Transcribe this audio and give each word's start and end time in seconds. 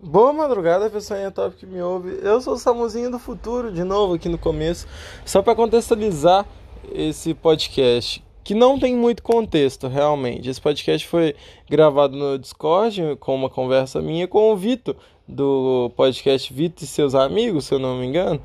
Boa 0.00 0.32
madrugada, 0.32 0.88
pessoal 0.88 1.32
top 1.32 1.56
que 1.56 1.66
me 1.66 1.82
ouve. 1.82 2.20
Eu 2.22 2.40
sou 2.40 2.54
o 2.54 2.56
Samuzinho 2.56 3.10
do 3.10 3.18
Futuro, 3.18 3.72
de 3.72 3.82
novo 3.82 4.14
aqui 4.14 4.28
no 4.28 4.38
começo, 4.38 4.86
só 5.26 5.42
para 5.42 5.56
contextualizar 5.56 6.46
esse 6.92 7.34
podcast, 7.34 8.24
que 8.44 8.54
não 8.54 8.78
tem 8.78 8.94
muito 8.94 9.24
contexto 9.24 9.88
realmente. 9.88 10.48
Esse 10.48 10.60
podcast 10.60 11.04
foi 11.04 11.34
gravado 11.68 12.16
no 12.16 12.38
Discord 12.38 13.16
com 13.18 13.34
uma 13.34 13.50
conversa 13.50 14.00
minha 14.00 14.28
com 14.28 14.52
o 14.52 14.56
Vitor, 14.56 14.94
do 15.26 15.90
podcast 15.96 16.54
Vitor 16.54 16.84
e 16.84 16.86
seus 16.86 17.16
amigos, 17.16 17.64
se 17.64 17.74
eu 17.74 17.80
não 17.80 17.98
me 17.98 18.06
engano. 18.06 18.40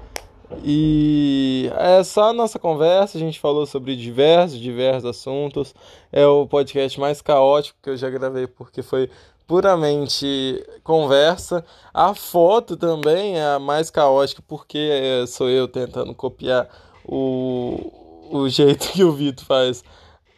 E 0.64 1.72
é 1.78 2.04
só 2.04 2.30
a 2.30 2.34
nossa 2.34 2.60
conversa, 2.60 3.18
a 3.18 3.22
gente 3.22 3.40
falou 3.40 3.66
sobre 3.66 3.96
diversos, 3.96 4.60
diversos 4.60 5.06
assuntos. 5.06 5.74
É 6.12 6.26
o 6.26 6.46
podcast 6.46 7.00
mais 7.00 7.22
caótico 7.22 7.80
que 7.82 7.90
eu 7.90 7.98
já 7.98 8.10
gravei, 8.10 8.46
porque 8.46 8.82
foi 8.82 9.10
puramente 9.48 10.66
conversa. 10.84 11.64
A 11.94 12.14
foto 12.14 12.76
também 12.76 13.38
é 13.38 13.46
a 13.54 13.60
mais 13.60 13.90
caótica, 13.90 14.44
porque 14.48 14.78
é, 14.78 15.26
sou 15.26 15.50
eu 15.50 15.68
tentando 15.68 16.14
copiar 16.14 16.68
o, 17.06 17.92
o 18.32 18.50
jeito 18.50 18.88
que 18.94 19.04
o 19.04 19.14
Vitor 19.14 19.46
faz 19.46 19.84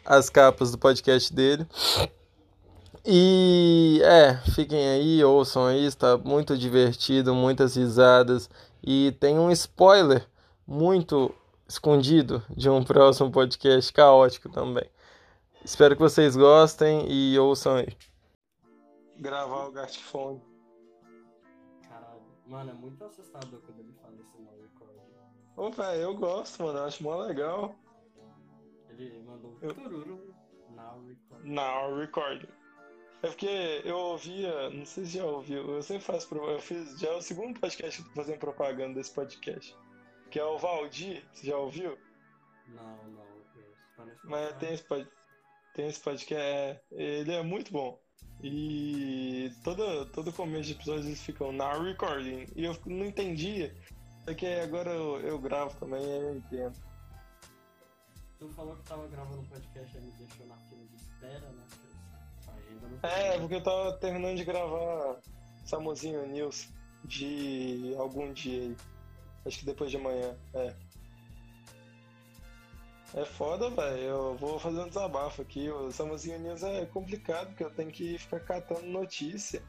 as 0.04 0.30
capas 0.30 0.70
do 0.70 0.78
podcast 0.78 1.32
dele. 1.32 1.66
E 3.04 4.00
é, 4.02 4.36
fiquem 4.52 4.88
aí, 4.88 5.22
ouçam 5.22 5.66
aí, 5.66 5.84
está 5.84 6.18
muito 6.18 6.58
divertido, 6.58 7.34
muitas 7.34 7.76
risadas 7.76 8.50
e 8.82 9.12
tem 9.20 9.38
um 9.38 9.50
spoiler 9.52 10.26
muito 10.66 11.32
escondido 11.68 12.42
de 12.50 12.68
um 12.68 12.82
próximo 12.84 13.30
podcast 13.30 13.92
caótico 13.92 14.48
também. 14.48 14.84
Espero 15.64 15.94
que 15.94 16.02
vocês 16.02 16.36
gostem 16.36 17.06
e 17.08 17.38
ouçam 17.38 17.76
aí 17.76 17.88
gravar 19.18 19.66
o 19.66 19.72
Gastifone. 19.72 20.42
Caralho, 21.88 22.22
mano, 22.46 22.70
é 22.70 22.74
muito 22.74 23.04
assustador 23.04 23.60
quando 23.62 23.80
ele 23.80 23.92
fala 23.94 24.14
esse 24.20 24.38
no 24.38 24.50
record. 24.62 24.96
Ô, 25.56 25.70
velho, 25.70 26.02
eu 26.02 26.16
gosto, 26.16 26.62
mano, 26.62 26.78
eu 26.78 26.84
acho 26.84 27.02
mó 27.02 27.16
legal. 27.16 27.74
Ele 28.90 29.22
mandou 29.22 29.52
um 29.52 29.58
eu... 29.62 29.74
tururu 29.74 30.34
now 30.70 31.02
recording. 31.06 31.50
Now 31.50 31.96
recording. 31.96 32.48
É 33.22 33.28
porque 33.28 33.82
eu 33.84 33.96
ouvia, 33.96 34.70
não 34.70 34.84
sei 34.84 35.04
se 35.06 35.18
já 35.18 35.24
ouviu, 35.24 35.74
eu 35.74 35.82
sempre 35.82 36.04
faço, 36.04 36.32
eu 36.34 36.60
fiz, 36.60 36.98
já 36.98 37.08
é 37.08 37.16
o 37.16 37.22
segundo 37.22 37.58
podcast 37.58 38.02
que 38.02 38.06
eu 38.06 38.12
tô 38.12 38.20
fazendo 38.20 38.38
propaganda 38.38 38.94
desse 38.94 39.12
podcast, 39.12 39.76
que 40.30 40.38
é 40.38 40.44
o 40.44 40.58
Valdir, 40.58 41.24
você 41.32 41.46
já 41.46 41.56
ouviu? 41.56 41.98
Não, 42.68 43.04
não, 43.08 43.24
tá 43.96 44.06
Mas 44.22 44.56
tem 44.58 44.74
esse, 44.74 44.84
tem 45.74 45.88
esse 45.88 46.00
podcast, 46.00 46.34
é, 46.34 46.82
ele 46.90 47.32
é 47.32 47.42
muito 47.42 47.72
bom. 47.72 47.98
E 48.42 49.50
todo, 49.64 50.06
todo 50.06 50.32
começo 50.32 50.64
de 50.64 50.72
episódio 50.72 51.06
eles 51.06 51.22
ficam 51.22 51.52
na 51.52 51.72
recording. 51.82 52.46
E 52.54 52.64
eu 52.64 52.76
não 52.86 53.06
entendia. 53.06 53.74
Só 54.24 54.34
que 54.34 54.46
agora 54.46 54.90
eu, 54.90 55.20
eu 55.20 55.38
gravo 55.38 55.74
também 55.78 56.02
e 56.04 56.20
eu 56.20 56.36
entendo. 56.36 56.76
Tu 58.38 58.48
falou 58.50 58.76
que 58.76 58.82
tava 58.82 59.08
gravando 59.08 59.40
um 59.40 59.46
podcast 59.46 59.96
e 59.96 60.00
me 60.00 60.12
deixou 60.12 60.46
na 60.46 60.56
fila 60.58 60.84
de 60.84 60.96
espera, 60.96 61.48
né? 61.52 61.64
É, 63.02 63.38
porque 63.38 63.54
eu 63.54 63.62
tava 63.62 63.92
terminando 63.98 64.36
de 64.36 64.44
gravar 64.44 65.20
Samuzinho 65.64 66.26
News 66.26 66.68
de 67.04 67.94
algum 67.98 68.32
dia 68.32 68.62
aí. 68.62 68.76
Acho 69.46 69.60
que 69.60 69.66
depois 69.66 69.90
de 69.90 69.96
amanhã, 69.96 70.36
é. 70.54 70.74
É 73.16 73.24
foda, 73.24 73.70
velho. 73.70 74.02
Eu 74.02 74.36
vou 74.36 74.58
fazer 74.58 74.78
um 74.78 74.88
desabafo 74.88 75.40
aqui. 75.40 75.70
O 75.70 75.90
Samuzinho 75.90 76.38
News 76.38 76.62
é 76.62 76.84
complicado, 76.84 77.48
porque 77.48 77.64
eu 77.64 77.70
tenho 77.70 77.90
que 77.90 78.18
ficar 78.18 78.40
catando 78.40 78.86
notícia. 78.86 79.62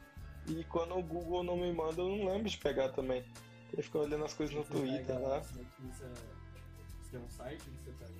E 0.46 0.64
quando 0.64 0.94
o 0.94 1.02
Google 1.02 1.42
não 1.42 1.56
me 1.56 1.72
manda, 1.72 2.02
eu 2.02 2.08
não 2.10 2.26
lembro 2.26 2.48
de 2.48 2.58
pegar 2.58 2.90
também. 2.90 3.22
Tem 3.22 3.76
que 3.76 3.82
ficar 3.82 4.00
olhando 4.00 4.26
as 4.26 4.34
coisas 4.34 4.54
no 4.54 4.62
você 4.64 4.72
Twitter 4.74 5.18
lá. 5.18 5.40
Você 5.40 5.64
tem 7.10 7.20
um 7.20 7.30
site 7.30 7.64
que 7.64 7.70
você 7.70 7.90
pega 7.92 8.12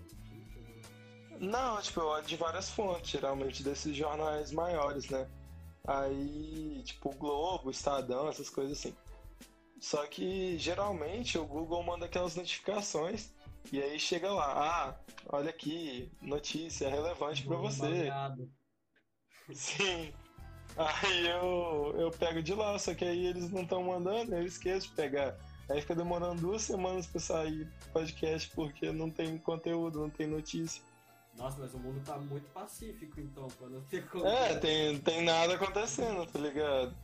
Não, 1.39 1.83
tipo, 1.83 2.01
eu 2.01 2.07
olho 2.07 2.27
de 2.27 2.37
várias 2.37 2.71
fontes, 2.71 3.11
geralmente 3.11 3.63
desses 3.63 3.95
jornais 3.95 4.51
maiores, 4.51 5.11
né? 5.11 5.29
Aí, 5.87 6.83
tipo, 6.85 7.11
o 7.11 7.15
Globo, 7.15 7.69
o 7.69 7.71
Estadão, 7.71 8.29
essas 8.29 8.49
coisas 8.49 8.79
assim. 8.79 8.97
Só 9.79 10.07
que 10.07 10.57
geralmente 10.57 11.37
o 11.37 11.47
Google 11.47 11.83
manda 11.83 12.07
aquelas 12.07 12.35
notificações 12.35 13.31
e 13.73 13.83
aí 13.83 13.99
chega 13.99 14.31
lá, 14.33 14.53
ah, 14.57 14.95
olha 15.29 15.51
aqui, 15.51 16.11
notícia 16.23 16.89
relevante 16.89 17.45
para 17.45 17.57
você. 17.57 18.11
Sim. 19.53 20.13
Aí 20.77 21.27
eu, 21.27 21.95
eu 21.99 22.11
pego 22.11 22.43
de 22.43 22.55
lá, 22.55 22.79
só 22.79 22.95
que 22.95 23.05
aí 23.05 23.27
eles 23.27 23.51
não 23.51 23.63
estão 23.63 23.83
mandando, 23.83 24.35
eu 24.35 24.45
esqueço 24.45 24.89
de 24.89 24.95
pegar. 24.95 25.37
Aí 25.69 25.81
fica 25.81 25.95
demorando 25.95 26.41
duas 26.41 26.63
semanas 26.63 27.07
para 27.07 27.21
sair 27.21 27.69
podcast 27.93 28.51
porque 28.55 28.91
não 28.91 29.11
tem 29.11 29.37
conteúdo, 29.39 30.01
não 30.01 30.11
tem 30.11 30.27
notícia. 30.27 30.83
Nossa, 31.37 31.59
mas 31.61 31.75
o 31.75 31.79
mundo 31.79 32.03
tá 32.05 32.17
muito 32.17 32.49
pacífico 32.51 33.21
então, 33.21 33.47
pra 33.49 33.69
não 33.69 33.81
ter. 33.83 34.05
É, 34.25 34.55
tem, 34.57 34.99
tem 34.99 35.25
nada 35.25 35.55
acontecendo, 35.55 36.27
tá 36.27 36.39
ligado? 36.39 36.95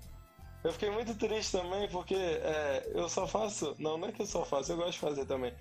Eu 0.65 0.73
fiquei 0.73 0.91
muito 0.91 1.15
triste 1.15 1.53
também 1.53 1.89
porque 1.89 2.15
é, 2.15 2.91
eu 2.95 3.09
só 3.09 3.27
faço. 3.27 3.77
Não, 3.79 3.99
não 3.99 4.09
é 4.09 4.13
que 4.13 4.23
eu 4.23 4.27
só 4.27 4.45
faço, 4.45 4.73
eu 4.73 4.77
gosto 4.77 4.93
de 4.93 4.99
fazer 4.99 5.27
também. 5.27 5.55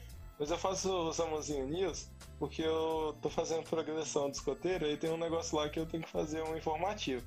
Mas 0.44 0.52
eu 0.52 0.58
faço 0.58 0.92
o 0.92 1.14
Samuzinho 1.14 1.66
News 1.70 2.10
porque 2.38 2.62
eu 2.62 3.16
tô 3.22 3.30
fazendo 3.30 3.64
progressão 3.64 4.30
de 4.30 4.36
escoteiro 4.36 4.86
e 4.86 4.98
tem 4.98 5.10
um 5.10 5.16
negócio 5.16 5.58
lá 5.58 5.70
que 5.70 5.80
eu 5.80 5.86
tenho 5.86 6.04
que 6.04 6.10
fazer 6.10 6.44
um 6.44 6.58
informativo. 6.58 7.26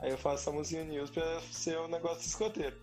Aí 0.00 0.10
eu 0.10 0.16
faço 0.16 0.44
Samuzinho 0.44 0.86
News 0.86 1.10
pra 1.10 1.42
ser 1.52 1.78
um 1.78 1.88
negócio 1.88 2.20
de 2.20 2.28
escoteiro. 2.28 2.74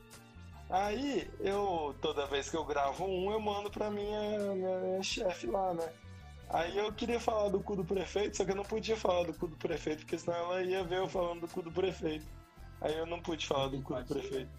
Aí 0.70 1.28
eu, 1.40 1.96
toda 2.00 2.28
vez 2.28 2.48
que 2.48 2.56
eu 2.56 2.64
gravo 2.64 3.06
um, 3.06 3.32
eu 3.32 3.40
mando 3.40 3.72
pra 3.72 3.90
minha, 3.90 4.54
minha 4.54 5.02
chefe 5.02 5.48
lá, 5.48 5.74
né? 5.74 5.92
Aí 6.52 6.78
eu 6.78 6.94
queria 6.94 7.20
falar 7.20 7.50
do 7.50 7.60
cu 7.60 7.76
do 7.76 7.84
prefeito, 7.84 8.38
só 8.38 8.46
que 8.46 8.52
eu 8.52 8.56
não 8.56 8.64
podia 8.64 8.96
falar 8.96 9.26
do 9.26 9.34
cu 9.34 9.48
do 9.48 9.58
prefeito, 9.58 10.02
porque 10.02 10.20
senão 10.20 10.38
ela 10.38 10.62
ia 10.62 10.84
ver 10.84 11.00
eu 11.00 11.10
falando 11.10 11.42
do 11.42 11.48
cu 11.48 11.64
do 11.64 11.72
prefeito. 11.72 12.28
Aí 12.82 12.96
eu 12.96 13.08
não 13.08 13.20
pude 13.20 13.48
falar 13.48 13.70
do 13.70 13.82
cu 13.82 13.96
do 13.96 14.06
prefeito. 14.06 14.52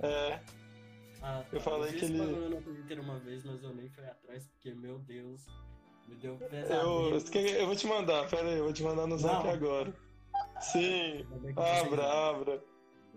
É. 0.00 0.38
Ah, 1.22 1.44
tá. 1.48 1.56
Eu 1.56 1.60
falei 1.60 1.90
eu 1.90 1.98
que 1.98 2.04
ele. 2.04 2.20
Eu 2.20 2.50
no 2.50 2.62
Twitter 2.62 3.00
uma 3.00 3.18
vez, 3.20 3.44
mas 3.44 3.62
eu 3.62 3.74
nem 3.74 3.88
fui 3.88 4.04
atrás, 4.04 4.46
porque, 4.48 4.74
meu 4.74 4.98
Deus, 4.98 5.46
me 6.08 6.16
deu 6.16 6.36
pesadelo. 6.36 7.16
Eu, 7.32 7.40
eu 7.40 7.66
vou 7.66 7.76
te 7.76 7.86
mandar, 7.86 8.28
pera 8.28 8.48
aí, 8.48 8.58
eu 8.58 8.64
vou 8.64 8.72
te 8.72 8.82
mandar 8.82 9.06
no 9.06 9.16
zap 9.16 9.48
agora. 9.48 9.94
Sim, 10.60 11.26
abra, 11.56 12.04
abra. 12.04 12.64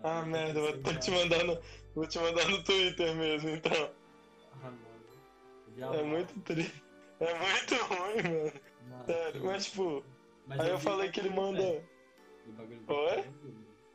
Ah, 0.04 0.22
merda, 0.24 0.62
vou 0.62 0.74
ter 0.74 0.94
que 0.94 1.00
te 1.00 1.12
mandar 1.12 1.44
no, 1.44 1.60
vou 1.96 2.08
te 2.08 2.20
mandar 2.20 2.48
no 2.48 2.64
Twitter 2.64 3.16
mesmo, 3.16 3.50
então. 3.50 3.92
Ah, 4.62 4.72
mano. 4.72 5.96
É 5.96 6.04
muito 6.04 6.40
triste. 6.42 6.84
É 7.20 7.34
muito 7.34 7.76
ruim, 7.86 8.24
mano. 8.24 8.62
Nossa, 8.90 9.06
Sério, 9.06 9.46
mas 9.46 9.66
tipo. 9.66 10.04
Mas 10.46 10.60
aí 10.60 10.68
eu, 10.68 10.74
eu 10.74 10.80
falei 10.80 11.10
que 11.10 11.20
ele 11.22 11.30
manda. 11.30 11.84
Oi? 12.88 13.26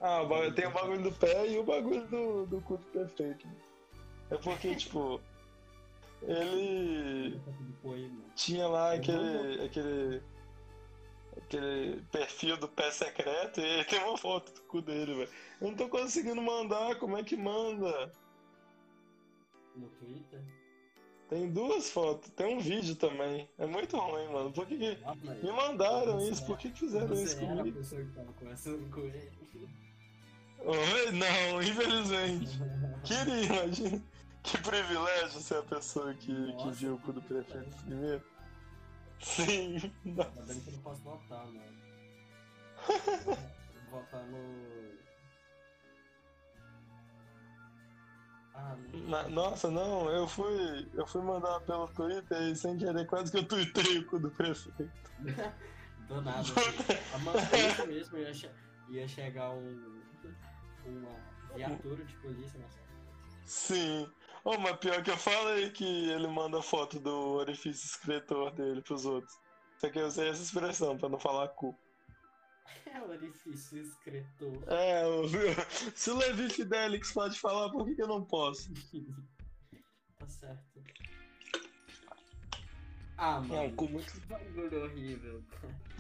Ah, 0.01 0.23
tem 0.57 0.67
o 0.67 0.71
bagulho 0.71 1.03
do 1.03 1.13
pé 1.13 1.47
e 1.47 1.59
o 1.59 1.63
bagulho 1.63 2.07
do, 2.09 2.47
do 2.47 2.61
culto 2.63 2.85
perfeito. 2.87 3.47
É 4.31 4.37
porque, 4.37 4.75
tipo, 4.77 5.21
ele 6.23 7.41
tinha 8.35 8.67
lá 8.69 8.95
aquele, 8.95 9.65
aquele, 9.65 10.23
aquele 11.37 12.03
perfil 12.13 12.57
do 12.57 12.69
pé 12.69 12.91
secreto 12.91 13.61
e 13.61 13.65
ele 13.65 13.85
tem 13.87 14.03
uma 14.05 14.17
foto 14.17 14.53
do 14.53 14.61
cu 14.63 14.81
dele, 14.81 15.15
velho. 15.15 15.31
Eu 15.61 15.69
não 15.69 15.77
tô 15.77 15.89
conseguindo 15.89 16.41
mandar, 16.41 16.97
como 16.97 17.17
é 17.17 17.23
que 17.23 17.37
manda? 17.37 18.13
No 19.75 19.89
Twitter? 19.89 20.41
Tem 21.29 21.49
duas 21.49 21.91
fotos, 21.91 22.29
tem 22.31 22.57
um 22.57 22.61
vídeo 22.61 22.97
também. 22.97 23.49
É 23.57 23.65
muito 23.65 23.97
ruim, 23.97 24.27
mano. 24.33 24.51
Por 24.51 24.67
que, 24.67 24.77
que... 24.77 24.99
Ah, 25.05 25.15
me 25.15 25.53
mandaram 25.53 26.19
isso? 26.29 26.45
Por 26.45 26.59
que 26.59 26.71
fizeram 26.71 27.15
isso 27.15 27.39
comigo? 27.39 27.69
a 27.69 27.73
pessoa 27.73 28.03
que 28.03 28.11
tava 28.13 28.33
conversando 28.33 28.91
com 28.91 29.01
ele. 29.01 29.31
Não, 31.13 31.63
infelizmente. 31.63 32.59
Queria, 33.05 33.45
imagina. 33.45 34.03
Que 34.43 34.59
privilégio 34.59 35.41
ser 35.41 35.59
a 35.59 35.63
pessoa 35.63 36.15
que, 36.15 36.33
Nossa, 36.33 36.65
que 36.65 36.71
viu 36.73 36.95
o 36.95 36.99
cu 37.01 37.13
do 37.13 37.23
prefeito 37.23 37.77
primeiro. 37.85 38.25
Sim. 39.21 39.93
Ainda 40.05 40.25
bem 40.25 40.61
que 40.61 40.69
eu 40.69 40.73
não 40.75 40.83
posso 40.83 41.03
votar, 41.03 41.47
mano. 41.53 41.81
votar 43.91 44.27
no. 44.27 44.91
Ah, 48.55 48.77
Na, 49.09 49.29
nossa, 49.29 49.71
não, 49.71 50.11
eu 50.11 50.27
fui. 50.27 50.89
Eu 50.95 51.07
fui 51.07 51.23
mandar 51.23 51.61
pelo 51.61 51.87
Twitter 51.89 52.43
e 52.43 52.57
sem 52.57 52.77
querer 52.79 53.07
quase 53.07 53.31
que 53.31 53.39
eu 53.39 53.47
tuitei 53.47 53.99
o 53.99 54.07
cu 54.07 54.19
do 54.19 54.31
prefeito. 54.31 54.83
do 56.09 56.21
nada. 56.23 56.41
Assim. 56.41 56.55
A 57.83 57.87
mesmo 57.87 58.19
ia, 58.19 58.33
che 58.35 58.51
ia 58.89 59.07
chegar 59.07 59.51
um. 59.51 60.03
uma 60.87 61.11
viatura 61.55 62.05
de 62.05 62.15
polícia 62.17 62.59
nessa. 62.59 62.81
Sim. 63.45 64.11
Oh, 64.45 64.57
mas 64.59 64.77
pior 64.79 65.03
que 65.03 65.11
eu 65.11 65.17
falei 65.17 65.71
que 65.71 65.85
ele 66.11 66.27
manda 66.27 66.63
foto 66.63 66.99
do 66.99 67.33
orifício 67.35 67.85
escritor 67.87 68.51
dele 68.53 68.81
pros 68.83 69.05
outros. 69.05 69.35
Só 69.79 69.89
que 69.91 69.99
eu 69.99 70.07
usei 70.07 70.29
essa 70.29 70.43
expressão 70.43 70.97
pra 70.97 71.09
não 71.09 71.19
falar 71.19 71.49
cu. 71.49 71.77
É 72.87 73.01
o 73.01 73.11
orifício 73.11 73.79
excretor. 73.83 74.63
É, 74.67 75.07
o- 75.07 75.25
se 75.95 76.11
o 76.11 76.17
Levi 76.17 76.49
Fidelix 76.51 77.13
pode 77.13 77.39
falar, 77.39 77.71
por 77.71 77.85
que, 77.87 77.95
que 77.95 78.03
eu 78.03 78.09
não 78.09 78.25
posso? 78.25 78.71
Tá 80.19 80.29
certo. 80.29 80.61
Ah, 83.17 83.37
É 83.37 83.39
um 83.39 83.43
mano. 83.49 83.77
cu 83.77 83.89
muito. 83.89 84.21
Bagulho 84.27 84.85
horrível. 84.85 85.43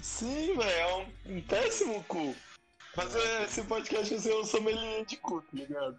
Sim, 0.02 0.56
velho, 0.56 0.70
é 0.70 0.96
um, 0.96 1.36
um 1.36 1.42
péssimo 1.42 2.04
cu. 2.04 2.34
Fazer 2.94 3.42
esse 3.44 3.62
podcast 3.64 4.14
assim, 4.14 4.28
eu 4.28 4.44
sou 4.44 4.58
sommelier 4.60 5.04
de 5.06 5.16
cu, 5.16 5.40
tá 5.40 5.48
ligado? 5.54 5.98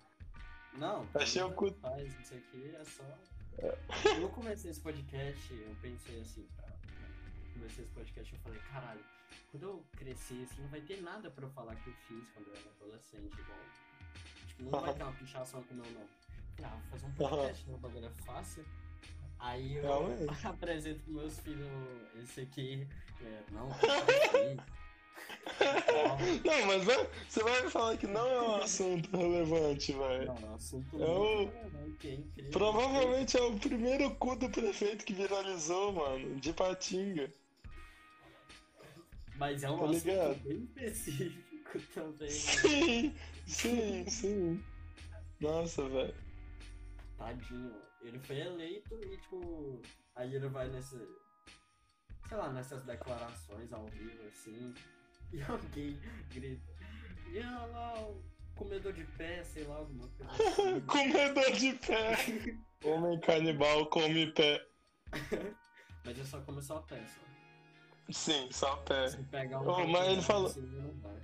Não. 0.74 1.08
Achei 1.14 1.42
o 1.42 1.52
cu. 1.52 1.72
Faz 1.74 2.20
isso 2.20 2.34
aqui, 2.34 2.76
é 2.76 2.84
só. 2.86 3.04
Eu 4.20 4.30
comecei 4.30 4.72
esse 4.72 4.80
podcast, 4.80 5.54
eu 5.54 5.76
pensei 5.82 6.22
assim, 6.22 6.48
pra. 6.56 6.72
Comecei 7.54 7.84
esse 7.84 7.94
podcast, 7.94 8.34
eu 8.34 8.40
falei, 8.40 8.60
caralho, 8.72 9.02
quando 9.52 9.64
eu 9.64 9.86
crescer, 9.98 10.44
assim, 10.44 10.62
não 10.62 10.70
vai 10.70 10.82
ter 10.82 11.02
nada 11.02 11.30
pra 11.30 11.46
eu 11.46 11.50
falar 11.52 11.76
que 11.76 11.90
eu 11.90 11.94
fiz 12.08 12.30
quando 12.30 12.48
eu 12.48 12.54
era 12.56 12.70
adolescente, 12.70 13.40
igual. 13.40 13.60
Tipo, 14.48 14.64
não 14.64 14.80
vai 14.82 14.94
ter 14.96 15.04
uma 15.04 15.14
pichação 15.14 15.64
com 15.64 15.74
o 15.74 15.78
meu 15.78 15.92
nome. 15.92 16.10
Ah, 16.64 16.70
vou 16.70 16.92
fazer 16.92 17.06
um 17.06 17.12
podcast, 17.12 17.68
meu 17.68 17.78
bagulho 17.78 18.06
é 18.06 18.10
fácil. 18.24 18.66
Aí 19.40 19.76
eu 19.78 19.84
Realmente. 19.84 20.46
apresento 20.48 21.00
pros 21.02 21.16
meus 21.16 21.40
filhos 21.40 21.70
esse 22.24 22.42
aqui. 22.42 22.88
É, 23.22 23.44
não. 23.52 23.70
Não, 26.46 26.66
mas 26.68 26.84
vai- 26.84 27.10
você 27.28 27.44
vai 27.44 27.64
me 27.64 27.70
falar 27.70 27.98
que 27.98 28.08
não 28.08 28.28
é 28.28 28.42
um 28.42 28.56
assunto 28.58 29.10
relevante, 29.16 29.92
velho. 29.94 30.26
Não, 30.28 30.40
não, 30.42 30.56
assunto 30.56 31.02
É 31.02 31.06
o- 31.08 31.96
que 32.00 32.08
é 32.10 32.14
incrível. 32.16 32.52
Provavelmente 32.52 33.38
é 33.38 33.42
o 33.42 33.58
primeiro 33.60 34.16
cu 34.16 34.36
do 34.36 34.50
prefeito 34.50 35.04
que 35.06 35.14
viralizou, 35.14 35.94
mano, 35.94 36.36
de 36.40 36.54
Patinga. 36.54 37.32
Mas 39.36 39.64
é 39.64 39.70
um 39.72 39.78
Tá 39.80 39.86
assunto 39.86 40.04
ligado? 40.06 40.36
bem 40.44 40.64
específico 40.64 41.80
também. 41.94 42.28
né? 42.30 42.30
Sim, 42.30 43.16
sim, 43.48 44.10
sim. 44.10 44.64
Nossa, 45.40 45.88
velho. 45.90 46.16
Tadinho. 47.18 47.76
Ele 48.02 48.20
foi 48.20 48.40
eleito 48.40 48.96
e, 49.04 49.18
tipo, 49.18 49.82
aí 50.16 50.36
ele 50.36 50.48
vai 50.50 50.68
nesse. 50.70 50.98
Sei 52.28 52.38
lá, 52.38 52.52
nessas 52.52 52.84
declarações 52.84 53.72
ao 53.74 53.86
vivo, 53.88 54.28
assim. 54.28 54.74
E 55.34 55.42
alguém 55.44 56.00
grita. 56.30 56.72
E 57.32 57.38
olha 57.40 57.66
lá, 57.68 57.94
o 58.02 58.22
comedor 58.56 58.92
de 58.94 59.06
pé, 59.06 59.44
sei 59.44 59.64
lá, 59.64 59.76
alguma 59.78 60.08
coisa 60.10 60.32
assim. 60.50 60.82
Comedor 60.82 61.52
de 61.54 61.74
pé. 61.74 62.58
Homem 62.84 63.20
canibal 63.22 63.86
come 63.88 64.32
pé. 64.34 64.66
Mas 66.04 66.20
é 66.20 66.24
só 66.26 66.42
comer 66.42 66.62
só 66.64 66.78
a 66.78 66.82
peça. 66.82 67.20
Sim, 68.10 68.50
só 68.52 68.76
pé. 68.78 69.08
Se 69.10 69.24
pegar 69.24 69.62
um. 69.62 69.70
Ô, 69.70 69.88
mas 69.88 70.08
ele 70.10 70.22
falou- 70.22 70.48
assim, 70.48 70.62
não 70.62 70.92
vai. 71.00 71.22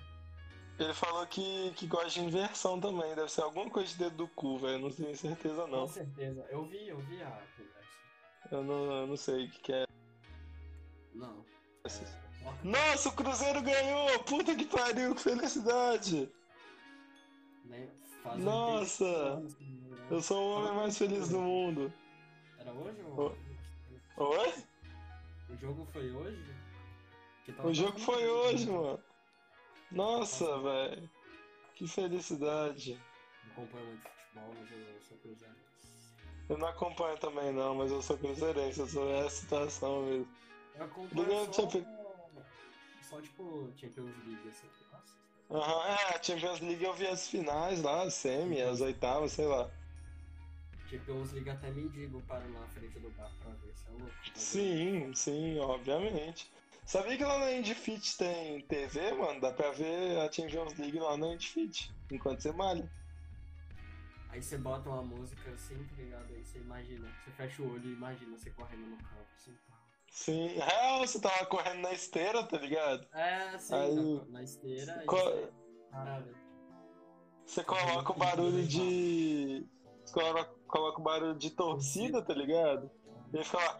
Ele 0.79 0.93
falou 0.93 1.25
que, 1.25 1.71
que 1.75 1.87
gosta 1.87 2.09
de 2.11 2.19
inversão 2.21 2.79
também. 2.79 3.13
Deve 3.15 3.29
ser 3.31 3.41
alguma 3.41 3.67
coisa 3.69 3.89
de 3.91 3.97
dedo 3.97 4.15
do 4.17 4.27
cu, 4.29 4.59
velho. 4.59 4.77
Não 4.79 4.91
tenho 4.91 5.13
certeza, 5.17 5.63
Com 5.63 5.67
não. 5.67 5.87
certeza. 5.87 6.45
Eu 6.51 6.63
vi, 6.65 6.87
eu 6.87 6.99
vi 6.99 7.21
a 7.23 7.31
conversa. 7.31 8.51
Eu 8.51 8.63
não, 8.63 8.91
eu 9.01 9.07
não 9.07 9.17
sei 9.17 9.45
o 9.47 9.49
que, 9.49 9.59
que 9.59 9.73
é. 9.73 9.85
Não. 11.15 11.43
Nossa, 12.63 13.09
o 13.09 13.11
Cruzeiro 13.13 13.61
ganhou! 13.61 14.19
Puta 14.23 14.55
que 14.55 14.65
pariu, 14.65 15.15
que 15.15 15.21
felicidade! 15.21 16.29
Né? 17.65 17.89
Faz 18.23 18.39
Nossa! 18.39 19.03
80 19.03 19.29
anos 19.29 19.53
que 19.55 19.63
não 19.65 19.89
ganha. 19.89 20.07
Eu 20.09 20.21
sou 20.21 20.37
o 20.41 20.57
homem 20.57 20.73
mais 20.73 20.97
feliz 20.97 21.29
do 21.29 21.39
mundo. 21.39 21.93
Era 22.59 22.71
hoje 22.73 23.01
ou. 23.15 23.37
Oi? 24.17 24.53
O 25.49 25.55
jogo 25.55 25.85
foi 25.85 26.11
hoje? 26.11 26.55
O 27.63 27.73
jogo 27.73 27.99
foi 27.99 28.27
hoje, 28.27 28.69
mano. 28.69 28.99
Nossa, 29.91 30.59
velho. 30.59 31.09
Que 31.75 31.87
felicidade. 31.87 32.99
Não 33.45 33.51
acompanho 33.51 33.85
muito 33.85 34.09
futebol, 34.09 34.53
mas 34.59 34.71
eu 34.71 35.01
sou 35.07 35.17
cruzeirense. 35.17 35.67
Eu 36.49 36.57
não 36.57 36.67
acompanho 36.67 37.17
também 37.17 37.53
não, 37.53 37.75
mas 37.75 37.91
eu 37.91 38.01
sou 38.01 38.17
cruzeirense, 38.17 38.79
eu 38.79 38.87
sou 38.87 39.09
essa 39.13 39.29
situação 39.29 40.03
mesmo. 40.03 40.27
Eu 40.75 40.85
acompanho 40.85 41.23
Liga, 41.23 41.53
só, 41.53 41.67
só 43.07 43.21
tipo 43.21 43.71
Champions 43.77 44.15
League, 44.25 44.49
assim. 44.49 44.67
Nossa, 44.91 45.15
Aham, 45.49 45.85
é, 45.87 46.15
a 46.15 46.21
Champions 46.23 46.59
League 46.59 46.83
eu 46.83 46.93
vi 46.93 47.07
as 47.07 47.27
finais 47.27 47.81
lá, 47.81 48.03
as 48.03 48.13
semi, 48.13 48.61
as 48.61 48.81
oitavas, 48.81 49.31
sei 49.31 49.45
lá. 49.45 49.71
Champions 50.89 51.31
League 51.31 51.49
até 51.49 51.71
mendigo 51.71 52.21
para 52.27 52.45
na 52.45 52.67
frente 52.67 52.99
do 52.99 53.09
bar 53.11 53.31
pra 53.41 53.51
ver, 53.51 53.73
se 53.75 53.87
é 53.87 53.91
louco. 53.91 54.13
Mas 54.27 54.43
Sim, 54.43 55.13
sim, 55.13 55.59
obviamente. 55.59 56.51
Sabia 56.85 57.17
que 57.17 57.23
lá 57.23 57.37
na 57.39 57.51
Indifit 57.51 58.17
tem 58.17 58.61
TV, 58.61 59.13
mano? 59.13 59.41
Dá 59.41 59.51
pra 59.51 59.71
ver 59.71 60.19
a 60.19 60.31
Champions 60.31 60.77
League 60.77 60.99
lá 60.99 61.17
na 61.17 61.33
Indifit, 61.33 61.93
enquanto 62.11 62.41
você 62.41 62.51
malha. 62.51 62.89
Aí 64.29 64.41
você 64.41 64.57
bota 64.57 64.89
uma 64.89 65.01
música 65.01 65.49
assim, 65.51 65.81
tá 65.85 65.95
ligado? 65.95 66.33
Aí 66.33 66.43
você 66.45 66.59
imagina, 66.59 67.07
você 67.23 67.31
fecha 67.31 67.61
o 67.61 67.73
olho 67.73 67.89
e 67.89 67.93
imagina 67.93 68.37
você 68.37 68.49
correndo 68.51 68.85
no 68.85 68.97
campo, 68.97 69.27
assim, 69.35 69.53
pá. 69.67 69.76
Sim, 70.11 70.47
real, 70.47 70.99
você 70.99 71.19
tava 71.21 71.45
correndo 71.45 71.81
na 71.81 71.93
esteira, 71.93 72.43
tá 72.43 72.57
ligado? 72.57 73.07
É, 73.13 73.49
assim, 73.49 73.75
Aí- 73.75 73.95
na, 73.95 74.25
na 74.29 74.43
esteira. 74.43 75.03
Co- 75.05 75.15
você... 75.17 75.49
Caralho. 75.91 76.35
Você 77.45 77.63
coloca 77.63 78.11
o 78.11 78.15
barulho 78.15 78.63
de. 78.67 79.65
Você 80.03 80.13
coloca, 80.13 80.51
coloca 80.67 80.99
o 80.99 81.03
barulho 81.03 81.35
de 81.35 81.51
torcida, 81.51 82.21
tá 82.21 82.33
ligado? 82.33 82.91
E 83.33 83.43
fica 83.43 83.57
lá. 83.57 83.79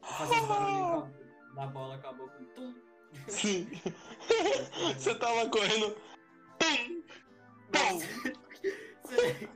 Barulhinhos 0.00 0.46
com 0.46 0.52
a- 0.52 1.10
da 1.54 1.66
bola 1.66 1.98
com 1.98 2.06
a 2.08 2.12
boca. 2.12 2.44
Tum. 2.54 2.74
Sim. 3.26 3.68
Você 4.96 5.14
tava 5.16 5.48
correndo. 5.50 5.96
Você, 7.70 8.08
você 9.04 9.48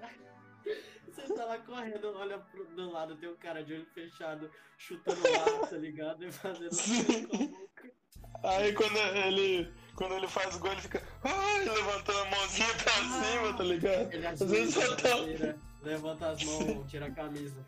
tá 1.36 1.44
lá 1.44 1.58
correndo, 1.58 2.12
olha 2.16 2.38
pro, 2.38 2.64
do 2.64 2.90
lado, 2.90 3.16
tem 3.16 3.28
um 3.28 3.36
cara 3.36 3.64
de 3.64 3.74
olho 3.74 3.86
fechado 3.94 4.50
chutando 4.78 5.20
lá, 5.22 5.66
tá 5.66 5.76
ligado? 5.76 6.24
E 6.24 6.32
fazendo 6.32 6.74
Sim. 6.74 7.26
com 7.26 7.36
a 7.36 7.38
boca. 7.38 7.90
Aí 8.44 8.72
quando 8.72 8.96
ele. 8.96 9.72
Quando 9.94 10.14
ele 10.14 10.26
faz 10.26 10.56
o 10.56 10.58
gol, 10.58 10.72
ele 10.72 10.80
fica. 10.80 11.02
Levantando 11.64 12.18
a 12.18 12.24
mãozinha 12.30 12.74
pra 12.74 12.92
cima, 12.92 13.56
tá 13.56 13.62
ligado? 13.62 14.12
Ele 14.12 14.26
Às 14.26 14.40
vezes 14.40 14.74
você 14.74 14.96
tá. 14.96 15.24
tira, 15.24 15.58
levanta 15.82 16.30
as 16.30 16.42
mãos, 16.42 16.90
tira 16.90 17.06
a 17.06 17.10
camisa. 17.10 17.64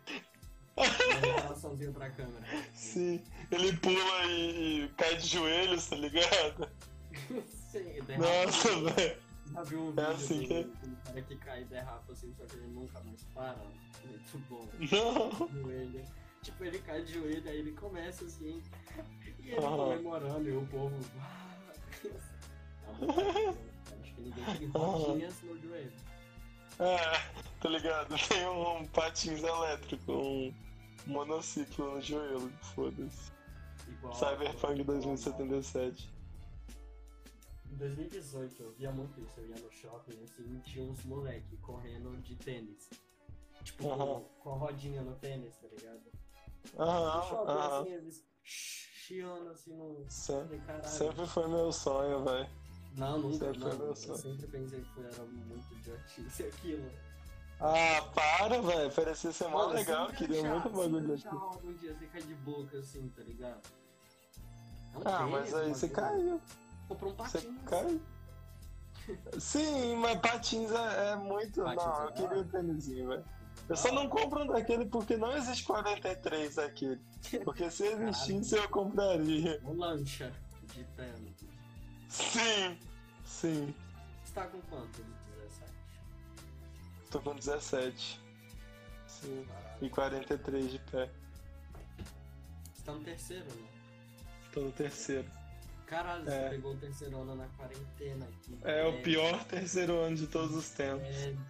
Sozinho 1.61 1.93
pra 1.93 2.09
câmera. 2.09 2.43
Sim, 2.73 3.23
ele 3.51 3.77
pula 3.77 4.25
e, 4.25 4.83
e 4.83 4.89
cai 4.97 5.15
de 5.15 5.27
joelhos, 5.27 5.87
tá 5.87 5.95
ligado? 5.95 6.69
Sim. 7.71 8.01
Nossa, 8.17 8.91
velho. 8.91 9.24
Já 9.53 9.63
viu 9.63 9.79
um 9.79 9.89
É 9.89 9.91
vídeo 9.91 10.11
assim 10.11 10.39
do, 10.41 10.47
que- 10.47 10.63
do 10.87 10.95
cara 11.03 11.21
que 11.21 11.35
cai 11.37 11.61
e 11.61 11.65
derrapa 11.65 12.11
assim, 12.11 12.33
só 12.37 12.45
que 12.45 12.55
ele 12.55 12.67
nunca 12.67 12.99
mais 13.01 13.23
para? 13.33 13.55
Muito 14.03 14.37
bom. 14.49 14.67
Não. 14.79 15.47
joelho. 15.63 16.03
Tipo, 16.41 16.63
ele 16.65 16.79
cai 16.79 17.01
de 17.03 17.13
joelho, 17.13 17.49
aí 17.49 17.57
ele 17.59 17.71
começa 17.71 18.25
assim, 18.25 18.61
e 19.43 19.49
ele 19.51 19.57
Aham. 19.65 19.77
comemorando, 19.77 20.49
e 20.49 20.55
o 20.57 20.65
povo. 20.67 20.95
"Ah!" 21.19 21.73
Tá 22.85 22.91
bom, 22.93 23.55
Acho 24.01 24.13
que 24.15 24.21
ninguém 24.21 24.57
tem 24.57 24.67
rodinhas 24.67 25.41
no 25.41 25.59
joelho. 25.59 25.93
É, 26.77 26.97
tá 27.61 27.69
ligado? 27.69 28.15
Tem 28.27 28.47
um 28.47 28.85
patins 28.87 29.41
elétrico, 29.43 30.11
um 30.11 30.53
monociclo 31.07 31.95
no 31.95 32.01
joelho, 32.01 32.51
foda-se. 32.75 33.31
Cyberpunk 34.13 34.83
2077. 34.83 36.09
Em 37.75 37.77
2018 37.77 38.63
eu 38.63 38.71
via 38.71 38.89
muito 38.89 39.19
isso, 39.19 39.37
eu 39.37 39.47
ia 39.49 39.55
no 39.57 39.69
shopping 39.69 40.23
assim, 40.23 40.59
tinha 40.61 40.85
uns 40.85 41.03
moleque 41.03 41.57
correndo 41.57 42.15
de 42.21 42.33
tênis. 42.37 42.89
Tipo, 43.65 43.83
com, 44.39 44.49
a 44.49 44.55
rodinha 44.55 45.01
no 45.01 45.13
tênis, 45.15 45.57
tá 45.57 45.67
ligado? 45.67 46.01
Aham, 46.79 47.21
shopping 47.27 47.51
assim, 47.51 47.93
eles 47.93 48.25
chiando 48.45 49.49
assim 49.49 49.73
no. 49.75 50.05
Sempre, 50.09 50.57
caralho. 50.59 50.87
sempre 50.87 51.27
foi 51.27 51.47
meu 51.49 51.69
sonho, 51.73 52.23
velho. 52.23 52.49
Não, 52.95 53.19
nunca, 53.19 53.45
sempre 53.47 53.59
não. 53.59 53.69
foi 53.69 53.77
meu 53.77 53.87
Eu 53.87 53.95
sonho. 53.97 54.17
sempre 54.19 54.47
pensei 54.47 54.81
que 54.81 54.99
era 55.01 55.25
muito 55.25 55.73
idiotice 55.73 56.43
aquilo. 56.47 56.89
Ah, 57.59 58.01
para, 58.13 58.61
velho. 58.61 58.91
Parecia 58.93 59.33
ser 59.33 59.49
mó 59.49 59.65
legal, 59.67 60.07
queria 60.13 60.43
muito 60.49 60.69
bagulho 60.69 61.13
aqui. 61.13 61.27
algum 61.27 61.73
dia 61.73 61.93
você 61.93 62.05
cai 62.07 62.21
de 62.21 62.35
boca 62.35 62.77
assim, 62.79 63.09
tá 63.09 63.21
ligado? 63.21 63.61
É 64.93 64.97
um 64.97 65.01
Ah, 65.03 65.17
tênis, 65.17 65.31
mas 65.31 65.53
aí 65.53 65.73
você 65.75 65.89
coisa. 65.89 66.09
caiu. 66.09 66.41
Comprou 66.87 67.11
um 67.11 67.15
Você 67.15 67.39
patins. 67.39 67.61
cai. 67.65 68.01
Sim, 69.39 69.95
mas 69.97 70.19
patins 70.19 70.71
é, 70.71 71.11
é 71.11 71.15
muito. 71.15 71.63
Patins 71.63 71.85
não, 71.85 72.03
é 72.03 72.07
eu 72.07 72.11
queria 72.13 72.37
o 72.41 72.45
tênisinho, 72.45 73.07
velho. 73.09 73.25
Eu 73.67 73.75
só 73.75 73.91
não 73.91 74.07
compro 74.07 74.43
um 74.43 74.47
daquele 74.47 74.85
porque 74.85 75.17
não 75.17 75.35
existe 75.35 75.63
43 75.63 76.55
daquele. 76.55 77.01
Porque 77.43 77.69
se 77.71 77.85
existisse 77.85 78.55
eu 78.55 78.69
compraria. 78.69 79.59
Ou 79.63 79.75
lancha 79.75 80.31
de 80.73 80.81
né? 80.97 81.35
Sim, 82.09 82.79
sim. 83.25 83.75
Você 84.23 84.33
tá 84.33 84.47
com 84.47 84.61
quanto? 84.61 85.01
17. 85.01 85.73
Tô 87.09 87.19
com 87.21 87.35
17. 87.35 88.21
Sim. 89.07 89.45
Caralho. 89.47 89.85
E 89.85 89.89
43 89.89 90.71
de 90.71 90.79
pé. 90.79 91.09
Você 92.73 92.83
tá 92.85 92.91
no 92.93 93.03
terceiro, 93.03 93.45
né? 93.45 93.67
Tô 94.51 94.61
no 94.61 94.71
terceiro. 94.71 95.27
Caralho, 95.85 96.27
É. 96.29 96.43
você 96.43 96.49
pegou 96.49 96.73
o 96.73 96.77
terceiro 96.77 97.17
ano 97.21 97.35
na 97.35 97.47
quarentena 97.49 98.25
aqui. 98.25 98.57
É 98.63 98.85
o 98.85 99.01
pior 99.01 99.43
terceiro 99.45 99.93
ano 99.97 100.15
de 100.15 100.27
todos 100.27 100.55
os 100.55 100.69
tempos. 100.71 101.07
Mano. 101.25 101.45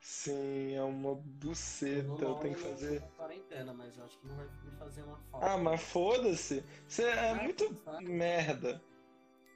Sim, 0.00 0.74
é 0.74 0.82
uma 0.82 1.14
buceta. 1.14 2.02
No 2.08 2.18
Eu 2.20 2.34
tenho 2.36 2.54
que 2.54 2.60
fazer. 2.62 3.00
na 3.00 3.06
quarentena, 3.08 3.72
mas 3.74 3.96
eu 3.98 4.04
acho 4.04 4.18
que 4.18 4.26
não 4.26 4.36
vai 4.36 4.46
me 4.46 4.70
fazer 4.78 5.02
uma 5.02 5.18
falta. 5.30 5.46
Ah, 5.46 5.58
mas 5.58 5.80
foda-se. 5.82 6.64
Você 6.88 7.04
é 7.04 7.34
muito 7.34 7.76
merda. 8.00 8.82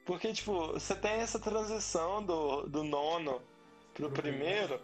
Porque, 0.05 0.31
tipo, 0.33 0.67
você 0.73 0.95
tem 0.95 1.13
essa 1.13 1.39
transição 1.39 2.23
do, 2.23 2.67
do 2.67 2.83
nono 2.83 3.41
pro 3.93 4.09
Pro 4.11 4.21
primeiro, 4.21 4.79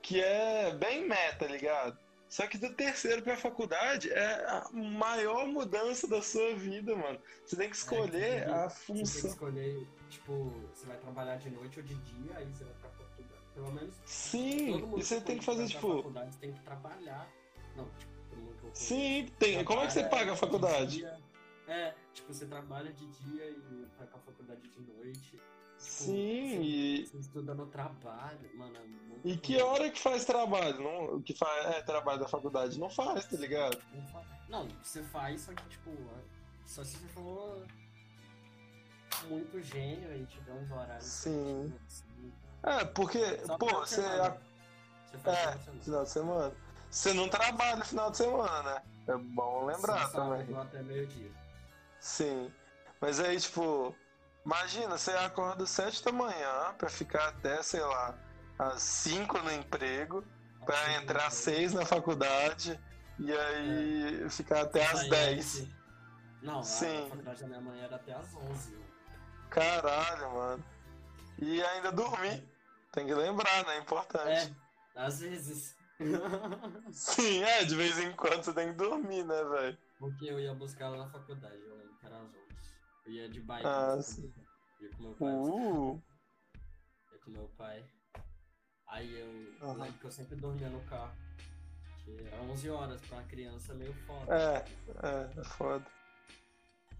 que 0.00 0.20
é 0.22 0.72
bem 0.74 1.06
meta, 1.06 1.44
tá 1.44 1.46
ligado? 1.52 1.98
Só 2.28 2.46
que 2.46 2.58
do 2.58 2.72
terceiro 2.74 3.22
pra 3.22 3.36
faculdade 3.36 4.10
é 4.12 4.44
a 4.46 4.68
maior 4.72 5.46
mudança 5.46 6.06
da 6.06 6.20
sua 6.20 6.54
vida, 6.54 6.94
mano. 6.94 7.18
Você 7.44 7.56
tem 7.56 7.70
que 7.70 7.76
escolher 7.76 8.44
que 8.44 8.50
a 8.50 8.68
Você 8.68 8.92
tem 8.92 8.96
que 8.96 9.00
função. 9.10 9.30
escolher, 9.30 9.86
tipo, 10.10 10.52
você 10.74 10.86
vai 10.86 10.98
trabalhar 10.98 11.36
de 11.36 11.50
noite 11.50 11.80
ou 11.80 11.84
de 11.86 11.94
dia, 11.94 12.36
aí 12.36 12.46
você 12.46 12.64
vai 12.64 12.74
pra 12.74 12.90
faculdade. 12.90 13.38
Pelo 13.54 13.72
menos 13.72 13.94
Sim, 14.04 14.76
e 14.76 15.02
você 15.02 15.20
tem 15.20 15.38
que 15.38 15.44
fazer, 15.44 15.66
tipo. 15.68 15.96
faculdade, 15.96 16.34
você 16.34 16.40
tem 16.40 16.52
que 16.52 16.60
trabalhar. 16.60 17.28
Não, 17.74 17.88
tipo, 17.98 18.12
todo 18.30 18.40
mundo 18.40 18.56
que 18.72 18.78
Sim, 18.78 19.28
tem. 19.38 19.64
Como 19.64 19.80
é 19.80 19.86
que 19.86 19.92
você 19.94 20.04
paga 20.04 20.30
a 20.30 20.34
de 20.34 20.40
faculdade? 20.40 21.04
É, 21.66 21.94
tipo, 22.14 22.32
você 22.32 22.46
trabalha 22.46 22.92
de 22.92 23.06
dia 23.06 23.44
e 23.50 23.86
vai 23.98 24.06
pra 24.06 24.18
faculdade 24.20 24.62
de 24.68 24.80
noite. 24.80 25.40
Sim, 25.78 26.60
e. 26.60 27.06
Você 27.06 27.18
estuda 27.18 27.54
no 27.54 27.66
trabalho, 27.66 28.50
mano. 28.56 28.76
é 28.76 29.28
E 29.28 29.36
que 29.36 29.60
hora 29.62 29.90
que 29.90 30.00
faz 30.00 30.24
trabalho? 30.24 30.80
Não, 30.82 31.22
que 31.22 31.34
faz 31.34 31.66
é, 31.76 31.82
trabalho 31.82 32.20
da 32.20 32.28
faculdade? 32.28 32.78
Não 32.78 32.90
faz, 32.90 33.26
tá 33.26 33.36
ligado? 33.36 33.78
Não, 34.48 34.66
você 34.82 35.02
faz, 35.04 35.42
só 35.42 35.52
que, 35.54 35.68
tipo, 35.68 35.90
só 36.66 36.82
se 36.84 36.96
você 36.96 37.06
for 37.08 37.64
muito 39.28 39.60
gênio 39.62 40.14
e 40.16 40.26
tiver 40.26 40.52
uns 40.52 40.70
horários. 40.70 41.04
Sim. 41.04 41.72
assim, 41.86 42.32
É, 42.62 42.84
porque, 42.84 43.38
Só 43.46 43.56
pô, 43.56 43.66
você. 43.68 43.96
semana. 44.02 44.36
Você 45.06 45.18
faz 45.18 45.38
É, 45.38 45.52
final 45.52 45.54
de 45.54 45.62
semana. 45.64 45.82
final 45.84 46.02
de 46.04 46.10
semana. 46.10 46.56
Você 46.90 47.12
não 47.12 47.28
trabalha 47.28 47.76
no 47.76 47.84
final 47.84 48.10
de 48.10 48.16
semana, 48.16 48.62
né? 48.74 48.82
É 49.08 49.16
bom 49.16 49.64
lembrar 49.66 50.06
Sim, 50.06 50.12
também. 50.12 50.56
Até 50.56 50.82
meio-dia. 50.82 51.30
Sim. 52.00 52.50
Mas 53.00 53.20
aí, 53.20 53.38
tipo, 53.40 53.94
imagina, 54.48 54.96
você 54.96 55.10
acorda 55.12 55.64
às 55.64 55.70
7 55.70 56.02
da 56.04 56.12
manhã 56.12 56.74
pra 56.78 56.88
ficar 56.88 57.28
até, 57.28 57.62
sei 57.62 57.80
lá, 57.80 58.18
às 58.58 58.82
5 58.82 59.38
no 59.40 59.52
emprego, 59.52 60.24
pra 60.64 60.80
Assim, 60.80 60.94
entrar 60.94 61.26
às 61.26 61.46
né? 61.46 61.52
6 61.54 61.74
na 61.74 61.84
faculdade 61.84 62.80
e 63.18 63.30
aí 63.32 64.30
ficar 64.30 64.62
até 64.62 64.84
às 64.86 65.00
Sair 65.00 65.10
10. 65.10 65.38
antes. 65.60 65.68
Não, 66.42 66.62
Sim. 66.62 67.04
a 67.06 67.08
faculdade 67.10 67.40
da 67.42 67.46
minha 67.48 67.60
mãe 67.60 67.80
era 67.80 67.96
até 67.96 68.12
às 68.12 68.34
11. 68.34 68.72
mano. 68.72 68.84
Caralho, 69.50 70.32
mano. 70.34 70.64
E 71.38 71.62
ainda 71.62 71.92
dormir. 71.92 72.42
Tem 72.92 73.06
que 73.06 73.14
lembrar, 73.14 73.64
né? 73.66 73.76
É 73.76 73.78
importante. 73.80 74.56
É, 74.94 75.00
às 75.00 75.20
vezes. 75.20 75.76
Sim, 76.92 77.42
é, 77.42 77.64
de 77.64 77.74
vez 77.74 77.98
em 77.98 78.12
quando 78.12 78.44
você 78.44 78.52
tem 78.52 78.68
que 78.68 78.74
dormir, 78.74 79.24
né, 79.24 79.44
velho? 79.44 79.78
Porque 79.98 80.26
eu 80.26 80.38
ia 80.40 80.54
buscar 80.54 80.86
ela 80.86 80.96
na 80.96 81.08
faculdade, 81.10 81.58
eu 81.60 81.76
lembro 81.76 81.94
que 81.98 82.06
era 82.06 82.16
às 82.16 82.22
11. 82.22 82.38
Eu 83.08 83.14
ia 83.14 83.28
de 83.28 83.40
bike. 83.40 83.66
Ah, 83.66 83.96
na 83.96 84.02
sim. 84.02 84.22
faculdade. 84.30 84.48
Ia 84.80 84.90
com 84.90 85.02
meu 85.02 85.14
pai. 85.14 85.32
Uh, 85.34 86.02
Ia 87.12 87.18
com 87.24 87.30
meu 87.30 87.48
pai. 87.56 87.84
Aí 88.88 89.18
eu, 89.18 89.66
Aham. 89.66 89.82
lembro 89.82 89.98
que 89.98 90.04
eu 90.04 90.10
sempre 90.10 90.36
dormia 90.36 90.68
no 90.68 90.80
carro. 90.84 91.12
Que 92.04 92.26
era 92.26 92.42
11 92.42 92.70
horas 92.70 93.00
pra 93.02 93.22
criança 93.24 93.72
meio 93.74 93.94
foda. 94.06 94.34
é, 94.34 94.64
é, 95.06 95.40
é 95.40 95.44
foda. 95.44 95.86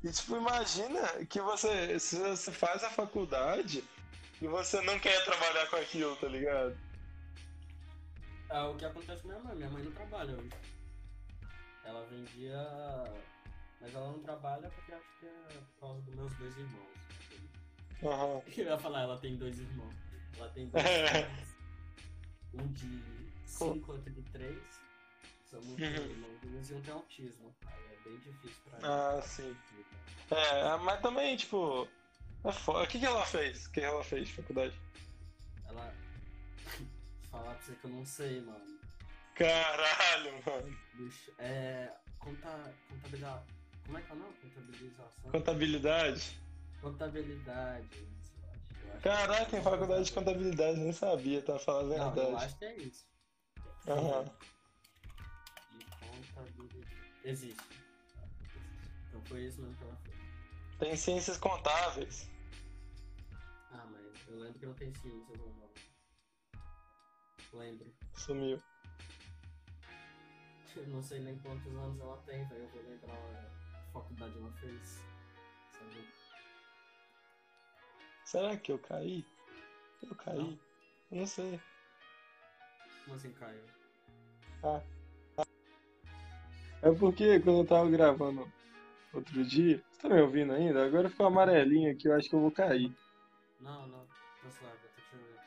E 0.02 0.10
tipo, 0.10 0.36
imagina 0.36 1.00
que 1.26 1.40
você, 1.40 1.98
se 1.98 2.16
você 2.18 2.52
faz 2.52 2.84
a 2.84 2.90
faculdade 2.90 3.84
e 4.40 4.46
você 4.46 4.80
não 4.82 4.98
quer 4.98 5.22
trabalhar 5.24 5.68
com 5.68 5.76
aquilo, 5.76 6.16
tá 6.16 6.28
ligado? 6.28 6.76
É 8.50 8.62
o 8.62 8.76
que 8.76 8.84
acontece 8.84 9.22
com 9.22 9.28
minha 9.28 9.40
mãe. 9.40 9.56
Minha 9.56 9.70
mãe 9.70 9.82
não 9.82 9.92
trabalha 9.92 10.34
hoje. 10.34 10.50
Ela 11.84 12.04
vendia. 12.06 12.56
Mas 13.80 13.94
ela 13.94 14.08
não 14.12 14.18
trabalha 14.20 14.68
porque 14.70 14.92
acho 14.92 15.08
que 15.20 15.26
é 15.26 15.60
por 15.74 15.80
causa 15.80 16.00
dos 16.02 16.14
meus 16.14 16.32
dois 16.36 16.56
irmãos. 16.58 16.98
Aham. 18.02 18.42
Eu 18.56 18.64
ia 18.66 18.78
falar, 18.78 19.02
ela 19.02 19.18
tem 19.18 19.36
dois 19.36 19.58
irmãos. 19.58 19.94
Ela 20.36 20.48
tem 20.50 20.68
dois 20.68 20.84
É. 20.84 21.20
irmãos. 21.20 21.48
Um 22.54 22.66
de 22.72 23.02
5, 23.46 23.92
outro 23.92 24.10
de 24.12 24.22
3. 24.30 24.58
São 25.50 25.60
muito 25.62 25.82
Uhum. 25.82 25.88
irmãos 26.44 26.70
e 26.70 26.74
um 26.74 26.80
tem 26.82 26.92
autismo. 26.94 27.54
Aí 27.66 27.84
é 27.92 28.08
bem 28.08 28.18
difícil 28.18 28.56
pra 28.64 28.78
ela. 28.78 29.18
Ah, 29.18 29.22
sim. 29.22 29.56
É, 30.30 30.76
mas 30.78 31.00
também, 31.00 31.36
tipo, 31.36 31.88
é 32.44 32.52
foda. 32.52 32.84
O 32.84 32.86
que, 32.86 32.98
que 32.98 33.06
ela 33.06 33.24
fez? 33.24 33.66
O 33.66 33.70
que 33.72 33.80
ela 33.80 34.02
fez 34.04 34.28
de 34.28 34.34
faculdade? 34.34 34.74
Ela. 35.66 35.94
Falar 37.30 37.54
pra 37.54 37.62
você 37.62 37.72
que 37.76 37.84
eu 37.84 37.90
não 37.90 38.04
sei, 38.04 38.40
mano. 38.40 38.78
Caralho, 39.34 40.32
mano. 40.44 40.78
Bicho, 40.94 41.32
é. 41.38 41.92
Conta, 42.18 42.74
contabilidade. 42.88 43.44
Como 43.88 43.96
é 43.96 44.02
que 44.02 44.12
é 44.12 44.14
o 44.14 44.18
nome? 44.18 44.34
Contabilização? 44.42 45.30
Contabilidade? 45.32 46.40
Contabilidade. 46.82 47.88
que- 47.88 49.50
tem 49.50 49.62
faculdade 49.62 50.04
de 50.04 50.12
contabilidade, 50.12 50.78
nem 50.78 50.92
sabia, 50.92 51.40
tá 51.40 51.58
falando 51.58 51.94
a 51.94 51.96
Não, 51.96 52.06
eu 52.08 52.12
verdade. 52.12 52.44
acho 52.44 52.58
que 52.58 52.64
é 52.66 52.76
isso. 52.76 53.06
Aham. 53.88 54.24
De 55.72 55.84
contabilidade. 55.86 56.96
Existe. 57.24 57.64
Então 59.08 59.22
foi 59.24 59.46
isso 59.46 59.58
mesmo 59.62 59.74
que 59.78 59.84
ela 59.84 59.96
fez. 60.04 60.16
Tem 60.78 60.94
ciências 60.94 61.38
contáveis. 61.38 62.28
Ah, 63.72 63.86
mas 63.90 64.02
eu 64.28 64.38
lembro 64.38 64.58
que 64.58 64.66
não 64.66 64.74
tem 64.74 64.92
ciência 64.96 65.34
nome. 65.38 65.56
Lembro. 67.54 67.90
Sumiu. 68.16 68.62
Eu 70.76 70.86
não 70.88 71.02
sei 71.02 71.20
nem 71.20 71.38
quantos 71.38 71.74
anos 71.74 71.98
ela 71.98 72.18
tem, 72.18 72.46
velho. 72.48 72.62
Eu 72.64 72.68
vou 72.68 72.82
lembrar 72.82 73.14
a 73.14 73.57
faculdade 73.92 74.38
ela 74.38 74.52
fez. 74.52 75.02
Sabe? 75.72 76.08
Será 78.24 78.56
que 78.56 78.72
eu 78.72 78.78
caí? 78.78 79.24
Eu 80.02 80.14
caí? 80.14 80.58
Eu 81.10 81.18
não 81.18 81.26
sei. 81.26 81.60
Como 83.04 83.16
assim, 83.16 83.32
Caio? 83.32 83.60
É 86.82 86.92
porque 86.92 87.40
quando 87.40 87.60
eu 87.60 87.66
tava 87.66 87.90
gravando 87.90 88.50
outro 89.12 89.44
dia. 89.44 89.82
Você 89.90 90.02
tá 90.02 90.08
me 90.08 90.20
ouvindo 90.20 90.52
ainda? 90.52 90.84
Agora 90.84 91.10
ficou 91.10 91.26
amarelinho 91.26 91.92
aqui, 91.92 92.08
eu 92.08 92.14
acho 92.14 92.28
que 92.28 92.34
eu 92.34 92.40
vou 92.40 92.52
cair. 92.52 92.94
Não, 93.60 93.86
não. 93.88 94.06
Tá 94.42 94.50
suave, 94.50 94.76
eu 94.84 94.90
tô 94.90 95.02
te 95.02 95.16
ouvindo. 95.16 95.40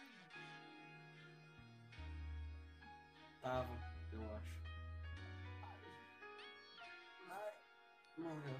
Tava, 3.42 3.91
Morreu. 8.22 8.60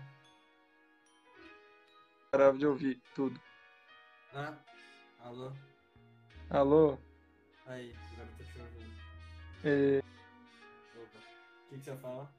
Parava 2.32 2.58
de 2.58 2.66
ouvir 2.66 3.02
tudo. 3.14 3.40
Ah, 4.34 4.58
alô? 5.20 5.52
Alô? 6.50 6.98
Aí, 7.68 7.94
agora 8.14 8.30
eu 8.30 8.38
tô 8.38 8.44
te 8.52 8.60
ouvindo. 8.60 9.02
É, 9.64 10.02
Opa. 10.96 11.20
O 11.20 11.70
que, 11.70 11.78
que 11.78 11.84
você 11.84 11.96
fala? 11.98 12.30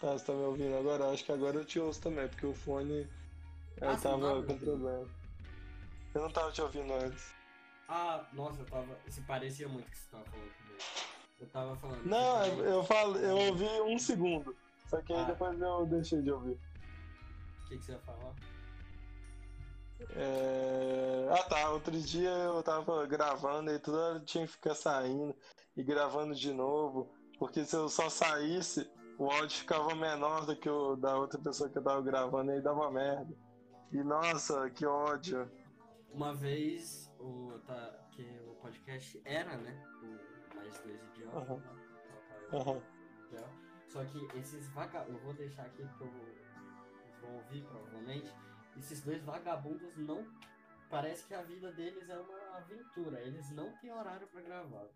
Tá, 0.00 0.12
você 0.12 0.24
tá 0.26 0.32
me 0.32 0.42
ouvindo 0.44 0.76
agora? 0.76 1.10
Acho 1.10 1.24
que 1.24 1.32
agora 1.32 1.56
eu 1.56 1.64
te 1.64 1.80
ouço 1.80 2.00
também, 2.00 2.28
porque 2.28 2.46
o 2.46 2.54
fone 2.54 3.08
Ah, 3.80 3.86
é, 3.86 3.86
não 3.88 4.00
tava 4.00 4.42
com 4.44 4.58
problema. 4.58 5.08
Eu 6.14 6.22
não 6.22 6.30
tava 6.30 6.52
te 6.52 6.62
ouvindo 6.62 6.92
antes. 6.92 7.34
Ah, 7.88 8.24
nossa, 8.32 8.60
eu 8.60 8.66
tava. 8.66 8.98
Se 9.08 9.20
parecia 9.22 9.68
muito 9.68 9.90
que 9.90 9.96
você 9.96 10.08
tava 10.10 10.24
falando 10.24 10.52
comigo. 10.54 11.13
Eu 11.44 11.50
tava 11.50 11.76
falando. 11.76 12.04
Não, 12.06 12.46
eu, 12.46 12.82
falo, 12.84 13.16
eu 13.18 13.36
ouvi 13.48 13.68
um 13.82 13.98
segundo. 13.98 14.56
Só 14.88 15.00
que 15.02 15.12
aí 15.12 15.20
Ah. 15.20 15.24
depois 15.24 15.60
eu 15.60 15.86
deixei 15.86 16.22
de 16.22 16.30
ouvir. 16.30 16.58
O 17.64 17.68
que, 17.68 17.78
que 17.78 17.84
você 17.84 17.92
ia 17.92 17.98
falar? 18.00 18.34
É... 20.16 21.28
Ah 21.30 21.42
tá, 21.44 21.70
outro 21.70 21.92
dia 22.00 22.30
eu 22.30 22.62
tava 22.62 23.06
gravando 23.06 23.70
e 23.70 23.78
toda 23.78 23.98
hora 23.98 24.20
tinha 24.20 24.46
que 24.46 24.52
ficar 24.52 24.74
saindo 24.74 25.34
e 25.76 25.82
gravando 25.82 26.34
de 26.34 26.52
novo, 26.52 27.10
porque 27.38 27.64
se 27.64 27.74
eu 27.76 27.88
só 27.88 28.08
saísse, 28.08 28.90
o 29.18 29.30
áudio 29.30 29.58
ficava 29.58 29.94
menor 29.94 30.46
do 30.46 30.56
que 30.56 30.68
o 30.68 30.96
da 30.96 31.16
outra 31.16 31.38
pessoa 31.40 31.68
que 31.70 31.78
eu 31.78 31.82
tava 31.82 32.02
gravando 32.02 32.50
e 32.50 32.54
aí 32.54 32.62
dava 32.62 32.90
merda. 32.90 33.34
E 33.92 34.02
nossa, 34.02 34.68
que 34.70 34.84
ódio. 34.86 35.50
Uma 36.14 36.32
vez 36.34 37.10
o, 37.18 37.58
tá, 37.66 38.08
que 38.12 38.22
o 38.46 38.54
podcast 38.62 39.20
era, 39.24 39.56
né? 39.56 39.84
O 40.02 40.56
Mais 40.56 40.78
Dois 40.80 41.00
eu- 41.18 41.30
Aham. 41.38 42.80
Então, 43.28 43.48
Só 43.88 44.04
que 44.04 44.38
esses 44.38 44.68
vagabundos. 44.68 45.14
Eu 45.20 45.24
vou 45.24 45.34
deixar 45.34 45.62
aqui 45.66 45.76
que 45.78 46.00
eu, 46.00 46.10
vão 47.20 47.34
ouvir 47.36 47.62
provavelmente. 47.64 48.32
Esses 48.78 49.00
dois 49.02 49.22
vagabundos 49.22 49.96
não. 49.98 50.24
Parece 50.88 51.24
que 51.26 51.34
a 51.34 51.42
vida 51.42 51.72
deles 51.72 52.08
é 52.08 52.16
uma 52.18 52.56
aventura. 52.58 53.20
Eles 53.20 53.50
não 53.50 53.72
têm 53.78 53.90
horário 53.92 54.26
pra 54.28 54.40
gravar. 54.40 54.86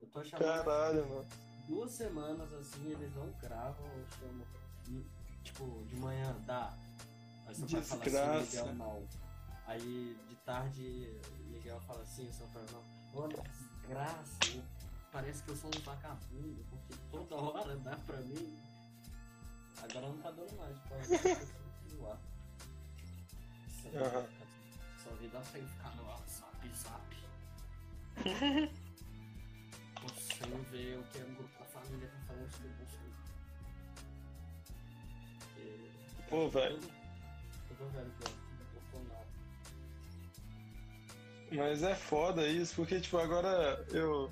Eu 0.00 0.08
tô 0.10 0.24
chamando 0.24 0.44
Caralho, 0.64 1.08
mano. 1.08 1.26
duas 1.68 1.92
semanas 1.92 2.52
assim, 2.52 2.90
eles 2.90 3.14
não 3.14 3.30
gravam, 3.40 3.86
eu 3.86 4.06
chamo. 4.18 4.44
Tipo, 5.44 5.84
de 5.86 5.96
manhã 5.96 6.34
dá. 6.46 6.72
Aí 7.46 7.54
você 7.54 7.66
vai 7.76 7.82
falar 7.82 8.04
Desgraça. 8.04 8.38
assim, 8.38 8.58
Miguel 8.58 8.74
não. 8.74 9.08
Aí 9.66 10.16
tarde 10.48 11.20
Miguel 11.50 11.78
fala 11.82 12.00
assim, 12.00 12.32
São 12.32 12.48
Fernando, 12.48 12.82
olha, 13.14 13.36
desgraça, 13.82 14.38
eu- 14.54 14.64
parece 15.12 15.42
que 15.42 15.50
eu 15.50 15.56
sou 15.56 15.68
um 15.68 15.80
vagabundo, 15.80 16.64
porque 16.70 16.94
toda 17.10 17.34
hora 17.36 17.76
dá 17.76 17.94
pra 17.96 18.16
mim. 18.22 18.58
Agora 19.82 20.08
não 20.08 20.16
tá 20.22 20.30
dando 20.30 20.56
mais, 20.56 20.78
pode 20.78 21.06
lá. 22.00 22.18
Aham. 23.94 24.26
Sua 25.02 25.12
vida 25.16 25.44
sem 25.44 25.66
ficar 25.68 25.94
no 25.96 26.04
WhatsApp, 26.06 26.70
zap. 26.74 27.16
Você 30.00 30.46
ver 30.70 30.98
o 30.98 31.02
que 31.04 31.18
é 31.18 31.24
um 31.24 31.34
grupo 31.34 31.58
da 31.58 31.64
família 31.66 32.08
tá 32.08 32.18
falando 32.26 32.50
sobre 32.50 32.68
você. 32.68 32.98
Pô, 36.30 36.48
velho. 36.48 36.78
Eu 37.70 37.76
tô 37.76 37.84
vendo 37.86 38.10
que 38.18 38.37
Mas 41.50 41.82
é 41.82 41.94
foda 41.94 42.46
isso, 42.46 42.74
porque, 42.76 43.00
tipo, 43.00 43.16
agora 43.18 43.84
eu 43.90 44.30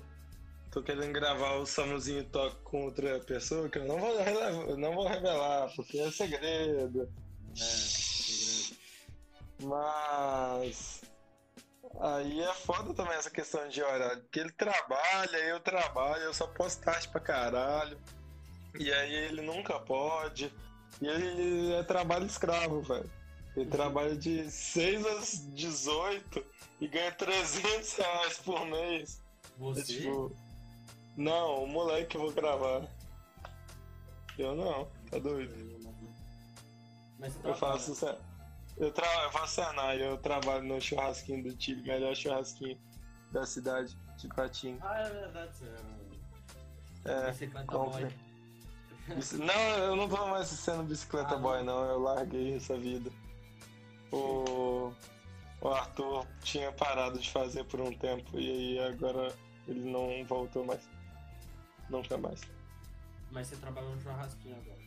tô 0.71 0.83
querendo 0.83 1.11
gravar 1.11 1.53
o 1.55 1.65
Samuzinho 1.65 2.23
Toque 2.25 2.57
com 2.63 2.85
outra 2.85 3.19
pessoa 3.19 3.69
que 3.69 3.79
eu 3.79 3.85
não 3.85 3.97
vou, 3.97 4.77
não 4.77 4.93
vou 4.93 5.07
revelar, 5.07 5.71
porque 5.75 5.99
é 5.99 6.11
segredo. 6.11 7.09
É, 7.53 7.59
segredo. 7.59 8.77
Mas. 9.63 11.01
Aí 11.99 12.41
é 12.41 12.53
foda 12.53 12.93
também 12.93 13.15
essa 13.15 13.31
questão 13.31 13.67
de 13.67 13.81
horário, 13.81 14.21
porque 14.21 14.39
ele 14.39 14.51
trabalha, 14.51 15.37
eu 15.37 15.59
trabalho, 15.59 16.23
eu 16.23 16.33
só 16.33 16.45
posto 16.45 16.83
tarde 16.83 17.07
pra 17.07 17.19
caralho. 17.19 17.97
E 18.77 18.91
aí 18.93 19.13
ele 19.13 19.41
nunca 19.41 19.79
pode. 19.79 20.53
E 21.01 21.07
ele 21.07 21.73
é 21.73 21.83
trabalho 21.83 22.25
escravo, 22.27 22.81
velho. 22.81 23.09
Ele 23.55 23.69
trabalha 23.71 24.15
de 24.15 24.51
6 24.51 25.05
às 25.07 25.47
18 25.55 26.45
e 26.79 26.87
ganha 26.87 27.11
300 27.11 27.93
reais 27.95 28.37
por 28.39 28.65
mês. 28.65 29.21
É 29.43 29.49
Você? 29.59 29.83
tipo. 29.83 30.35
Não, 31.15 31.63
o 31.63 31.67
moleque 31.67 32.07
que 32.09 32.17
eu 32.17 32.21
vou 32.21 32.31
gravar. 32.31 32.87
Eu 34.37 34.55
não, 34.55 34.85
tá 35.09 35.17
doido? 35.17 35.51
Mas 37.19 37.33
você 37.33 37.47
Eu 37.49 37.55
faço. 37.55 38.17
Eu, 38.77 38.91
tra... 38.91 39.07
eu 39.23 39.31
faço 39.31 39.55
Senai, 39.55 39.99
eu 40.07 40.17
trabalho 40.19 40.63
no 40.63 40.79
churrasquinho 40.79 41.43
do 41.43 41.55
time, 41.57 41.81
melhor 41.81 42.15
churrasquinho 42.15 42.79
da 43.31 43.43
cidade 43.43 43.97
de 44.17 44.27
Patinho. 44.27 44.77
Ah, 44.83 44.99
é 44.99 45.09
verdade, 45.09 45.51
é. 47.05 47.11
É, 47.11 47.31
Bicicleta 47.31 47.65
compre. 47.65 48.03
boy. 48.05 48.13
Não, 49.39 49.77
eu 49.79 49.95
não 49.95 50.07
tô 50.09 50.27
mais 50.27 50.47
sendo 50.49 50.83
bicicleta 50.83 51.33
Ah, 51.33 51.37
boy, 51.37 51.63
não? 51.63 51.81
não. 51.81 51.89
Eu 51.91 51.99
larguei 51.99 52.55
essa 52.57 52.77
vida. 52.77 53.09
O... 54.11 54.91
o 55.61 55.69
Arthur 55.69 56.25
tinha 56.43 56.71
parado 56.71 57.19
de 57.19 57.29
fazer 57.29 57.63
por 57.65 57.81
um 57.81 57.91
tempo 57.91 58.39
e 58.39 58.51
aí 58.51 58.79
agora 58.79 59.33
ele 59.67 59.89
não 59.89 60.23
voltou 60.25 60.65
mais. 60.65 60.87
Nunca 61.89 62.17
mais. 62.17 62.41
Mas 63.31 63.47
você 63.47 63.55
trabalha 63.57 63.87
no 63.89 64.01
churrasquinho 64.01 64.55
agora. 64.55 64.77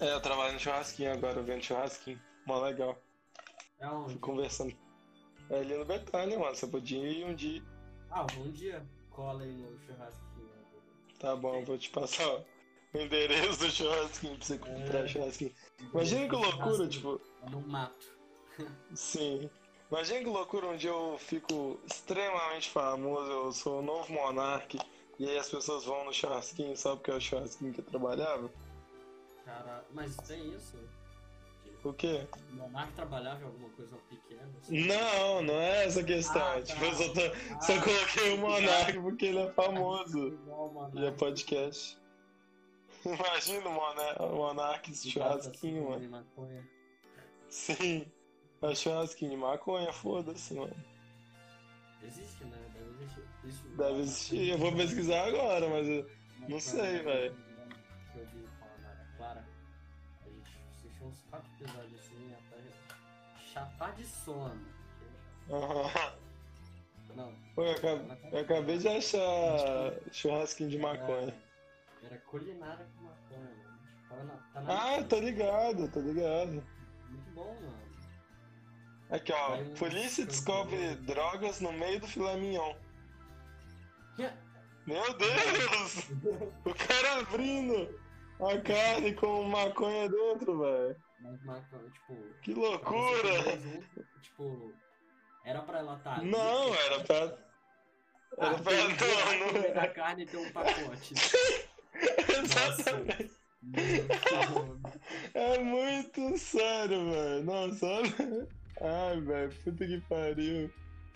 É, 0.00 0.12
eu 0.14 0.20
trabalho 0.20 0.54
no 0.54 0.58
churrasquinho 0.60 1.12
agora, 1.12 1.42
vendo 1.42 1.62
churrasquinho. 1.62 2.20
Mó 2.46 2.60
legal. 2.60 3.00
É 3.78 3.88
onde? 3.88 4.12
Fui 4.12 4.20
conversando. 4.20 4.76
É 5.50 5.60
ali 5.60 5.76
no 5.76 5.84
Betânia, 5.84 6.38
mano. 6.38 6.54
Você 6.54 6.66
podia 6.66 6.98
ir 7.06 7.24
um 7.24 7.34
dia. 7.34 7.62
Ah, 8.10 8.26
um 8.38 8.50
dia 8.50 8.84
cola 9.10 9.42
aí 9.42 9.52
no 9.52 9.78
churrasquinho. 9.80 10.50
Tá 11.18 11.36
bom, 11.36 11.54
eu 11.56 11.64
vou 11.64 11.78
te 11.78 11.88
passar 11.90 12.26
ó, 12.26 12.42
o 12.94 12.98
endereço 12.98 13.60
do 13.60 13.70
churrasquinho 13.70 14.36
pra 14.36 14.44
você 14.46 14.58
comprar 14.58 15.04
É. 15.04 15.08
churrasquinho. 15.08 15.54
Imagina 15.80 16.28
que 16.28 16.34
loucura, 16.36 16.88
tipo. 16.88 17.20
No 17.50 17.60
mato. 17.60 18.06
Sim. 18.94 19.48
Imagina 19.92 20.20
que 20.20 20.24
loucura, 20.24 20.68
um 20.68 20.76
dia 20.78 20.88
eu 20.88 21.18
fico 21.18 21.78
extremamente 21.86 22.70
famoso, 22.70 23.30
eu 23.30 23.52
sou 23.52 23.80
o 23.80 23.82
novo 23.82 24.10
monarque, 24.10 24.78
e 25.18 25.28
aí 25.28 25.36
as 25.36 25.50
pessoas 25.50 25.84
vão 25.84 26.06
no 26.06 26.14
churrasquinho 26.14 26.74
só 26.74 26.96
porque 26.96 27.10
é 27.10 27.14
o 27.14 27.20
churrasquinho 27.20 27.74
que 27.74 27.80
eu 27.80 27.84
trabalhava? 27.84 28.50
Cara, 29.44 29.84
mas 29.92 30.16
tem 30.16 30.48
isso? 30.54 30.78
O 31.84 31.92
quê? 31.92 32.26
O 32.52 32.54
Monark 32.54 32.92
trabalhava 32.94 33.42
em 33.42 33.44
alguma 33.44 33.68
coisa 33.70 33.94
pequena? 34.08 34.48
assim? 34.62 34.86
Não, 34.86 35.42
não 35.42 35.54
é 35.60 35.84
essa 35.84 36.00
a 36.00 36.04
questão. 36.04 36.40
Ah, 36.40 36.52
tá. 36.54 36.62
Tipo, 36.62 36.84
eu 36.86 36.94
só, 36.94 37.08
tô- 37.08 37.60
só 37.60 37.72
Ah, 37.74 37.82
coloquei 37.82 38.32
o 38.34 38.38
monarque 38.38 39.00
porque 39.00 39.26
ele 39.26 39.38
é 39.40 39.52
famoso. 39.52 40.38
E 40.94 41.04
é 41.04 41.10
podcast. 41.10 41.98
Imagina 43.04 43.68
o 43.68 43.72
Monar- 43.72 44.22
o 44.22 44.36
monarque 44.36 44.92
esse 44.92 45.10
churrasquinho, 45.10 45.90
mano. 45.90 46.00
De 46.00 46.08
maconha. 46.08 46.66
Sim. 47.50 48.06
É 48.62 48.74
churrasquinho 48.74 49.32
de 49.32 49.36
maconha, 49.36 49.92
foda-se, 49.92 50.54
mano. 50.54 50.74
Existe, 52.02 52.44
né? 52.44 52.56
Deve 52.72 52.90
existir. 53.02 53.24
Isso- 53.44 53.68
Deve 53.76 53.98
existir. 54.00 54.48
Eu 54.50 54.58
vou 54.58 54.72
pesquisar 54.74 55.26
agora, 55.26 55.68
mas 55.68 55.86
eu- 55.88 56.08
não 56.48 56.60
sei, 56.60 56.98
velho. 57.00 57.34
Que 58.12 58.18
eu 58.18 58.26
vi 58.26 58.46
com 58.58 58.64
a 58.64 58.78
Maria 58.88 59.06
Clara. 59.16 59.44
A 60.24 60.28
gente 60.28 60.58
assistiu 60.70 61.06
uns 61.06 61.22
quatro 61.28 61.50
episódios 61.60 62.00
assim, 62.00 62.34
até 62.34 63.42
chapar 63.52 63.92
de 63.96 64.04
sono. 64.06 64.60
Aham. 65.50 66.12
Não. 67.16 67.32
Pô, 67.54 67.64
eu 67.64 67.72
acabei, 67.72 68.18
eu 68.32 68.38
acabei 68.40 68.78
de 68.78 68.88
achar 68.88 69.92
churrasquinho 70.12 70.70
de 70.70 70.78
maconha. 70.78 71.34
Era, 71.34 71.34
era 72.14 72.18
culinária 72.22 72.86
com 72.96 73.04
maconha, 73.04 73.40
mano. 73.40 73.78
Tava 74.08 74.24
na, 74.24 74.34
tá 74.36 74.60
na 74.62 74.96
Ah, 74.98 75.04
tô 75.04 75.18
ligado, 75.20 75.88
tô 75.90 76.00
ligado. 76.00 76.52
Muito 77.10 77.30
bom, 77.34 77.54
mano. 77.60 77.91
Aqui, 79.12 79.30
ó. 79.32 79.48
Vai 79.50 79.64
Polícia 79.78 80.24
descobre 80.24 80.96
drogas 80.96 81.60
no 81.60 81.72
meio 81.72 82.00
do 82.00 82.08
filé 82.08 82.34
mignon. 82.36 82.74
Meu 84.86 85.14
Deus! 85.14 86.08
O 86.64 86.74
cara 86.74 87.20
abrindo 87.20 88.00
a 88.40 88.58
carne 88.60 89.14
com 89.14 89.44
maconha 89.44 90.08
dentro, 90.08 90.58
velho. 90.58 90.96
Tipo. 91.92 92.16
Que 92.42 92.52
pra 92.54 92.62
loucura! 92.62 93.30
tipo. 94.22 94.72
Era 95.44 95.60
pra 95.62 95.78
ela 95.78 95.96
estar. 95.96 96.22
Não, 96.22 96.74
era 96.74 97.00
pra. 97.04 97.38
Ah, 98.38 98.46
Era 98.46 98.58
pra. 98.58 98.72
tem 98.72 98.86
Não, 98.86 99.48
um 99.48 99.52
não. 99.68 99.74
da 99.74 99.88
carne 99.88 100.26
tem 100.26 100.40
um 100.40 100.52
pacote. 100.52 101.14
Exatamente. 102.42 103.30
É 105.34 105.58
muito 105.58 106.38
sério, 106.38 107.10
velho. 107.10 107.44
Nossa, 107.44 107.86
olha. 107.86 108.48
Ai, 108.82 109.20
velho, 109.20 109.52
puta 109.62 109.86
que 109.86 110.00
pariu. 110.02 110.70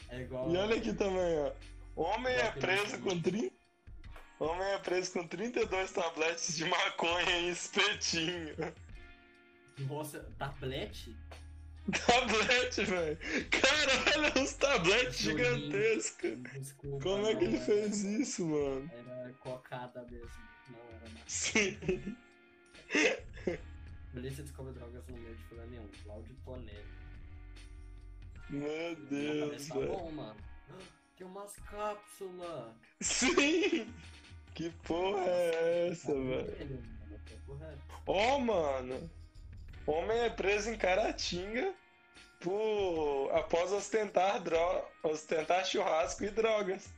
É 0.08 0.20
igual. 0.20 0.50
E 0.52 0.56
olha 0.56 0.76
aqui 0.76 0.92
também, 0.94 1.38
ó. 1.38 1.52
Homem 1.96 2.32
é 2.34 2.50
preso 2.52 2.98
com 3.00 3.20
30. 3.20 3.54
Homem 4.38 4.68
é 4.68 4.78
preso 4.78 5.12
com 5.14 5.26
32 5.26 5.90
tabletes 5.92 6.56
de 6.56 6.64
maconha 6.66 7.40
em 7.40 7.48
espetinho. 7.50 8.54
Nossa, 9.88 10.20
tablete? 10.38 11.16
Tablete, 12.06 12.84
velho. 12.84 13.18
Cara, 13.50 14.18
olha 14.18 14.42
os 14.42 14.52
tabletes 14.54 15.18
gigantescos. 15.18 16.42
Desculpa. 16.52 17.02
Como 17.02 17.26
é 17.26 17.34
que 17.36 17.44
ele 17.44 17.56
era- 17.56 17.64
fez 17.64 18.04
isso, 18.04 18.44
mano? 18.46 18.90
Era 18.92 19.32
cocada 19.40 20.02
mesmo. 20.10 20.28
Não 20.70 20.78
era 20.96 21.08
nada. 21.08 21.20
Sim. 21.26 21.78
Polícia 24.12 24.42
descobre 24.42 24.72
drogas 24.72 25.06
no 25.08 25.16
meio 25.16 25.34
de 25.36 25.44
filé 25.44 25.66
nenhum. 25.66 25.88
Cláudio 26.04 26.34
Tonelli. 26.44 26.95
Meu 28.48 28.96
Deus, 28.96 29.66
Tá 29.68 29.74
bom, 29.74 30.12
mano. 30.12 30.36
Tem 31.16 31.26
umas 31.26 31.56
cápsulas. 31.70 32.74
Sim! 33.00 33.92
Que 34.54 34.70
porra 34.84 35.24
é 35.26 35.88
essa, 35.90 36.12
Tá 36.12 36.18
velho? 36.20 36.82
tá. 37.58 37.74
Ó, 38.06 38.38
mano. 38.38 39.10
Homem 39.86 40.18
é 40.18 40.30
preso 40.30 40.70
em 40.70 40.76
Caratinga 40.78 41.74
por... 42.40 43.30
após 43.32 43.72
ostentar, 43.72 44.42
dro... 44.42 44.84
ostentar 45.02 45.64
churrasco 45.64 46.24
e 46.24 46.30
drogas. 46.30 46.92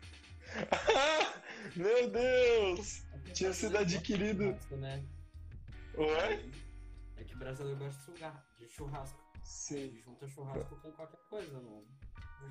Meu 1.76 2.11
Deus! 2.11 3.02
Tinha 3.34 3.52
sido 3.52 3.76
adquirido. 3.78 4.56
Né? 4.70 5.04
Oi? 5.94 6.50
É 7.16 7.24
que 7.24 7.34
brasileiro 7.37 7.78
gosta 7.78 7.98
de 7.98 8.04
sugar, 8.04 8.46
de 8.58 8.68
churrasco. 8.68 9.27
Sim. 9.48 9.76
Ele 9.78 10.02
junta 10.04 10.28
churrasco 10.28 10.76
com 10.76 10.92
qualquer 10.92 11.18
coisa, 11.30 11.58
não. 11.61 11.82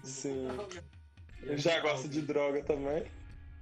Sim. 0.03 0.47
E 1.43 1.47
Eu 1.49 1.57
já 1.57 1.75
aí, 1.75 1.81
gosto 1.81 2.09
de 2.09 2.21
droga 2.21 2.63
também. 2.63 3.09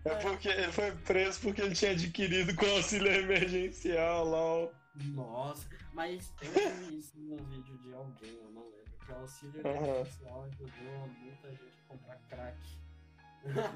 É 0.06 0.10
É. 0.10 0.16
porque 0.22 0.48
ele 0.48 0.72
foi 0.72 0.92
preso 0.92 1.42
porque 1.42 1.62
ele 1.62 1.76
tinha 1.76 1.92
adquirido 1.92 2.56
com 2.56 2.66
auxílio 2.68 3.12
emergencial 3.12 4.28
ó. 4.32 4.70
Nossa, 5.14 5.68
mas 5.94 6.32
eu 6.42 6.52
vi 6.90 7.00
isso 7.00 7.18
num 7.20 7.36
vídeo 7.50 7.78
de 7.80 7.94
alguém, 7.94 8.36
eu 8.42 8.52
não 8.52 8.64
lembro. 8.64 8.86
Que 9.06 9.12
o 9.12 9.16
auxílio 9.16 9.60
emergencial 9.60 10.44
ajudou 10.44 11.08
muita 11.20 11.50
gente 11.52 11.64
a 11.84 11.88
comprar 11.90 12.18
crack. 12.30 12.58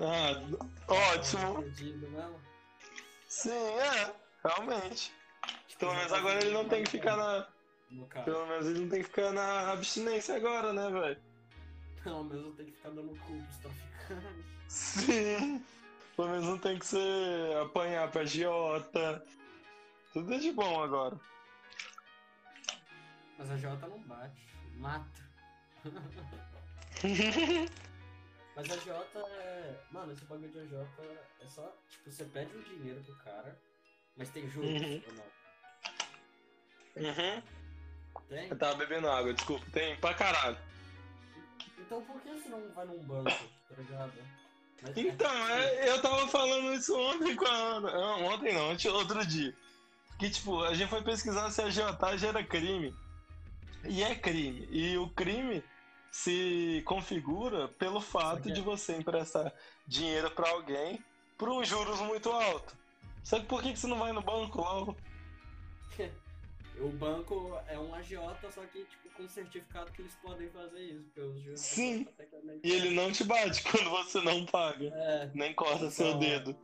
Ah, 0.02 0.42
ótimo. 1.14 1.64
Sim, 3.28 3.52
é, 3.52 4.14
realmente. 4.44 5.12
Pelo 5.78 5.94
menos 5.96 6.12
agora 6.14 6.40
ele 6.42 6.52
não 6.54 6.68
tem 6.68 6.84
que 6.84 6.92
ficar 6.92 7.16
na. 7.18 7.48
No 7.90 8.06
caso. 8.08 8.26
Pelo 8.26 8.46
menos 8.48 8.66
ele 8.68 8.80
não 8.82 8.90
tem 8.90 9.02
que 9.02 9.08
ficar 9.10 9.32
na 9.32 9.72
abstinência 9.72 10.36
agora, 10.36 10.72
né, 10.74 10.90
velho? 10.90 11.20
Pelo 12.04 12.24
menos 12.24 12.46
eu 12.46 12.52
tenho 12.54 12.70
que 12.70 12.76
ficar 12.78 12.90
dando 12.90 13.10
cu 13.20 13.44
pros 13.44 13.58
traficantes. 13.58 14.46
Sim. 14.68 15.66
Pelo 16.16 16.30
menos 16.30 16.46
não 16.46 16.58
tem 16.60 16.78
que 16.78 16.86
ser 16.86 17.58
apanhar 17.58 18.12
pra 18.12 18.26
giota. 18.26 19.24
Tudo 20.14 20.34
é 20.34 20.38
de 20.38 20.52
bom 20.52 20.82
agora. 20.84 21.20
Mas 23.38 23.52
a 23.52 23.58
Jota 23.58 23.88
não 23.88 24.00
bate. 24.04 24.48
Mata. 24.76 25.30
Mas 28.56 28.70
a 28.72 28.78
Jota 28.78 29.20
é. 29.20 29.80
Mano, 29.92 30.12
esse 30.12 30.26
bagulho 30.26 30.50
de 30.50 30.68
Jota 30.68 31.04
é 31.40 31.48
só. 31.48 31.74
Tipo, 31.90 32.12
você 32.12 32.26
pede 32.26 32.56
um 32.58 32.62
dinheiro 32.64 33.02
pro 33.04 33.16
cara, 33.18 33.58
mas 34.18 34.30
tem 34.30 34.50
juros 34.50 34.70
Uhum. 34.70 35.02
ou 35.08 35.14
não? 35.14 35.24
Uhum. 37.10 37.42
Tem? 38.28 38.48
Eu 38.50 38.58
tava 38.58 38.76
bebendo 38.76 39.10
água, 39.10 39.34
desculpa. 39.34 39.66
Tem 39.72 39.96
pra 39.98 40.14
caralho. 40.14 40.58
Então 41.80 42.02
por 42.04 42.22
que 42.22 42.30
você 42.30 42.50
não 42.50 42.70
vai 42.74 42.86
num 42.86 43.00
banco, 43.00 43.30
tá 43.30 43.76
ligado? 43.78 44.14
Mas- 44.82 44.98
Então, 44.98 45.50
é, 45.50 45.90
eu 45.90 46.02
tava 46.02 46.28
falando 46.28 46.74
isso 46.74 46.98
ontem 46.98 47.36
com 47.36 47.46
a 47.46 47.52
Ana. 47.54 47.92
Não, 47.92 48.26
ontem 48.26 48.54
não, 48.54 48.72
ontem- 48.72 48.88
outro 48.90 49.26
dia. 49.26 49.54
Que, 50.20 50.30
tipo, 50.30 50.64
a 50.64 50.74
gente 50.74 50.90
foi 50.90 51.02
pesquisar 51.02 51.50
se 51.50 51.62
a 51.62 51.66
agiotagem 51.66 52.30
era 52.30 52.44
crime. 52.44 52.94
E 53.86 54.04
é 54.04 54.14
crime. 54.16 54.68
E 54.70 54.98
o 54.98 55.10
crime 55.10 55.64
se 56.12 56.82
configura 56.86 57.68
pelo 57.70 58.00
fato 58.02 58.50
é- 58.50 58.52
de 58.52 58.62
você 58.62 58.96
emprestar 58.96 59.52
dinheiro 59.88 60.30
pra 60.32 60.50
alguém 60.50 61.04
por 61.38 61.50
um 61.50 61.64
juros 61.64 62.00
muito 62.02 62.30
alto. 62.32 62.76
Só 63.24 63.40
que 63.40 63.46
por 63.46 63.62
que, 63.64 63.74
que 63.74 63.80
você 63.80 63.88
não 63.88 63.98
vai 64.00 64.12
no 64.12 64.22
banco 64.22 64.60
logo? 64.60 64.96
O 66.82 66.90
banco 66.90 67.60
é 67.68 67.78
um 67.78 67.94
agiota, 67.94 68.50
só 68.52 68.66
que 68.66 68.86
tipo, 68.86 69.10
com 69.16 69.28
certificado 69.28 69.92
que 69.92 70.02
eles 70.02 70.16
podem 70.16 70.50
fazer 70.50 70.80
isso, 70.80 71.04
porque 71.06 71.22
os 71.22 71.42
juros 71.42 71.60
Sim. 71.60 72.08
E 72.64 72.72
ele 72.72 72.92
não 72.92 73.12
te 73.12 73.24
bate 73.24 73.62
quando 73.70 73.90
você 73.90 74.22
não 74.22 74.46
paga. 74.46 74.86
É, 74.88 75.30
Nem 75.34 75.54
corta 75.54 75.90
seu 75.92 76.12
Só- 76.14 76.18
dedo. 76.18 76.56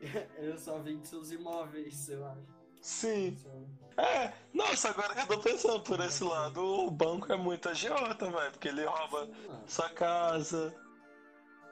ele 0.36 0.58
só 0.58 0.78
vende 0.78 1.08
seus 1.08 1.30
imóveis, 1.30 2.08
eu 2.08 2.26
acho. 2.26 2.46
Sim. 2.80 3.36
Só- 3.38 4.02
É, 4.02 4.32
nossa, 4.52 4.90
agora 4.90 5.14
que 5.14 5.20
eu 5.22 5.26
tô 5.26 5.40
pensando 5.40 5.80
por 5.82 5.98
esse 6.00 6.22
lado, 6.22 6.62
o 6.62 6.90
banco 6.90 7.32
é 7.32 7.36
muito 7.36 7.68
agiota, 7.68 8.30
velho, 8.30 8.52
porque 8.52 8.68
ele 8.68 8.84
rouba 8.84 9.26
Sim, 9.26 9.62
sua 9.66 9.88
casa, 9.90 10.74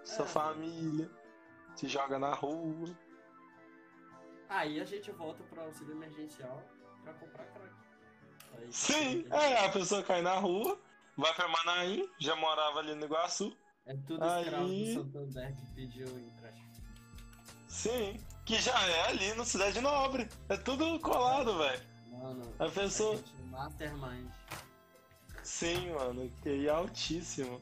sua 0.02 0.24
É. 0.24 0.28
família, 0.28 1.10
te 1.76 1.86
joga 1.88 2.18
na 2.18 2.32
rua. 2.34 2.88
Aí 4.48 4.80
a 4.80 4.84
gente 4.84 5.10
volta 5.12 5.42
pro 5.44 5.60
auxílio 5.60 5.92
emergencial 5.92 6.62
pra 7.04 7.12
comprar 7.14 7.44
crack. 7.46 7.65
Aí, 8.58 8.68
Sim, 8.72 9.24
é, 9.30 9.64
a 9.66 9.68
pessoa 9.70 10.02
cai 10.02 10.22
na 10.22 10.34
rua, 10.34 10.78
vai 11.16 11.34
pra 11.34 11.48
Manaim, 11.48 12.08
já 12.18 12.34
morava 12.36 12.80
ali 12.80 12.94
no 12.94 13.04
Iguaçu. 13.04 13.56
É 13.86 13.94
tudo 14.06 14.22
Aí- 14.24 14.42
escravo 14.44 14.66
do 14.68 14.94
Santander 14.94 15.54
que 15.56 15.66
pediu 15.74 16.06
empréstimo. 16.18 16.66
Sim, 17.68 18.20
que 18.44 18.58
já 18.60 18.78
é 18.88 19.08
ali 19.08 19.34
no 19.34 19.44
Cidade 19.44 19.80
Nobre. 19.80 20.28
É 20.48 20.56
tudo 20.56 20.98
colado, 21.00 21.58
velho. 21.58 21.82
Mano, 22.10 22.54
A 22.58 22.68
pessoa. 22.68 23.16
gente, 23.16 23.32
mastermind. 23.50 24.28
Sim, 25.42 25.92
mano, 25.92 26.30
QI 26.42 26.68
altíssimo. 26.68 27.60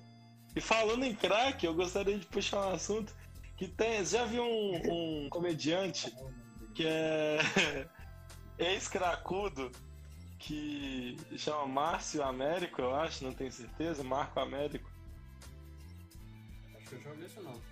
E 0.57 0.61
falando 0.61 1.05
em 1.05 1.15
crack, 1.15 1.67
eu 1.67 1.75
gostaria 1.75 2.17
de 2.19 2.25
puxar 2.27 2.69
um 2.69 2.75
assunto 2.75 3.13
que 3.57 3.67
tem. 3.69 4.05
Já 4.05 4.25
viu 4.25 4.45
um, 4.45 5.25
um 5.25 5.29
comediante 5.29 6.15
que 6.75 6.87
é 6.87 7.39
ex-cracudo 8.59 9.71
que 10.39 11.17
chama 11.39 11.67
Márcio 11.67 12.23
Américo, 12.23 12.81
eu 12.83 12.95
acho, 12.95 13.25
não 13.25 13.33
tenho 13.33 13.51
certeza, 13.53 14.03
Marco 14.05 14.39
Américo. 14.41 14.91
Acho 16.77 16.89
que 16.89 16.95
eu 16.97 17.01
já 17.03 17.11
ouvi 17.11 17.25
isso 17.25 17.43
não. 17.43 17.53
Não. 17.53 17.63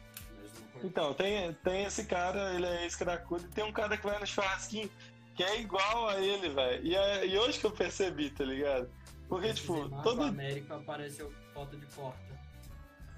Então, 0.85 1.15
tem, 1.15 1.53
tem 1.55 1.85
esse 1.85 2.05
cara, 2.07 2.55
ele 2.55 2.67
é 2.67 2.83
ex-cracudo, 2.85 3.45
e 3.45 3.49
tem 3.49 3.65
um 3.65 3.73
cara 3.73 3.97
que 3.97 4.05
vai 4.07 4.19
no 4.19 4.27
churrasquinho 4.27 4.91
que 5.35 5.43
é 5.43 5.61
igual 5.61 6.09
a 6.09 6.21
ele, 6.21 6.49
velho. 6.51 6.85
E, 6.85 6.95
é- 6.95 7.27
e 7.27 7.39
hoje 7.39 7.59
que 7.59 7.65
eu 7.67 7.71
percebi, 7.71 8.31
tá 8.31 8.45
ligado? 8.45 8.91
Porque, 9.29 9.55
tipo, 9.55 9.79
Esse 9.79 9.89
Marco 9.89 10.03
todo. 10.03 10.23
Américo 10.25 10.75
apareceu 10.75 11.33
foto 11.55 11.77
de 11.77 11.87
porta. 11.87 12.21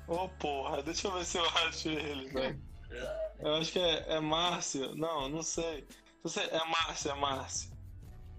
Ô, 0.07 0.29
porra, 0.29 0.83
deixa 0.83 1.09
eu 1.09 1.13
ver 1.13 1.25
se 1.25 1.39
eu 1.39 1.49
acho 1.67 1.89
ele, 1.89 2.29
velho. 2.29 2.61
Eu 3.41 3.57
acho 3.57 3.73
que 3.73 3.79
é, 3.81 4.15
é 4.15 4.21
Márcio. 4.21 4.95
Não, 4.95 5.29
não 5.29 5.43
sei. 5.43 5.85
Só 6.23 6.29
sei- 6.41 6.49
É 6.51 6.65
Márcio, 6.65 7.11
é 7.11 7.15
Márcio. 7.17 7.74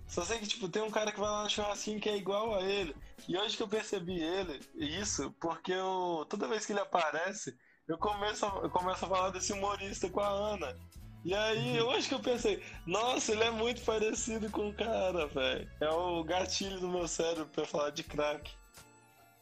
Só 0.08 0.24
sei 0.24 0.39
que, 0.39 0.48
tipo, 0.48 0.70
tem 0.70 0.82
um 0.82 0.91
cara 0.91 1.12
que 1.12 1.20
vai 1.20 1.30
lá 1.30 1.44
no 1.44 1.50
churrasquinho 1.50 2.00
que 2.00 2.10
é 2.10 2.15
igual 2.15 2.56
a 2.56 2.62
ele. 2.62 2.96
E 3.28 3.38
hoje 3.38 3.58
que 3.58 3.63
eu 3.63 3.68
percebi 3.68 4.22
ele, 4.22 4.60
isso, 4.76 5.32
porque 5.41 5.72
eu, 5.72 6.26
toda 6.30 6.48
vez 6.48 6.65
que 6.65 6.74
ele 6.74 6.80
aparece, 6.80 7.58
eu 7.88 7.98
começo, 7.98 8.46
a, 8.46 8.50
eu 8.63 8.70
começo 8.70 9.06
a 9.06 9.08
falar 9.08 9.30
desse 9.32 9.54
humorista 9.54 10.10
com 10.10 10.20
a 10.20 10.28
Ana. 10.28 10.78
E 11.24 11.34
aí, 11.34 11.82
hoje 11.82 12.08
que 12.08 12.13
eu 12.13 12.20
pensei, 12.20 12.63
nossa, 12.86 13.32
ele 13.32 13.44
é 13.44 13.50
muito 13.50 13.82
parecido 13.82 14.48
com 14.52 14.70
o 14.70 14.76
cara, 14.76 15.26
velho. 15.28 15.72
É 15.82 15.89
o 15.89 16.24
gatilho 16.24 16.80
do 16.80 16.88
meu 16.88 17.08
cérebro 17.08 17.48
pra 17.48 17.65
falar 17.65 17.89
de 17.89 18.04
crack. 18.04 18.52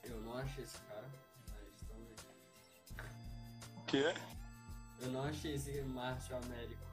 Eu 0.03 0.21
não 0.21 0.37
achei 0.37 0.63
esse 0.63 0.77
cara, 0.79 1.05
mas 1.49 1.81
também. 1.87 3.05
O 3.75 3.81
quê? 3.85 4.13
Eu 5.01 5.09
não 5.09 5.23
achei 5.23 5.55
esse 5.55 5.81
Márcio 5.81 6.37
Américo. 6.37 6.92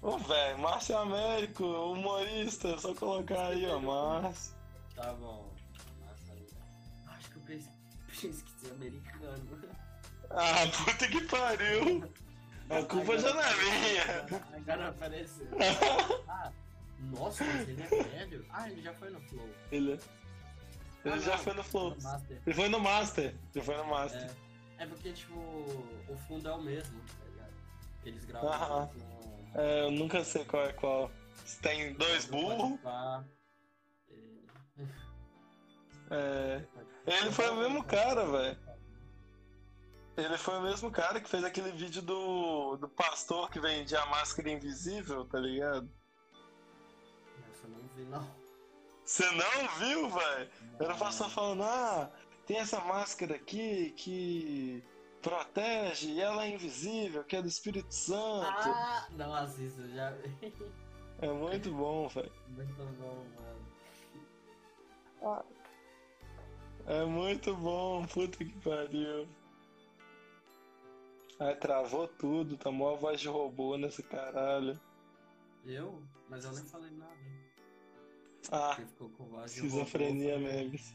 Ô, 0.00 0.16
velho, 0.18 0.58
Márcio 0.58 0.96
Américo, 0.96 1.64
humorista, 1.64 2.68
é 2.68 2.78
só 2.78 2.94
colocar 2.94 3.48
aí, 3.48 3.66
ó, 3.66 3.78
Márcio. 3.80 4.54
Tá 4.94 5.12
bom. 5.14 5.52
Acho 7.06 7.30
que 7.30 7.36
eu 7.36 7.42
pes- 7.42 7.68
pesquisei 8.20 8.70
americano. 8.72 9.60
Ah, 10.30 10.66
puta 10.84 11.08
que 11.08 11.20
pariu! 11.26 12.12
A 12.70 12.82
culpa 12.84 13.18
já 13.18 13.32
não 13.32 13.42
é 13.42 13.56
minha. 13.56 14.42
Agora 14.56 14.88
apareceu. 14.88 15.46
Ah, 16.28 16.52
nossa, 17.00 17.44
mas 17.44 17.68
ele 17.68 17.82
é 17.82 17.86
velho? 17.86 18.44
Ah, 18.50 18.68
ele 18.70 18.82
já 18.82 18.92
foi 18.94 19.08
no 19.10 19.20
Flow. 19.22 19.48
Ele, 19.72 19.92
ele 19.92 20.00
Ah, 21.14 21.18
já 21.18 21.36
não, 21.36 21.38
foi 21.44 21.54
no 21.54 21.64
Flow. 21.64 21.90
no. 21.96 22.22
Ele 22.46 22.54
foi 22.54 22.68
no 22.68 22.80
Master. 22.80 23.34
Ele 23.54 23.64
foi 23.64 23.76
no 23.76 23.84
Master. 23.86 24.30
É, 24.78 24.82
é 24.82 24.86
porque, 24.86 25.12
tipo, 25.12 25.34
o 25.38 26.16
fundo 26.26 26.48
é 26.48 26.52
o 26.52 26.60
mesmo, 26.60 27.00
tá 27.00 27.24
ligado? 27.30 27.52
Eles 28.04 28.24
gravam 28.24 28.48
Aham. 28.52 28.90
É, 29.54 29.84
eu 29.84 29.90
nunca 29.90 30.22
sei 30.24 30.44
qual 30.44 30.64
é 30.64 30.72
qual. 30.72 31.10
Se 31.44 31.60
tem 31.60 31.94
dois 31.94 32.26
burros. 32.26 32.78
É, 36.10 36.64
ele 37.06 37.32
foi 37.32 37.50
o 37.50 37.56
mesmo 37.56 37.84
cara, 37.84 38.26
velho. 38.26 38.58
Ele 40.16 40.36
foi 40.36 40.58
o 40.58 40.62
mesmo 40.62 40.90
cara 40.90 41.20
que 41.20 41.28
fez 41.28 41.44
aquele 41.44 41.70
vídeo 41.70 42.02
do, 42.02 42.76
do 42.76 42.88
pastor 42.88 43.50
que 43.50 43.60
vendia 43.60 44.00
a 44.00 44.06
máscara 44.06 44.50
invisível, 44.50 45.24
tá 45.24 45.38
ligado? 45.38 45.88
Essa 47.50 47.66
eu 47.66 47.70
não 47.70 47.88
vi, 47.94 48.02
não. 48.02 48.34
Você 49.04 49.30
não 49.30 49.68
viu, 49.78 50.10
velho? 50.10 50.50
Era 50.80 50.94
o 50.94 50.98
pastor 50.98 51.30
falando, 51.30 51.62
ah, 51.62 52.10
tem 52.46 52.58
essa 52.58 52.80
máscara 52.80 53.36
aqui 53.36 53.92
que 53.92 54.84
protege 55.22 56.10
e 56.10 56.20
ela 56.20 56.44
é 56.44 56.50
invisível, 56.50 57.24
que 57.24 57.36
é 57.36 57.42
do 57.42 57.48
Espírito 57.48 57.92
Santo. 57.94 58.46
Ah, 58.68 59.06
não 59.12 59.34
assisto, 59.34 59.86
já 59.88 60.10
vi. 60.12 60.52
É 61.20 61.28
muito 61.32 61.70
bom, 61.72 62.08
velho. 62.08 62.32
Muito 62.48 62.74
bom, 62.74 63.26
mano. 65.20 65.44
É 66.86 67.04
muito 67.04 67.54
bom, 67.56 68.06
puta 68.06 68.38
que 68.38 68.52
pariu. 68.60 69.28
Aí 71.40 71.54
travou 71.56 72.08
tudo, 72.08 72.56
tomou 72.56 72.94
a 72.94 72.96
voz 72.96 73.20
de 73.20 73.28
robô 73.28 73.76
nesse 73.76 74.02
caralho. 74.02 74.80
Eu? 75.64 76.02
Mas 76.28 76.44
eu 76.44 76.52
nem 76.52 76.64
falei 76.64 76.90
nada. 76.92 77.12
Ah, 78.50 78.72
Quem 78.76 78.86
ficou 78.86 79.10
com 79.10 79.24
voz 79.26 79.52
de 79.52 79.58
esquizofrenia 79.58 80.34
robô 80.36 80.46
foi- 80.46 80.54
memes. 80.56 80.94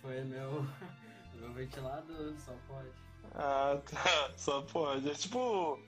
Foi 0.00 0.24
meu, 0.24 0.50
meu 1.34 1.52
ventilador, 1.52 2.34
só 2.38 2.52
pode. 2.66 2.90
Ah, 3.34 3.80
tá. 3.90 4.30
Só 4.36 4.62
pode. 4.62 5.08
É 5.10 5.14
tipo 5.14 5.78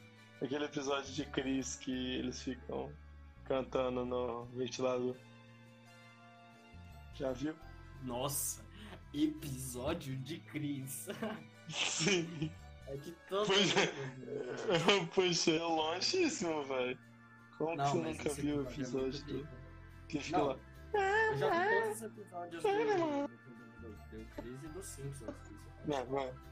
aquele 0.42 0.64
episódio 0.64 1.12
de 1.12 1.24
Chris 1.26 1.76
que 1.76 2.16
eles 2.16 2.42
ficam 2.42 2.92
cantando 3.44 4.04
no 4.04 4.44
ventilador. 4.46 5.16
Já 7.14 7.32
viu? 7.32 7.54
Nossa, 8.02 8.64
episódio 9.12 10.16
de 10.18 10.38
Cris. 10.40 11.08
Sim. 11.68 12.50
É 12.86 12.96
que 12.96 13.12
todo 13.28 13.46
Pois 13.46 13.72
mundo- 13.74 15.08
Puxa, 15.14 15.50
é 15.52 15.58
longíssimo, 15.62 16.62
velho. 16.64 16.98
Como 17.58 17.70
que 17.72 17.76
Não, 17.76 17.86
você 17.86 17.98
mas 17.98 18.16
nunca 18.18 18.34
viu 18.34 18.56
o 18.56 18.62
episódio 18.62 19.20
é 19.20 19.32
do. 19.32 19.48
Que 20.08 20.18
fica 20.18 20.38
Não. 20.38 20.46
lá. 20.48 20.56
Eu 20.92 21.36
já 21.38 21.50
vi 21.50 21.80
todos 21.82 21.96
os 21.96 22.02
episódios 22.02 22.62
do, 22.62 22.68
do, 22.68 23.28
do, 23.28 24.18
do 24.18 24.24
Cris 24.34 24.62
e 24.64 24.68
do 24.68 24.82
Simpsons. 24.82 25.36
Não, 25.86 26.04
não. 26.06 26.49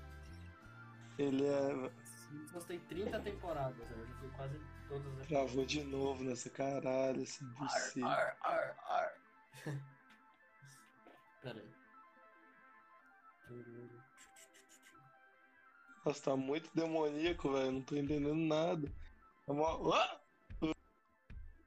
Ele 1.18 1.44
é. 1.46 1.90
Simpsons 2.04 2.64
tem 2.64 2.78
30 2.80 3.20
temporadas, 3.20 3.76
né? 3.76 3.96
eu 3.98 4.06
já 4.06 4.14
fui 4.14 4.28
quase 4.30 4.60
todas 4.88 5.18
as 5.18 5.26
Travou 5.26 5.66
de 5.66 5.82
novo 5.82 6.22
nessa 6.22 6.48
caralho, 6.50 7.22
assim, 7.22 7.44
você. 7.54 8.02
Ar, 8.02 8.36
ar, 8.42 8.76
ar. 8.86 9.14
Pera 11.42 11.58
aí. 11.60 11.78
Nossa, 16.04 16.22
tá 16.22 16.36
muito 16.36 16.70
demoníaco, 16.74 17.52
velho. 17.52 17.72
Não 17.72 17.82
tô 17.82 17.96
entendendo 17.96 18.34
nada. 18.34 18.90
É 19.46 19.52
uma... 19.52 19.96
Ah! 19.96 20.20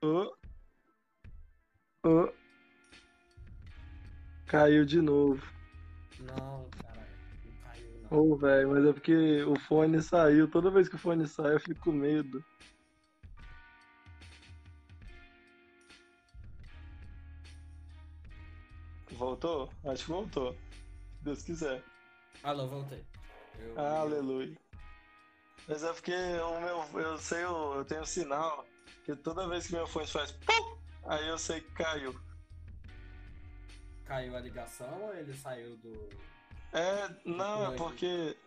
Ah! 0.04 0.32
Ah! 2.06 2.34
Caiu 4.48 4.86
de 4.86 5.02
novo. 5.02 5.46
Não 6.20 6.70
Ô, 8.12 8.36
velho, 8.36 8.70
mas 8.72 8.86
é 8.86 8.92
porque 8.94 9.42
o 9.44 9.58
fone 9.58 10.02
saiu. 10.02 10.46
Toda 10.50 10.70
vez 10.70 10.90
que 10.90 10.96
o 10.96 11.00
fone 11.00 11.26
sai, 11.28 11.54
eu 11.56 11.60
fico 11.62 11.80
com 11.80 11.92
medo. 11.94 12.44
Voltou? 19.12 19.70
Acho 19.86 20.04
que 20.06 20.12
voltou. 20.12 20.54
Se 20.54 21.24
Deus 21.24 21.42
quiser. 21.44 21.84
Alô, 22.44 22.68
voltei. 22.68 23.06
Eu- 23.60 23.80
Aleluia. 23.80 24.58
Mas 25.68 25.84
é 25.84 25.94
porque 25.94 26.14
o 26.14 26.60
meu, 26.60 27.02
eu 27.02 27.18
sei, 27.18 27.46
o- 27.46 27.76
eu 27.76 27.86
tenho 27.86 28.02
um 28.02 28.06
sinal 28.06 28.66
que 29.06 29.16
toda 29.16 29.48
vez 29.48 29.68
que 29.68 29.74
meu 29.74 29.86
fone 29.88 30.08
faz 30.08 30.32
pum, 30.32 30.78
aí 31.06 31.28
eu 31.30 31.38
sei 31.38 31.62
que 31.62 31.72
caiu. 31.72 32.20
Caiu 34.06 34.36
a 34.36 34.40
ligação 34.42 35.04
ou 35.04 35.14
ele 35.14 35.34
saiu 35.34 35.78
do. 35.78 36.10
É, 36.74 37.10
não, 37.26 37.74
é 37.74 37.78
porque. 37.78 38.38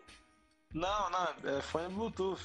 Não, 0.73 1.11
não, 1.11 1.29
é 1.51 1.61
fone 1.63 1.93
Bluetooth. 1.95 2.43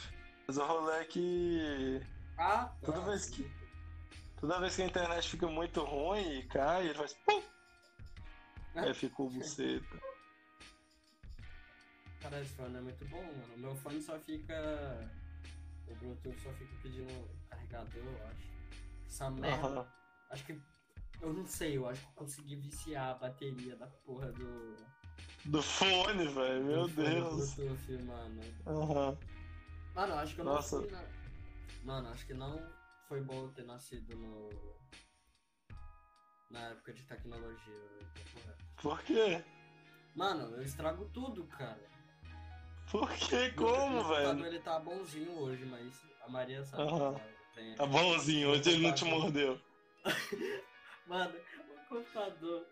Mas 0.48 0.58
o 0.58 0.66
rolê 0.66 1.00
é 1.02 1.06
que. 1.06 2.02
Ah, 2.38 2.66
tá. 2.82 2.86
Toda 2.86 3.02
vez 3.02 3.30
que- 3.30 3.50
Toda 4.40 4.60
vez 4.62 4.76
que 4.76 4.82
a 4.82 4.86
internet 4.86 5.30
fica 5.30 5.48
muito 5.48 5.84
ruim 5.84 6.40
e 6.40 6.44
cai, 6.48 6.86
ele 6.86 6.94
faz 6.94 7.14
pum! 7.26 7.42
Aí 8.76 8.94
fica 8.94 9.22
o 9.22 9.30
buceta. 9.30 10.00
Cara, 12.22 12.40
esse 12.42 12.54
fone 12.54 12.78
é 12.78 12.82
muito 12.82 13.06
bom, 13.06 13.22
mano. 13.22 13.56
O 13.56 13.60
meu 13.60 13.76
fone 13.76 14.02
só 14.02 14.18
fica. 14.20 14.54
O 15.88 15.96
Bluetooth 15.96 16.40
só 16.42 16.52
fica 16.54 16.74
pedindo 16.82 17.30
carregador, 17.50 18.04
eu 18.04 18.28
acho. 18.28 18.50
Essa 19.08 19.30
merda. 19.32 19.68
Aham. 19.68 19.88
Acho 20.30 20.46
que. 20.46 20.62
Eu 21.22 21.34
não 21.34 21.46
sei, 21.46 21.78
eu 21.78 21.88
acho 21.88 22.00
que 22.02 22.08
eu 22.08 22.14
consegui 22.14 22.56
viciar 22.56 23.10
a 23.10 23.14
bateria 23.16 23.76
da 23.76 23.88
porra 23.88 24.32
do. 24.32 24.78
Do 25.46 25.62
fone, 25.62 26.28
velho, 26.28 26.64
meu 26.66 26.88
do 26.88 26.90
fone 26.94 27.10
Deus. 27.10 27.56
Bluetooth, 27.56 28.04
mano. 28.04 28.42
Aham. 28.68 29.18
Mano, 29.96 30.14
acho 30.16 30.36
que 30.36 30.42
eu 30.42 30.46
não 30.46 30.54
Nossa. 30.54 30.80
fui 30.82 30.92
na... 30.92 31.04
Mano, 31.84 32.10
acho 32.10 32.26
que 32.28 32.34
não 32.34 32.62
foi 33.08 33.22
bom 33.22 33.50
ter 33.50 33.66
nascido 33.66 34.16
no. 34.16 34.50
Na 36.52 36.60
época 36.70 36.94
de 36.94 37.04
tecnologia. 37.04 37.74
tô 38.16 38.40
correto. 38.42 38.66
Por 38.82 39.02
quê? 39.04 39.44
Mano, 40.16 40.56
eu 40.56 40.62
estrago 40.64 41.06
tudo, 41.14 41.46
cara. 41.46 41.80
Por 42.92 43.10
quê? 43.12 43.36
Meu 43.50 43.56
Como, 43.56 43.98
computador, 44.04 44.36
velho? 44.36 44.46
ele 44.48 44.60
tá 44.60 44.80
bonzinho 44.80 45.32
hoje, 45.38 45.64
mas 45.66 45.94
a 46.22 46.30
Maria 46.30 46.64
sabe. 46.64 46.84
Né? 46.92 47.36
Tem- 47.54 47.76
Tá 47.76 47.86
bonzinho, 47.86 48.50
hoje 48.50 48.70
ele 48.72 48.88
não 48.88 48.96
te 48.96 49.06
mordeu. 49.06 49.60
Mano, 51.08 51.36
o 51.38 51.90
computador, 51.90 52.66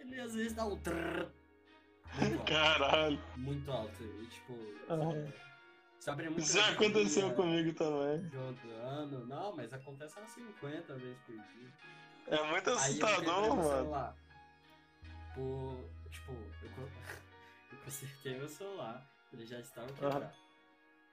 ele 0.00 0.20
às 0.20 0.34
vezes 0.34 0.52
dá 0.52 0.64
um 0.64 0.76
trrr. 0.78 1.28
Muito 2.18 2.38
alto. 2.38 2.44
Caralho. 2.44 3.20
Muito 3.36 3.70
alto. 3.70 4.02
E 4.02 4.26
tipo. 4.26 4.52
Aham. 4.88 5.32
Você 5.98 6.10
abre 6.10 6.26
muito. 6.28 6.40
Isso 6.40 6.58
já 6.58 6.68
aconteceu 6.70 7.34
comigo 7.34 7.72
também. 7.74 8.28
Jogando. 8.30 9.26
Não, 9.26 9.56
mas 9.56 9.72
acontece 9.72 10.18
umas 10.18 10.30
50 10.30 10.94
vezes 10.96 11.18
por 11.26 11.34
dia. 11.34 11.72
É 12.28 12.42
muito 12.50 12.70
eu 12.70 12.76
assustador, 12.76 13.42
meu 13.42 13.56
mano. 13.56 13.68
celular. 13.68 14.16
Por. 15.34 15.90
Tipo, 16.10 16.32
eu, 16.32 16.70
eu 17.72 17.78
consertei 17.84 18.38
meu 18.38 18.48
celular, 18.48 19.04
ele 19.32 19.44
já 19.46 19.58
estava 19.60 19.92
quebrado. 19.92 20.32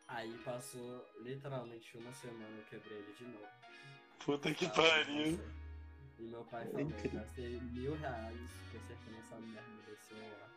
Aí 0.08 0.38
passou 0.44 1.06
literalmente 1.22 1.98
uma 1.98 2.12
semana 2.14 2.50
eu 2.58 2.64
quebrei 2.66 2.98
ele 2.98 3.14
de 3.18 3.24
novo. 3.26 3.48
Puta 4.26 4.54
que 4.54 4.66
Ah, 4.66 4.70
pariu. 4.72 5.40
E 6.20 6.24
meu 6.24 6.44
pai 6.46 6.66
falou, 6.66 6.82
eu 6.82 7.12
gastei 7.12 7.60
mil 7.62 7.96
reais 7.96 8.38
consertando 8.72 9.18
essa 9.18 9.36
merda 9.38 9.82
desse 9.88 10.04
celular. 10.10 10.50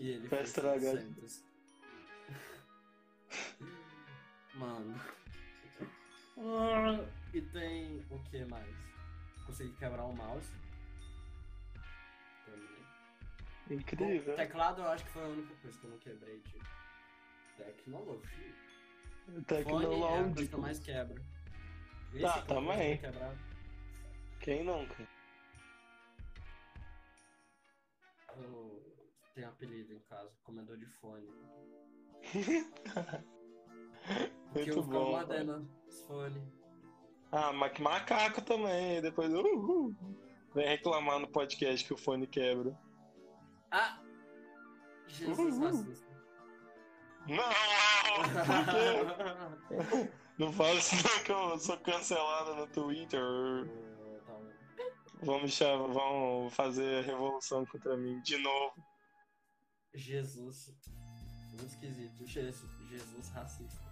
E 0.00 0.08
ele 0.12 0.28
Vai 0.28 0.42
estragar. 0.42 0.80
700. 0.96 1.44
Mano. 4.54 5.00
Ah, 6.38 7.04
E 7.34 7.40
tem 7.42 8.04
o 8.10 8.18
que 8.30 8.44
mais? 8.46 8.74
Consegui 9.46 9.72
quebrar 9.76 10.04
o 10.04 10.12
mouse. 10.16 10.50
Também. 12.46 13.78
Incrível. 13.78 14.32
O 14.32 14.36
teclado 14.36 14.80
eu 14.80 14.88
acho 14.88 15.04
que 15.04 15.10
foi 15.10 15.22
a 15.22 15.28
única 15.28 15.54
coisa 15.56 15.78
que 15.78 15.84
eu 15.84 15.90
não 15.90 15.98
quebrei 15.98 16.40
de 16.40 16.58
tecnologia. 17.58 18.54
Fone 19.64 19.84
é 19.84 20.18
a 20.18 20.34
coisa 20.34 20.48
que 20.48 20.54
eu 20.54 20.60
mais 20.60 20.78
quebro. 20.80 21.22
Esse 22.14 22.22
Tá, 22.22 22.32
que 22.32 22.46
que 22.46 22.52
eu 22.52 22.56
também. 22.56 22.98
quebrado. 22.98 23.38
Quem 24.40 24.64
nunca? 24.64 25.06
Tenho 29.40 29.48
apelido 29.48 29.94
em 29.94 30.00
casa, 30.00 30.30
comedor 30.44 30.76
de 30.76 30.86
fone. 30.86 31.26
Porque 34.52 34.72
Muito 34.72 34.78
eu 34.78 34.82
bom. 34.82 35.12
mordendo 35.12 35.66
os 35.86 36.02
fones. 36.02 36.42
Ah, 37.32 37.50
mas 37.52 37.72
que 37.72 37.80
macaco 37.82 38.42
também. 38.42 39.00
Depois 39.00 39.32
uhul, 39.32 39.94
vem 40.54 40.66
reclamar 40.66 41.18
no 41.18 41.28
podcast 41.28 41.86
que 41.86 41.94
o 41.94 41.96
fone 41.96 42.26
quebra. 42.26 42.78
Ah! 43.70 43.98
Jesus 45.06 45.56
Uhul. 45.56 45.64
racista. 45.64 46.10
Não! 47.28 47.36
Não 50.38 50.52
fala 50.52 50.72
isso 50.72 50.94
não 50.96 51.22
que 51.22 51.32
eu 51.32 51.58
sou 51.58 51.76
cancelado 51.78 52.54
no 52.54 52.66
Twitter. 52.68 53.20
Tá. 54.26 54.38
Vão 55.22 55.42
me 55.42 55.48
chamar, 55.50 55.88
vão 55.88 56.48
fazer 56.50 57.04
revolução 57.04 57.66
contra 57.66 57.94
mim 57.94 58.18
de 58.22 58.38
novo. 58.38 58.72
Jesus. 59.94 60.72
Muito 61.50 61.66
esquisito. 61.66 62.26
Jesus, 62.26 62.70
Jesus 62.88 63.28
racista. 63.30 63.90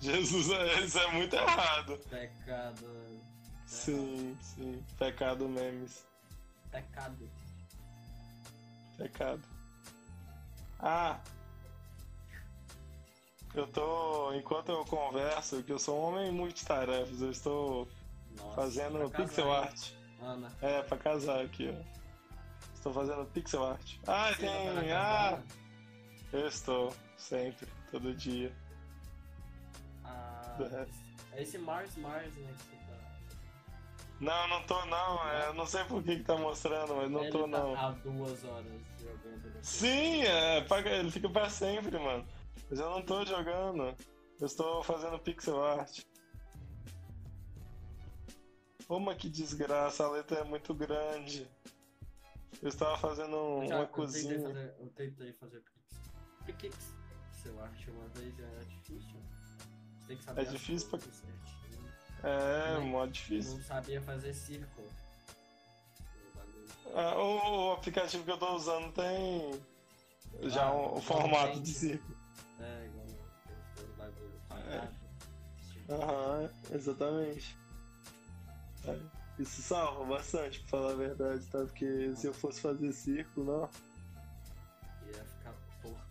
Jesus, 0.00 0.50
é- 0.50 0.80
isso 0.80 0.98
é 0.98 1.12
muito 1.12 1.34
errado. 1.36 1.98
Pecado. 2.08 3.20
Sim, 3.66 4.36
sim. 4.40 4.82
Pecado 4.98 5.48
memes. 5.48 6.04
Pecado. 6.70 7.30
Pecado. 8.96 9.42
Ah! 10.78 11.20
Eu 13.54 13.66
tô. 13.66 14.32
Enquanto 14.34 14.70
eu 14.70 14.84
converso, 14.84 15.62
que 15.62 15.72
eu 15.72 15.78
sou 15.78 15.98
um 15.98 16.02
homem 16.04 16.30
multitarefas, 16.32 17.20
eu 17.20 17.30
estou 17.30 17.88
Nossa, 18.36 18.54
fazendo 18.54 19.10
casar, 19.10 19.26
pixel 19.26 19.46
hein? 19.46 19.54
art. 19.56 19.92
Ana. 20.22 20.52
É, 20.62 20.82
pra 20.82 20.98
casar 20.98 21.44
aqui, 21.44 21.68
ó. 21.68 21.99
Estou 22.80 22.94
fazendo 22.94 23.26
pixel 23.26 23.62
art. 23.66 23.96
Ah, 24.06 24.28
você 24.32 24.46
tá 24.46 24.52
tem. 24.52 24.74
casa, 24.88 24.96
Ah! 24.96 25.42
Eu 26.32 26.48
estou, 26.48 26.94
sempre, 27.18 27.68
todo 27.90 28.14
dia. 28.14 28.50
Ah, 30.02 30.56
É. 31.32 31.38
é 31.38 31.42
esse 31.42 31.58
Mars 31.58 31.94
Mars, 31.96 32.34
né? 32.36 32.54
Que 32.56 32.64
você 32.64 32.76
tá. 32.76 33.36
Não, 34.18 34.48
não 34.48 34.62
tô 34.62 34.82
não. 34.86 35.28
é, 35.28 35.48
Eu 35.48 35.54
não 35.54 35.66
sei 35.66 35.84
por 35.84 36.02
que, 36.02 36.16
que 36.16 36.22
tá 36.22 36.36
mostrando, 36.38 36.94
mas 36.96 37.10
não 37.10 37.20
Ele 37.22 37.30
tô 37.32 37.40
tá 37.42 37.46
não. 37.48 37.74
Há 37.76 37.90
duas 37.90 38.44
horas 38.44 38.72
jogando. 38.98 39.58
Sim, 39.62 40.22
é, 40.22 40.62
paga- 40.62 40.90
ele 40.90 41.10
fica 41.10 41.28
pra 41.28 41.50
sempre, 41.50 41.98
mano. 41.98 42.26
Mas 42.70 42.78
eu 42.80 42.88
não 42.90 43.02
tô 43.02 43.26
jogando. 43.26 43.94
Eu 44.40 44.46
estou 44.46 44.82
fazendo 44.82 45.18
pixel 45.18 45.62
art. 45.62 46.00
Uma 48.88 49.14
que 49.14 49.28
desgraça, 49.28 50.04
a 50.04 50.10
letra 50.10 50.38
é 50.40 50.44
muito 50.44 50.72
grande. 50.74 51.46
Eu 52.62 52.68
estava 52.68 52.96
fazendo 52.98 53.36
um- 53.36 53.62
Eu 53.62 53.68
já- 53.68 53.74
uma 53.76 53.82
eu 53.84 53.86
tentei 53.86 54.04
cozinha. 54.06 54.40
fazer- 54.40 54.74
eu 54.78 54.86
tentei 54.90 55.32
fazer 55.32 55.62
Pix. 56.44 56.60
Pix. 56.60 56.94
Pixel 57.32 57.62
art 57.62 57.88
uma 57.88 58.08
vez 58.08 58.38
é 58.38 58.64
difícil. 58.64 59.16
Você 60.00 60.06
tem 60.08 60.16
que 60.16 60.24
saber 60.24 60.40
É 60.40 60.44
difícil 60.44 60.88
pra- 60.90 60.98
cores 60.98 61.14
certinho. 61.16 61.40
É, 62.22 62.74
Também. 62.74 62.90
mó 62.90 63.04
Eu 63.04 63.10
difícil. 63.10 63.54
não 63.56 63.62
sabia 63.64 64.02
fazer 64.02 64.34
círculo. 64.34 64.88
Ah, 66.94 67.16
o, 67.16 67.68
o 67.68 67.72
aplicativo 67.72 68.24
que 68.24 68.30
eu 68.32 68.36
tô 68.38 68.54
usando 68.56 68.92
tem 68.92 69.60
já 70.50 70.66
Ah, 70.66 70.72
o, 70.74 70.98
o 70.98 71.00
formato 71.00 71.52
tem. 71.54 71.62
de 71.62 71.72
círculo. 71.72 72.16
É, 72.58 72.86
igual 72.86 73.06
o 73.06 73.96
bagulho 73.96 74.40
Aham, 75.88 76.50
exatamente. 76.72 77.56
É, 78.86 78.98
Isso 79.40 79.62
salva 79.62 80.04
bastante, 80.04 80.60
pra 80.60 80.68
falar 80.68 80.92
a 80.92 80.96
verdade, 80.96 81.46
tá? 81.46 81.60
Porque 81.60 82.14
se 82.14 82.26
eu 82.26 82.34
fosse 82.34 82.60
fazer 82.60 82.92
círculo, 82.92 83.46
não. 83.46 83.70
Ia 85.06 85.24
ficar 85.24 85.54
torto. 85.80 86.02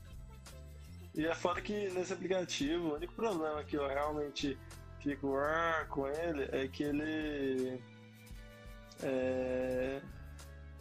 E 1.13 1.25
é 1.27 1.35
foda 1.35 1.61
que 1.61 1.89
nesse 1.91 2.11
aplicativo, 2.11 2.87
o 2.87 2.95
único 2.95 3.13
problema 3.13 3.63
que 3.63 3.77
eu 3.77 3.87
realmente 3.87 4.57
fico 4.99 5.37
ah, 5.37 5.85
com 5.89 6.07
ele 6.07 6.49
é 6.51 6.67
que 6.67 6.81
ele. 6.81 7.83
É. 9.03 10.01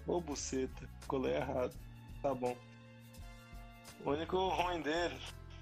Ô 0.06 0.18
buceta, 0.18 0.88
colei 1.06 1.34
errado. 1.34 1.76
Tá 2.22 2.34
bom. 2.34 2.56
O 4.06 4.12
único 4.12 4.48
ruim 4.48 4.80
dele 4.80 5.20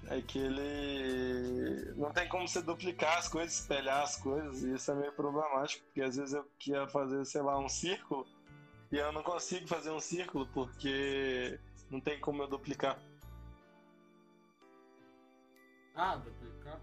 é 0.09 0.21
que 0.21 0.39
ele 0.39 1.93
não 1.95 2.11
tem 2.11 2.27
como 2.29 2.47
você 2.47 2.61
duplicar 2.61 3.17
as 3.17 3.27
coisas, 3.27 3.59
espelhar 3.59 4.03
as 4.03 4.15
coisas, 4.15 4.63
e 4.63 4.73
isso 4.73 4.91
é 4.91 4.95
meio 4.95 5.11
problemático, 5.13 5.83
porque 5.85 6.01
às 6.01 6.15
vezes 6.15 6.33
eu 6.33 6.49
queria 6.57 6.87
fazer, 6.87 7.25
sei 7.25 7.41
lá, 7.41 7.59
um 7.59 7.67
círculo, 7.67 8.25
e 8.91 8.97
eu 8.97 9.11
não 9.11 9.21
consigo 9.21 9.67
fazer 9.67 9.91
um 9.91 9.99
círculo 9.99 10.47
porque 10.53 11.59
não 11.89 11.99
tem 11.99 12.19
como 12.19 12.43
eu 12.43 12.47
duplicar. 12.47 12.97
Ah, 15.93 16.15
duplicar? 16.15 16.79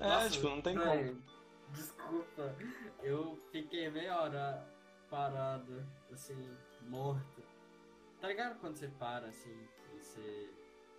É, 0.00 0.06
Nossa, 0.06 0.30
tipo, 0.30 0.48
não 0.48 0.60
tem 0.60 0.76
como. 0.76 1.22
Desculpa, 1.70 2.54
eu 3.02 3.38
fiquei 3.50 3.88
meia 3.90 4.20
hora 4.20 4.68
parado, 5.08 5.86
assim, 6.12 6.56
morto. 6.82 7.42
Tá 8.20 8.28
ligado 8.28 8.58
quando 8.60 8.76
você 8.76 8.88
para, 8.88 9.28
assim, 9.28 9.66
e 9.94 9.98
você, 9.98 10.50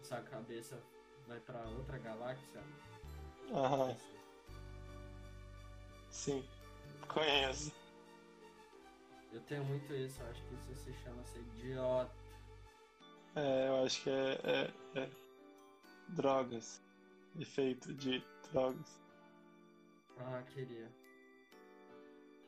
sua 0.01 0.21
cabeça 0.21 0.81
vai 1.27 1.39
pra 1.39 1.61
outra 1.69 1.97
galáxia? 1.97 2.63
Aham. 3.51 3.95
Sim, 6.09 6.43
conheço. 7.07 7.73
Eu 9.31 9.41
tenho 9.41 9.65
muito 9.65 9.93
isso, 9.93 10.21
acho 10.23 10.41
que 10.43 10.55
isso 10.55 10.83
se 10.83 10.93
chama 11.03 11.23
ser 11.25 11.39
idiota. 11.39 12.15
É, 13.35 13.67
eu 13.67 13.85
acho 13.85 14.01
que 14.01 14.09
é, 14.09 14.39
é, 14.43 14.99
é 15.01 15.09
drogas. 16.09 16.81
Efeito 17.37 17.93
de 17.93 18.23
drogas. 18.51 19.01
Ah, 20.17 20.41
queria. 20.53 20.89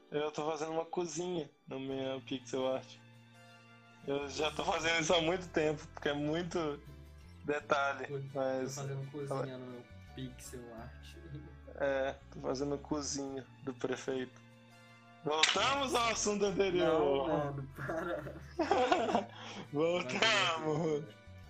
Eu 0.10 0.32
tô 0.32 0.50
fazendo 0.50 0.72
uma 0.72 0.86
cozinha 0.86 1.50
no 1.68 1.80
meu 1.80 2.22
pixel 2.22 2.74
art. 2.74 2.88
Eu 4.08 4.30
já 4.30 4.50
tô 4.52 4.64
fazendo 4.64 5.02
isso 5.02 5.14
há 5.14 5.22
muito 5.22 5.50
tempo, 5.50 5.86
porque 5.88 6.08
é 6.08 6.14
muito 6.14 6.80
detalhe. 7.48 8.30
Mas... 8.34 8.76
Tô 8.76 8.82
fazendo 8.82 9.12
cozinha 9.12 9.58
no 9.58 9.66
meu 9.68 9.84
pixel 10.16 10.62
art. 10.76 11.16
É, 11.80 12.16
tô 12.32 12.40
fazendo 12.42 12.78
cozinha 12.80 13.46
do 13.64 13.74
prefeito. 13.74 14.42
Voltamos 15.24 15.94
ao 15.94 16.10
assunto 16.10 16.46
anterior. 16.46 17.28
Não, 17.28 17.46
mano, 17.46 17.70
para. 17.76 18.24
Voltamos. 19.74 21.04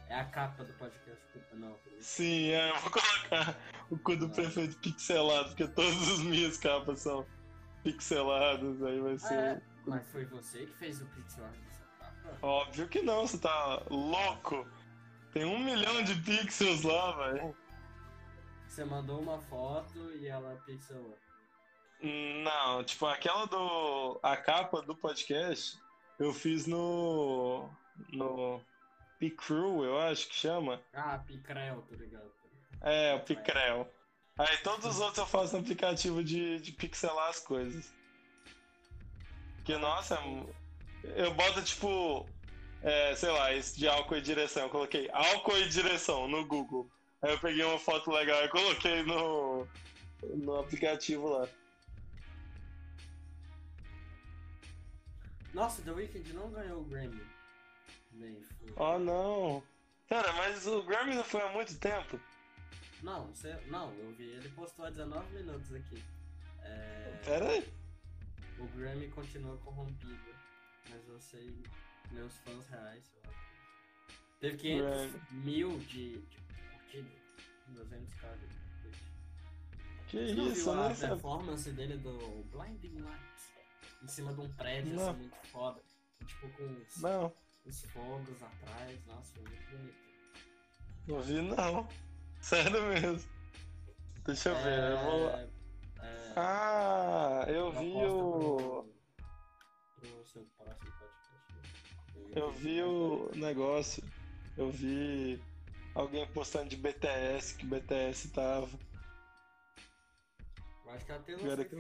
É 0.10 0.16
a 0.16 0.26
capa 0.26 0.64
do 0.64 0.74
podcast, 0.74 1.22
não. 1.54 1.76
Sim, 2.00 2.50
é, 2.50 2.72
eu 2.72 2.80
vou 2.80 2.92
colocar 2.92 3.58
o 3.90 3.98
cu 3.98 4.16
do 4.16 4.30
prefeito 4.30 4.78
pixelado, 4.80 5.50
porque 5.50 5.68
todas 5.68 6.10
as 6.10 6.20
minhas 6.20 6.58
capas 6.58 7.00
são 7.00 7.26
pixeladas, 7.84 8.82
aí 8.84 9.00
vai 9.00 9.18
ser. 9.18 9.34
É, 9.34 9.62
mas 9.86 10.08
foi 10.12 10.26
você 10.26 10.66
que 10.66 10.74
fez 10.78 11.02
o 11.02 11.06
pixel 11.08 11.46
art 11.46 11.56
dessa 11.56 11.86
capa? 12.00 12.38
Óbvio 12.42 12.88
que 12.88 13.02
não, 13.02 13.28
você 13.28 13.38
tá 13.38 13.84
louco. 13.90 14.66
Tem 15.38 15.46
um 15.46 15.60
milhão 15.60 16.02
de 16.02 16.16
pixels 16.16 16.82
lá, 16.82 17.12
velho. 17.12 17.56
Você 18.68 18.84
mandou 18.84 19.20
uma 19.22 19.40
foto 19.40 20.12
e 20.16 20.28
ela 20.28 20.60
pixelou. 20.66 21.16
Não, 22.44 22.84
tipo, 22.84 23.06
aquela 23.06 23.46
do. 23.46 24.20
A 24.24 24.36
capa 24.36 24.82
do 24.82 24.96
podcast 24.96 25.80
eu 26.18 26.34
fiz 26.34 26.66
no. 26.66 27.70
No 28.12 28.60
Picrew, 29.20 29.84
eu 29.84 30.00
acho 30.00 30.28
que 30.28 30.34
chama. 30.34 30.82
Ah, 30.92 31.20
Picrel, 31.20 31.84
tá 31.84 31.96
ligado? 31.96 32.32
É, 32.82 33.14
o 33.14 33.20
Picrel. 33.20 33.94
Aí 34.40 34.58
todos 34.64 34.88
os 34.88 35.00
outros 35.00 35.20
eu 35.20 35.28
faço 35.28 35.54
no 35.54 35.60
aplicativo 35.60 36.24
de, 36.24 36.60
de 36.60 36.72
pixelar 36.72 37.30
as 37.30 37.40
coisas. 37.40 37.94
Que, 39.64 39.78
nossa, 39.78 40.18
eu 41.04 41.32
boto 41.36 41.62
tipo, 41.62 42.28
é, 42.88 43.14
sei 43.16 43.30
lá, 43.30 43.54
esse 43.54 43.78
de 43.78 43.86
álcool 43.86 44.16
e 44.16 44.22
direção. 44.22 44.64
Eu 44.64 44.70
coloquei 44.70 45.10
álcool 45.12 45.58
e 45.58 45.68
direção 45.68 46.26
no 46.26 46.46
Google. 46.46 46.90
Aí 47.22 47.34
eu 47.34 47.40
peguei 47.40 47.66
uma 47.66 47.78
foto 47.78 48.10
legal 48.12 48.46
e 48.46 48.50
coloquei 48.50 49.04
no, 49.04 49.68
no 50.24 50.56
aplicativo 50.58 51.28
lá. 51.28 51.50
Nossa, 55.54 55.82
The 55.82 55.92
Weeknd 55.92 56.32
não 56.32 56.50
ganhou 56.50 56.80
o 56.80 56.86
Grammy. 56.86 57.22
Nem 58.14 58.42
foi. 58.42 58.74
Oh 58.78 58.98
não! 58.98 59.64
Cara, 60.08 60.32
mas 60.34 60.66
o 60.66 60.82
Grammy 60.84 61.16
não 61.16 61.26
foi 61.26 61.42
há 61.42 61.50
muito 61.50 61.78
tempo? 61.80 62.18
Não, 63.04 63.28
você, 63.28 63.54
não, 63.68 63.94
eu 63.96 64.14
vi. 64.14 64.30
Ele 64.30 64.48
postou 64.50 64.86
há 64.86 64.90
19 64.90 65.36
minutos 65.36 65.74
aqui. 65.74 66.02
É... 66.62 67.20
Pera 67.26 67.50
aí. 67.50 67.68
O 68.60 68.66
Grammy 68.78 69.10
continua 69.10 69.58
corrompido. 69.58 70.18
Mas 70.90 71.06
eu 71.10 71.20
sei, 71.20 71.62
meus 72.12 72.38
fãs 72.40 72.68
reais, 72.70 73.04
sei 73.06 73.22
lá. 73.26 73.34
Teve 74.40 74.58
500 74.58 75.12
Grammy. 75.12 75.22
mil 75.32 75.80
de, 75.80 76.22
de 76.22 76.38
curtidas. 76.72 77.18
200 77.68 78.14
caras. 78.16 78.40
Que 80.08 80.18
Você 80.18 80.34
isso, 80.34 80.72
viu 80.72 80.84
a 80.84 80.90
performance 80.94 81.72
dele 81.72 81.98
do 81.98 82.44
Blinding 82.52 83.00
Lights? 83.02 83.54
Em 84.02 84.08
cima 84.08 84.34
de 84.34 84.42
um 84.42 84.50
prédio, 84.54 84.96
não. 84.96 85.10
assim, 85.10 85.20
muito 85.20 85.48
foda. 85.48 85.82
Tipo, 86.26 86.50
com 86.50 86.64
os... 86.64 87.02
Não 87.02 87.34
os 87.68 87.82
fogos 87.86 88.42
atrás, 88.42 89.06
nossa, 89.06 89.34
foi 89.34 89.44
muito 89.44 89.70
bonito. 89.70 89.96
Não 91.08 91.22
vi 91.22 91.42
não. 91.42 91.88
Sério 92.42 92.84
mesmo. 92.88 93.30
Deixa 94.26 94.50
eu 94.50 94.56
é... 94.56 94.64
ver, 94.64 94.92
eu 94.92 94.98
vou. 95.04 95.30
É... 95.30 95.48
Ah, 96.36 97.46
eu 97.48 97.72
vi 97.72 97.94
o. 97.94 98.86
Eu 102.36 102.52
vi 102.52 102.82
o 102.82 103.32
negócio. 103.36 104.04
Eu 104.58 104.70
vi 104.70 105.42
alguém 105.94 106.28
postando 106.28 106.70
de 106.70 106.76
BTS 106.76 107.56
que 107.56 107.66
BTS 107.66 108.30
tava. 108.30 108.70
Eu 110.86 110.92
acho 110.92 111.06
que 111.06 111.12
até 111.12 111.32
não 111.32 111.40
que 111.40 111.76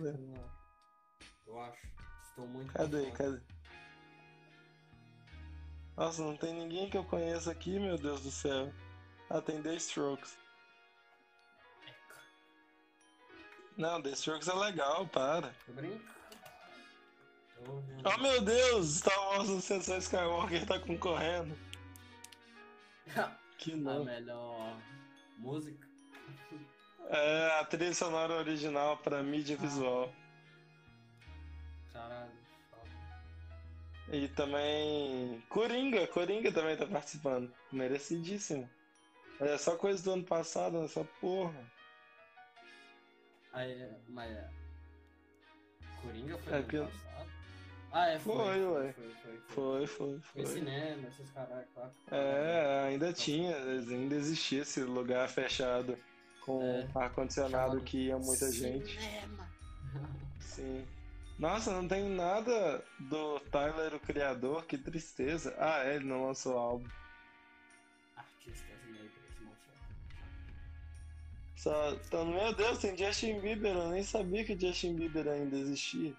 eu, 1.47 1.59
acho. 1.59 1.87
Estou 2.29 2.47
muito. 2.47 2.73
Cadê? 2.73 3.11
Cadê? 3.11 3.39
Nossa, 5.95 6.21
não 6.21 6.37
tem 6.37 6.53
ninguém 6.53 6.89
que 6.89 6.97
eu 6.97 7.03
conheça 7.03 7.51
aqui, 7.51 7.79
meu 7.79 7.97
Deus 7.97 8.21
do 8.21 8.31
céu. 8.31 8.71
Ah, 9.29 9.41
tem 9.41 9.61
The 9.61 9.75
Strokes. 9.75 10.37
Não, 13.75 14.01
The 14.01 14.09
Strokes 14.11 14.47
é 14.47 14.53
legal, 14.53 15.07
para. 15.07 15.55
Brinca. 15.67 16.16
Oh 17.65 18.17
meu 18.19 18.41
Deus, 18.41 18.97
Star 18.97 19.19
Wars 19.19 19.49
Ascensão 19.49 19.97
Skywalker 19.97 20.65
tá 20.65 20.79
concorrendo. 20.79 21.57
que 23.57 23.75
não. 23.75 24.01
A 24.01 24.05
melhor 24.05 24.77
música. 25.37 25.87
É, 27.09 27.59
a 27.59 27.65
trilha 27.65 27.93
sonora 27.93 28.33
original 28.35 28.97
pra 28.97 29.23
mídia 29.23 29.57
ah. 29.59 29.61
visual. 29.61 30.13
Caralho. 31.93 32.31
E 34.11 34.27
também. 34.29 35.43
Coringa, 35.49 36.07
Coringa 36.07 36.51
também 36.51 36.77
tá 36.77 36.85
participando. 36.85 37.51
Merecidíssimo. 37.71 38.69
É 39.39 39.57
só 39.57 39.75
coisa 39.75 40.03
do 40.03 40.13
ano 40.13 40.23
passado, 40.23 40.83
essa 40.83 41.03
porra. 41.19 41.59
Aí, 43.53 43.89
mas. 44.07 44.31
É, 44.31 44.49
Coringa 46.01 46.37
foi 46.37 46.53
é, 46.53 46.57
ano 46.57 46.67
passado? 46.67 47.16
Ah, 47.97 48.09
é, 48.09 48.19
foi. 48.19 48.35
Foi, 48.35 48.65
ué. 48.67 48.93
Foi, 48.93 49.11
foi, 49.15 49.39
foi. 49.47 49.87
Foi, 49.87 50.19
foi. 50.19 50.45
cinema, 50.45 51.07
esses 51.07 51.31
caras, 51.31 51.65
claro. 51.73 51.91
É, 52.11 52.85
ainda 52.89 53.11
tinha, 53.11 53.57
ainda 53.57 54.15
existia 54.15 54.61
esse 54.61 54.81
lugar 54.81 55.27
fechado 55.27 55.97
com 56.41 56.61
é, 56.61 56.87
ar-condicionado 56.93 57.81
que 57.81 58.05
ia 58.05 58.19
muita 58.19 58.45
cinema. 58.45 58.85
gente. 58.85 58.99
Sim. 60.39 60.85
Nossa, 61.39 61.71
não 61.71 61.87
tem 61.87 62.07
nada 62.07 62.83
do 62.99 63.39
Tyler, 63.51 63.95
o 63.95 63.99
criador, 63.99 64.65
que 64.67 64.77
tristeza. 64.77 65.55
Ah, 65.57 65.83
é, 65.83 65.95
ele 65.95 66.05
não 66.05 66.27
lançou 66.27 66.55
álbum. 66.55 66.87
Artistas 68.15 68.77
negros 68.85 69.11
não 69.41 69.51
Só, 71.55 71.93
então, 71.93 72.25
meu 72.27 72.53
Deus, 72.53 72.77
tem 72.77 72.95
Justin 72.95 73.39
Bieber, 73.39 73.75
eu 73.75 73.89
nem 73.89 74.03
sabia 74.03 74.45
que 74.45 74.59
Justin 74.59 74.95
Bieber 74.95 75.27
ainda 75.27 75.57
existia. 75.57 76.13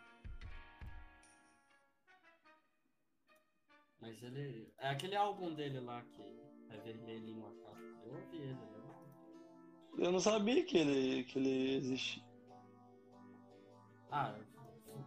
Mas 4.09 4.23
ele. 4.23 4.73
É 4.79 4.89
aquele 4.89 5.15
álbum 5.15 5.55
dele 5.55 5.81
lá 5.81 6.03
que 6.03 6.23
é 6.71 6.79
vermelhinho 6.79 7.47
a 7.47 7.53
capa. 7.63 7.79
Eu 8.07 8.15
ouvi 8.15 8.39
ele, 8.39 8.59
eu... 8.73 10.05
eu 10.05 10.13
não 10.13 10.19
sabia 10.19 10.65
que 10.65 10.79
ele, 10.79 11.25
que 11.25 11.39
ele 11.39 11.77
existia. 11.77 12.25
Ah, 14.11 14.35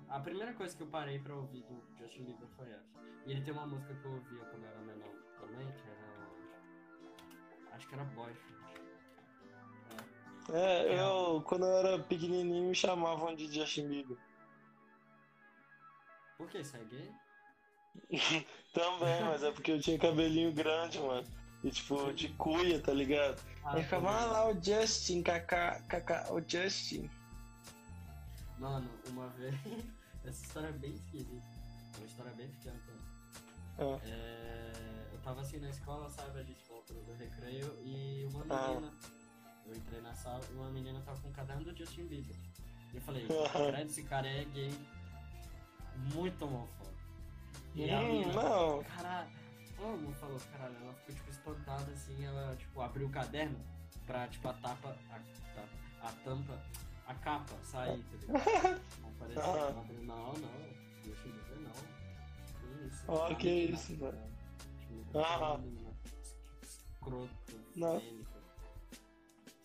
a 0.08 0.20
primeira 0.20 0.54
coisa 0.54 0.78
que 0.78 0.84
eu 0.84 0.88
parei 0.88 1.18
pra 1.18 1.36
ouvir 1.36 1.64
do 1.64 1.82
Justin 1.98 2.26
Bieber 2.26 2.48
foi 2.50 2.70
essa. 2.70 3.02
E 3.26 3.32
ele 3.32 3.42
tem 3.42 3.54
uma 3.54 3.66
música 3.66 3.96
que 3.96 4.06
eu 4.06 4.12
ouvia 4.12 4.46
quando 4.46 4.64
eu 4.64 4.70
era 4.70 4.82
menor 4.82 5.16
também, 5.40 5.72
que 5.72 5.90
era. 5.90 6.22
Acho 7.72 7.88
que 7.88 7.96
era 7.96 8.04
Boyfriend. 8.04 8.62
É, 10.54 11.02
eu, 11.02 11.42
quando 11.42 11.66
eu 11.66 11.78
era 11.78 12.04
pequenininho, 12.04 12.70
me 12.70 12.76
chamavam 12.76 13.36
de 13.36 13.52
Justin 13.52 13.88
Bieber. 13.88 14.18
Por 16.38 16.48
que 16.50 16.64
você 16.64 16.78
é 16.78 16.84
gay? 16.86 17.12
Também, 18.74 19.24
mas 19.26 19.44
é 19.44 19.52
porque 19.52 19.72
eu 19.72 19.82
tinha 19.82 20.00
cabelinho 20.00 20.54
grande, 20.54 21.00
mano. 21.00 21.28
E 21.64 21.70
tipo, 21.70 22.12
de 22.14 22.30
cuia, 22.30 22.80
tá 22.80 22.94
ligado? 22.94 23.42
Ah, 23.64 23.76
Aí 23.76 23.84
ficava 23.84 24.10
ah, 24.10 24.26
lá 24.26 24.50
o 24.50 24.64
Justin, 24.64 25.22
kaká, 25.22 25.80
kaká, 25.82 26.32
o 26.32 26.42
Justin. 26.42 27.10
Mano, 28.58 28.90
uma 29.10 29.28
vez. 29.30 29.54
Essa 30.26 30.46
história 30.46 30.68
é 30.68 30.72
bem 30.72 30.94
esquisita. 30.94 31.44
Uma 31.98 32.06
história 32.06 32.32
bem 32.34 32.48
pequena 32.48 32.80
também. 32.86 33.02
Ah. 33.80 34.00
É, 34.08 35.08
eu 35.14 35.20
tava 35.20 35.42
assim 35.42 35.58
na 35.60 35.70
escola, 35.70 36.10
sabe? 36.10 36.40
A 36.40 36.44
gente 36.44 36.64
voltou 36.68 36.96
do 37.04 37.14
recreio 37.14 37.78
e 37.84 38.28
uma 38.32 38.46
Ah. 38.50 38.68
menina. 38.70 38.94
Eu 39.68 39.76
entrei 39.76 40.02
na 40.02 40.14
sala 40.16 40.42
e 40.52 40.54
uma 40.56 40.70
menina 40.70 41.00
tava 41.02 41.20
com 41.22 41.30
o 41.30 41.32
caderno 41.32 41.64
do 41.64 41.76
Justin 41.76 42.06
Bieber. 42.08 42.36
E 42.94 42.96
eu 42.96 43.02
falei, 43.02 43.28
esse 43.86 44.04
cara 44.10 44.28
é 44.28 44.46
gay. 44.46 44.74
Muito 46.14 46.46
homofóbico. 46.46 47.01
E 47.76 47.90
a 47.90 48.00
Hum, 48.02 48.08
menina, 48.20 48.34
não. 48.44 48.84
caralho, 48.84 49.30
como 49.78 50.14
falou, 50.16 50.40
caralho, 50.52 50.76
ela 50.82 50.94
ficou 50.94 51.16
tipo 51.16 51.30
espantada 51.30 51.92
assim, 51.92 52.26
ela 52.26 52.56
tipo 52.58 52.82
abriu 52.82 53.08
o 53.08 53.10
caderno 53.10 53.60
pra 54.06 54.28
tipo 54.28 54.48
a 54.50 54.54
tapa, 54.54 54.90
a, 54.90 55.14
tapa, 55.56 55.70
a 56.02 56.12
tampa, 56.24 56.62
a 57.08 57.16
capa 57.16 57.54
sair, 57.64 58.04
tá 58.04 58.18
ligado? 58.18 58.82
Não 59.02 59.12
parecia, 59.14 59.44
Ah. 59.44 59.70
abriu, 59.80 60.04
não, 60.04 60.34
não, 60.34 60.70
Justin 61.06 61.30
Bieber 61.30 61.60
não. 61.62 61.72
Que 62.80 62.88
isso? 62.88 63.04
Ó, 63.08 63.26
A 63.28 63.36
que 63.36 63.48
menina, 63.48 63.78
isso, 63.78 63.96
velho. 63.96 64.12
cara, 64.12 64.30
tipo, 64.80 65.20
Ah. 65.20 65.54
a 65.54 65.58
menina 65.58 65.92
Escroto, 66.64 67.30
Não. 67.76 68.02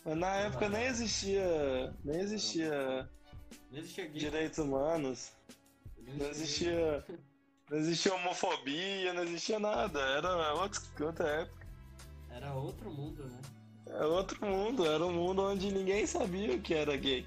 Mas 0.04 0.16
na 0.18 0.34
época 0.36 0.68
nem 0.68 0.84
existia. 0.86 1.92
Nem 2.04 2.20
existia 2.20 3.10
Não 3.72 3.78
existia 3.78 4.08
direitos 4.08 4.58
humanos. 4.58 5.32
Não 5.98 6.26
existia. 6.30 7.04
Não 7.70 7.78
existia 7.78 8.14
homofobia, 8.14 9.12
não 9.12 9.24
existia 9.24 9.58
nada. 9.58 9.98
Era 10.00 10.54
outra 10.54 11.28
época. 11.28 11.66
Era 12.30 12.52
outro 12.54 12.90
mundo, 12.90 13.24
né? 13.24 13.40
Era 13.86 14.06
outro 14.08 14.46
mundo. 14.46 14.86
Era 14.86 15.04
um 15.04 15.12
mundo 15.12 15.42
onde 15.42 15.72
ninguém 15.72 16.06
sabia 16.06 16.54
o 16.54 16.60
que 16.60 16.74
era 16.74 16.96
gay. 16.96 17.26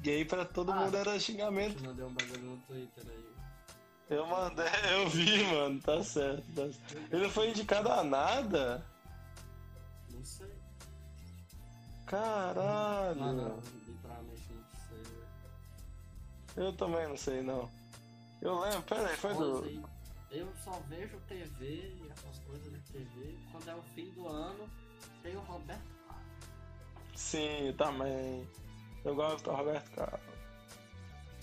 Gay 0.00 0.24
pra 0.24 0.44
todo 0.44 0.70
Ah. 0.72 0.76
mundo 0.76 0.96
era 0.96 1.14
Eu 1.14 1.20
xingamento. 1.20 1.76
te 1.76 1.82
mandei 1.86 2.04
um 2.04 2.12
bagulho 2.12 2.42
no 2.42 2.56
Twitter 2.58 3.04
aí. 3.08 3.32
Eu 4.10 4.26
mandei, 4.26 4.64
eu 4.94 5.08
vi, 5.08 5.42
mano. 5.44 5.80
Tá 5.80 6.02
certo. 6.04 6.44
Tá 6.54 6.62
certo. 6.72 7.14
Ele 7.14 7.28
foi 7.28 7.50
indicado 7.50 7.88
a 7.90 8.04
nada? 8.04 8.84
Não 10.10 10.24
sei. 10.24 10.52
Caralho. 12.06 13.18
Mano, 13.20 13.62
literalmente 13.88 14.42
não 14.52 14.64
sei. 14.88 16.64
Eu 16.64 16.72
também 16.74 17.08
não 17.08 17.16
sei, 17.16 17.42
não. 17.42 17.70
Eu 18.42 18.58
lembro, 18.58 18.82
peraí, 18.82 19.16
foi 19.16 19.34
do. 19.34 19.88
Eu 20.32 20.52
só 20.64 20.72
vejo 20.88 21.16
TV 21.28 21.64
e 21.64 22.08
essas 22.10 22.38
coisas 22.40 22.72
na 22.72 22.78
TV. 22.92 23.38
Quando 23.52 23.68
é 23.68 23.74
o 23.74 23.82
fim 23.94 24.10
do 24.10 24.26
ano, 24.26 24.68
tem 25.22 25.36
o 25.36 25.40
Roberto 25.40 25.86
Carlos. 26.08 26.26
Sim, 27.14 27.72
também. 27.78 28.48
Eu 29.04 29.14
gosto 29.14 29.44
do 29.44 29.56
Roberto 29.56 29.90
Carlos. 29.92 30.20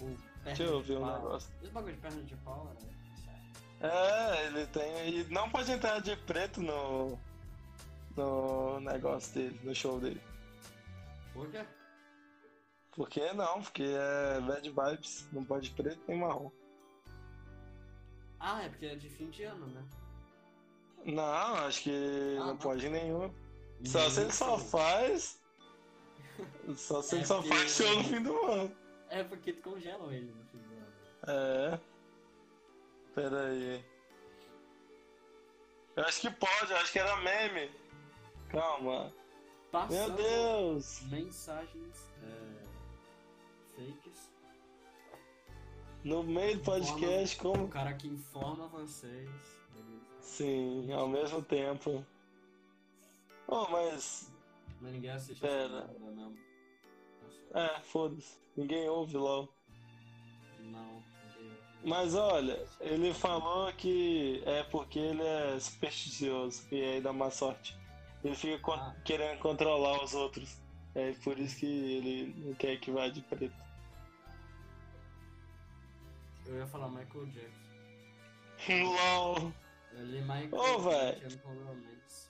O 0.01 0.17
Deixa 0.43 0.63
eu 0.63 0.81
de 0.81 0.87
ver 0.89 0.97
um 0.97 1.05
negócio. 1.05 1.49
Esse 1.61 1.71
bagulho 1.71 1.95
de 1.95 2.01
perna 2.01 2.23
de 2.23 2.35
pau 2.37 2.71
é 2.75 2.79
sério. 2.81 3.95
É, 3.95 4.47
ele 4.47 4.67
tem. 4.67 5.09
E 5.09 5.23
não 5.29 5.49
pode 5.49 5.71
entrar 5.71 6.01
de 6.01 6.17
preto 6.17 6.61
no. 6.61 7.17
No 8.17 8.79
negócio 8.81 9.33
dele, 9.33 9.59
no 9.63 9.73
show 9.73 9.99
dele. 9.99 10.21
Por 11.31 11.49
quê? 11.49 11.65
Por 12.91 13.07
que 13.07 13.31
não? 13.31 13.61
Porque 13.61 13.83
é 13.83 14.41
bad 14.41 14.69
vibes, 14.69 15.29
não 15.31 15.45
pode 15.45 15.69
preto 15.71 16.01
nem 16.05 16.17
marrom. 16.17 16.51
Ah, 18.39 18.63
é 18.63 18.69
porque 18.69 18.85
é 18.85 18.95
de 18.95 19.09
fim 19.09 19.29
de 19.29 19.43
ano, 19.43 19.67
né? 19.67 19.83
Não, 21.05 21.23
acho 21.65 21.83
que 21.83 22.35
Ah, 22.37 22.39
não 22.39 22.47
não. 22.47 22.57
pode 22.57 22.89
nenhum. 22.89 23.33
Só 23.85 24.09
se 24.09 24.21
ele 24.21 24.31
só 24.31 24.57
faz. 24.57 25.39
Só 26.75 27.01
se 27.01 27.15
É 27.15 27.17
ele 27.19 27.25
só 27.27 27.41
porque- 27.41 27.49
faz 27.55 27.71
show 27.71 27.95
no 27.97 28.03
fim 28.03 28.21
do 28.23 28.41
ano. 28.45 28.77
É 29.09 29.23
porque 29.23 29.53
congelam 29.53 30.11
ele 30.11 30.31
no 30.31 30.43
fim 30.45 30.57
do 30.59 30.73
ano. 30.73 30.93
É. 31.27 31.79
Pera 33.15 33.47
aí. 33.47 33.83
Eu 35.95 36.03
acho 36.05 36.21
que 36.21 36.31
pode, 36.31 36.71
eu 36.71 36.77
acho 36.77 36.91
que 36.93 36.99
era 36.99 37.15
meme. 37.17 37.71
Calma. 38.49 39.03
Meu 39.05 39.71
Passando 39.71 40.15
Deus! 40.15 41.01
mensagens 41.03 42.09
é, 42.23 42.63
fakes. 43.75 44.31
No 46.09 46.23
meio 46.23 46.57
do 46.57 46.63
podcast, 46.63 47.37
O 47.37 47.39
como. 47.41 47.67
cara 47.67 47.93
que 47.93 48.07
informa 48.07 48.67
vocês. 48.67 49.29
Sim, 50.21 50.91
ao 50.91 51.07
mesmo 51.07 51.41
tempo. 51.43 52.03
Oh, 53.47 53.67
mas. 53.69 54.31
Mas 54.81 54.91
ninguém 54.93 55.11
assiste 55.11 55.39
Pera. 55.39 55.67
merda, 55.87 56.11
não. 56.15 56.33
É, 57.53 57.79
foda-se. 57.81 58.39
Ninguém 58.55 58.87
ouve 58.89 59.17
LOL. 59.17 59.49
Não, 60.59 61.03
ninguém. 61.37 61.57
Mas 61.83 62.15
olha, 62.15 62.65
ele 62.79 63.13
falou 63.13 63.71
que 63.73 64.41
é 64.45 64.63
porque 64.63 64.97
ele 64.99 65.21
é 65.21 65.59
supersticioso 65.59 66.63
e 66.71 66.81
aí 66.81 67.01
dá 67.01 67.11
má 67.13 67.29
sorte. 67.29 67.77
Ele 68.23 68.35
fica 68.35 68.71
Ah. 68.73 68.95
querendo 69.05 69.39
controlar 69.39 70.03
os 70.03 70.13
outros. 70.13 70.57
É 70.95 71.11
por 71.23 71.37
isso 71.37 71.59
que 71.59 71.65
ele 71.67 72.33
não 72.45 72.53
quer 72.55 72.79
que 72.79 72.89
vá 72.91 73.07
de 73.07 73.21
preto. 73.21 73.68
Eu 76.49 76.57
ia 76.57 76.67
falar 76.67 76.89
Michael 76.89 77.25
Jackson. 77.27 77.69
LOL! 78.83 79.53
Eu 79.93 80.05
li 80.05 80.21
Michael. 80.21 81.19
Chemical 81.19 81.53
Romance. 81.53 82.29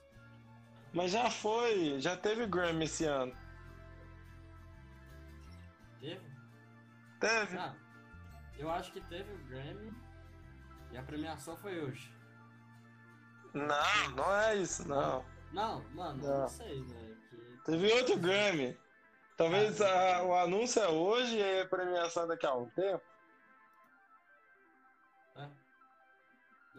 Mas 0.94 1.12
já 1.12 1.30
foi, 1.30 2.00
já 2.02 2.18
teve 2.18 2.46
Grammy 2.48 2.86
esse 2.86 3.06
ano. 3.06 3.36
Teve? 6.00 6.22
Teve? 7.20 7.58
Ah, 7.58 7.76
eu 8.58 8.70
acho 8.70 8.92
que 8.92 9.02
teve 9.02 9.32
o 9.34 9.38
Grammy 9.46 9.94
e 10.92 10.98
a 10.98 11.04
premiação 11.04 11.56
foi 11.58 11.80
hoje. 11.80 12.12
Não, 13.54 14.12
não 14.16 14.36
é 14.36 14.56
isso, 14.56 14.88
não. 14.88 15.26
Não, 15.52 15.84
mano, 15.96 16.22
Não. 16.24 16.40
não 16.42 16.48
sei, 16.48 16.82
velho. 16.84 17.18
Que... 17.30 17.60
Teve 17.66 17.92
outro 17.94 18.18
Grammy. 18.18 18.78
Talvez 19.38 19.82
a- 19.82 20.24
o 20.24 20.34
anúncio 20.36 20.82
é 20.82 20.88
hoje 20.90 21.38
e 21.38 21.62
a 21.62 21.68
premiação 21.68 22.28
daqui 22.28 22.46
a 22.46 22.54
um 22.54 22.70
tempo. 22.72 23.04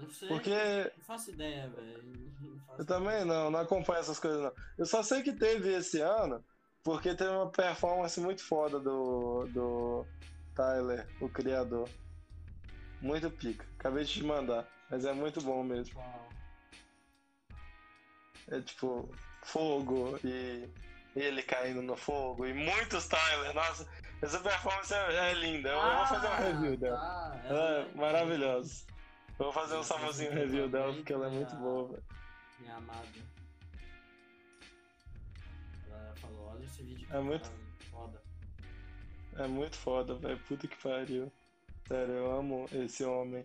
Não 0.01 0.11
sei. 0.11 0.29
Porque 0.29 0.93
Não 0.97 1.05
faço 1.05 1.31
ideia, 1.31 1.69
velho. 1.69 2.31
Eu 2.79 2.85
também 2.85 3.25
não, 3.25 3.51
não 3.51 3.61
acompanho 3.61 4.01
essas 4.01 4.19
coisas 4.19 4.41
não. 4.41 4.53
Eu 4.79 4.87
só 4.87 5.03
sei 5.03 5.23
que 5.23 5.33
teve 5.33 5.73
esse 5.75 6.01
ano, 6.01 6.43
porque 6.83 7.15
teve 7.15 7.31
uma 7.31 7.51
performance 7.51 8.19
muito 8.21 8.43
foda 8.43 8.81
do, 8.81 9.47
do 9.49 10.07
Tyler, 10.55 11.07
o 11.21 11.29
criador. 11.29 11.89
Muito 13.01 13.31
pica. 13.31 13.67
Acabei 13.79 14.05
de 14.05 14.13
te 14.13 14.25
mandar, 14.25 14.67
mas 14.91 15.05
é 15.05 15.13
muito 15.13 15.41
bom 15.43 15.63
mesmo. 15.63 15.95
Qual? 15.95 16.29
É 18.49 18.61
tipo, 18.61 19.09
fogo 19.43 20.19
e 20.25 20.69
ele 21.15 21.43
caindo 21.43 21.83
no 21.83 21.97
fogo 21.97 22.47
e 22.47 22.53
muitos 22.53 23.07
Tyler. 23.07 23.55
Nossa, 23.55 23.87
essa 24.23 24.41
performance 24.41 24.93
é, 24.93 25.31
é 25.31 25.35
linda. 25.35 25.69
Eu, 25.71 25.79
eu 25.79 25.97
vou 25.97 26.07
fazer 26.07 26.29
um 26.29 26.37
review 26.37 26.77
dela. 26.77 27.41
Ela 27.45 27.71
é 27.71 27.81
é 27.81 27.95
maravilhosa. 27.95 28.85
Vou 29.41 29.51
fazer 29.51 29.75
um 29.79 29.83
famosinho 29.83 30.33
review 30.33 30.69
dela 30.69 30.93
porque 30.93 31.15
ela 31.15 31.27
é 31.27 31.31
muito 31.31 31.57
boa, 31.57 31.89
velho. 31.89 32.05
Minha 32.59 32.77
amada. 32.77 33.09
Ela 35.89 36.15
falou, 36.17 36.49
olha 36.49 36.63
esse 36.63 36.83
vídeo 36.83 37.09
É 37.11 37.21
muito- 37.21 37.49
cara, 37.49 37.57
foda. 37.91 38.23
É 39.39 39.47
muito 39.47 39.77
foda, 39.79 40.15
velho. 40.17 40.39
Puta 40.41 40.69
que 40.69 40.77
pariu. 40.77 41.33
Sério, 41.89 42.13
eu 42.13 42.37
amo 42.39 42.67
esse 42.71 43.03
homem. 43.03 43.43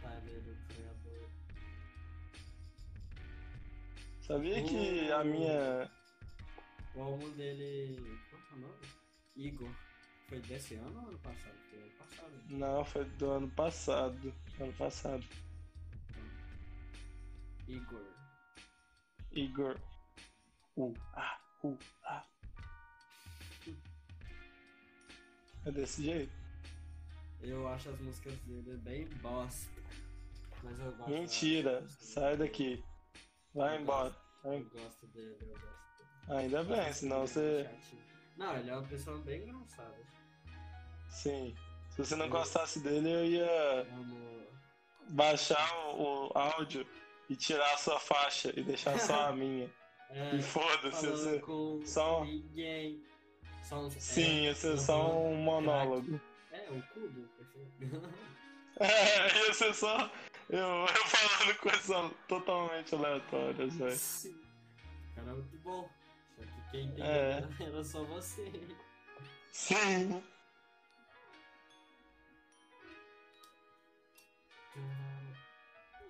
Tyler, 0.00 0.42
o 0.48 0.74
criador. 0.74 1.30
Sabia 4.22 4.64
que 4.64 5.12
a 5.12 5.22
minha. 5.22 5.90
O 6.94 7.02
álbum 7.02 7.30
dele. 7.32 8.18
Qual 8.30 8.40
que 8.42 8.54
é 8.54 8.56
o 8.56 8.60
nome? 8.60 8.86
Igor. 9.36 9.85
Foi 10.28 10.40
desse 10.40 10.74
ano 10.74 11.00
ou 11.02 11.08
ano 11.08 11.18
passado? 11.18 11.56
Foi 11.70 11.78
ano 11.78 11.90
passado. 11.98 12.30
né? 12.32 12.42
Não, 12.58 12.84
foi 12.84 13.04
do 13.04 13.30
ano 13.30 13.50
passado. 13.50 14.34
Ano 14.60 14.72
passado. 14.74 15.24
Igor. 17.68 18.06
Igor. 19.32 19.80
U, 20.76 20.92
A, 21.14 21.38
U, 21.64 21.78
A. 22.04 22.24
É 25.64 25.70
desse 25.72 26.04
jeito? 26.04 26.32
Eu 27.40 27.66
acho 27.68 27.88
as 27.90 28.00
músicas 28.00 28.34
dele 28.40 28.76
bem 28.78 29.06
bosta. 29.20 29.70
Mas 30.62 30.78
eu 30.80 30.92
gosto. 30.92 31.10
Mentira, 31.10 31.86
sai 31.88 32.36
daqui. 32.36 32.84
Vai 33.54 33.76
Eu 33.76 33.80
embora. 33.82 34.10
gosto- 34.10 34.26
Eu 34.44 34.64
gosto 34.70 35.06
dele, 35.08 35.36
eu 35.40 35.48
gosto 35.48 35.66
dele. 36.28 36.40
Ainda 36.40 36.64
bem, 36.64 36.92
senão 36.92 37.16
é 37.22 37.26
você. 37.26 37.70
Não, 38.36 38.56
ele 38.58 38.70
é 38.70 38.76
uma 38.76 38.86
pessoa 38.86 39.18
bem 39.22 39.42
engraçada. 39.42 39.96
Sim. 41.22 41.54
Se 41.90 41.98
você 42.04 42.14
não 42.16 42.28
gostasse 42.28 42.80
dele, 42.80 43.10
eu 43.10 43.24
ia 43.24 43.86
baixar 45.10 45.74
o, 45.94 46.28
o 46.28 46.38
áudio 46.38 46.86
e 47.28 47.34
tirar 47.36 47.72
a 47.74 47.78
sua 47.78 47.98
faixa 47.98 48.52
e 48.56 48.62
deixar 48.62 48.98
só 48.98 49.28
a 49.28 49.32
minha. 49.36 49.70
É, 50.10 50.36
E 50.36 50.42
foda-se, 50.42 51.06
você. 51.08 51.42
só- 51.86 52.24
ninguém. 52.24 53.02
Só 53.64 53.80
um, 53.80 53.90
Sim, 53.90 54.22
é, 54.22 54.42
ia 54.44 54.54
ser 54.54 54.78
só 54.78 55.10
um 55.18 55.34
monólogo. 55.36 56.20
É, 56.52 56.70
um 56.70 56.80
cubo. 56.82 57.28
perfeito. 57.36 58.02
É, 58.78 59.46
ia 59.46 59.54
ser 59.54 59.72
só 59.74 60.10
eu, 60.50 60.58
eu 60.58 60.86
falando 61.06 61.58
coisas 61.60 62.12
totalmente 62.28 62.94
aleatórias, 62.94 63.74
velho. 63.74 63.96
Sim. 63.96 64.38
Cara, 65.14 65.30
é 65.30 65.32
muito 65.32 65.58
bom. 65.60 65.88
Só 66.36 66.42
que 66.42 66.70
quem 66.70 66.84
entendeu 66.84 67.06
É. 67.06 67.48
era 67.58 67.82
só 67.82 68.04
você. 68.04 68.52
Sim. 69.50 70.22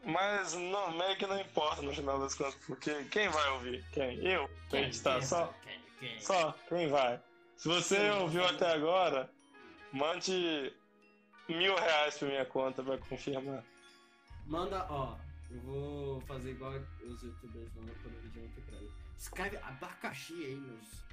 Mas 0.07 0.55
não, 0.55 0.93
meio 0.97 1.17
que 1.17 1.27
não 1.27 1.41
importa 1.41 1.83
no 1.83 1.93
final 1.93 2.21
das 2.21 2.33
contas, 2.35 2.55
porque 2.67 3.05
quem 3.07 3.29
vai 3.29 3.51
ouvir? 3.51 3.85
Quem? 3.93 4.25
Eu? 4.25 4.49
Pra 4.71 4.81
gente 4.83 5.03
tá 5.03 5.21
só? 5.21 5.53
Quem, 5.65 5.81
quem? 5.99 6.21
Só, 6.21 6.53
quem 6.69 6.89
vai? 6.89 7.21
Se 7.57 7.67
você 7.67 7.97
Sim. 7.97 8.11
ouviu 8.21 8.47
até 8.47 8.73
agora, 8.73 9.29
mande 9.93 10.73
mil 11.49 11.75
reais 11.75 12.17
pra 12.19 12.29
minha 12.29 12.45
conta 12.45 12.85
pra 12.85 12.97
confirmar. 12.99 13.65
Manda, 14.47 14.87
ó. 14.89 15.17
Eu 15.51 15.61
vou 15.63 16.21
fazer 16.23 16.51
igual 16.53 16.73
os 17.03 17.23
youtubers 17.23 17.69
mandam 17.75 17.95
quando 18.03 18.21
vídeo 18.23 18.43
muito 18.43 18.61
grande. 18.63 18.89
Escreve 19.19 19.57
abacaxi 19.59 20.35
aí 20.35 20.55
nos. 20.55 21.05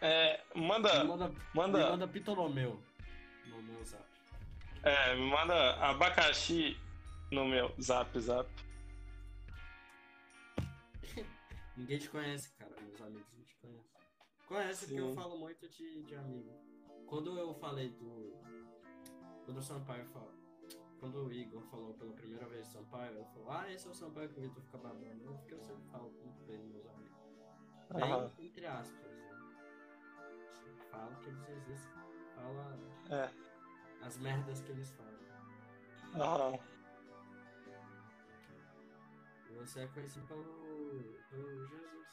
É, 0.00 0.40
manda, 0.54 1.02
Me 1.04 1.08
manda, 1.08 1.28
me 1.28 1.36
manda, 1.54 1.90
manda 1.90 2.08
Ptolomeu 2.08 2.80
no 3.46 3.62
meu 3.62 3.84
zap. 3.84 4.02
é, 4.82 5.14
me 5.14 5.26
manda 5.28 5.74
abacaxi 5.76 6.76
no 7.30 7.44
meu 7.46 7.72
zap 7.80 8.18
zap. 8.20 8.48
Ninguém 11.76 11.98
te 11.98 12.08
conhece, 12.10 12.50
cara. 12.58 12.74
Meus 12.82 13.00
amigos 13.00 13.32
não 13.36 13.44
te 13.44 13.54
conhecem. 13.56 13.90
Conhece 14.46 14.86
porque 14.86 15.00
eu 15.00 15.08
Sim. 15.10 15.14
falo 15.14 15.38
muito 15.38 15.68
de, 15.68 16.02
de 16.02 16.14
amigo. 16.16 16.50
Quando 17.06 17.38
eu 17.38 17.54
falei 17.54 17.90
do. 17.90 18.34
Quando 19.44 19.58
o 19.58 19.62
Sampaio 19.62 20.04
falou. 20.06 20.32
Quando 20.98 21.24
o 21.26 21.32
Igor 21.32 21.62
falou 21.70 21.94
pela 21.94 22.12
primeira 22.12 22.46
vez 22.46 22.66
do 22.68 22.72
Sampaio, 22.72 23.16
ele 23.16 23.24
falou: 23.32 23.50
Ah, 23.50 23.72
esse 23.72 23.86
é 23.86 23.90
o 23.90 23.94
Sampaio 23.94 24.28
que 24.28 24.38
o 24.38 24.42
Vitor 24.42 24.62
fica 24.62 24.78
babando. 24.78 25.24
Eu 25.24 25.34
fiquei, 25.38 25.56
eu 25.56 25.62
sempre 25.62 25.84
falo 25.90 26.10
muito 26.10 26.42
bem 26.44 26.58
dos 26.58 26.70
meus 26.72 26.86
amigos. 26.86 27.18
Bem, 27.94 28.12
Aham. 28.12 28.32
entre 28.38 28.66
aspas. 28.66 29.00
Né? 29.00 29.30
Falo 30.90 31.16
que 31.20 31.28
eles 31.30 31.48
existem. 31.48 31.92
Fala 32.34 32.78
É. 33.10 33.30
as 34.04 34.18
merdas 34.18 34.60
que 34.60 34.72
eles 34.72 34.90
falam. 34.92 35.10
Aham. 36.14 36.58
Você 39.58 39.80
é 39.80 39.86
conhecido 39.88 40.26
pelo, 40.26 40.44
pelo 41.30 41.66
Jesus. 41.68 42.06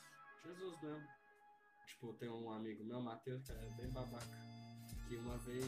Jesus 0.44 0.82
mesmo. 0.82 1.08
Tipo, 1.88 2.14
tem 2.14 2.30
um 2.30 2.52
amigo 2.52 2.84
meu, 2.84 3.02
Matheus, 3.02 3.44
que 3.44 3.52
é 3.52 3.70
bem 3.78 3.90
babaca. 3.90 4.26
Que 5.08 5.16
uma 5.16 5.38
vez. 5.40 5.66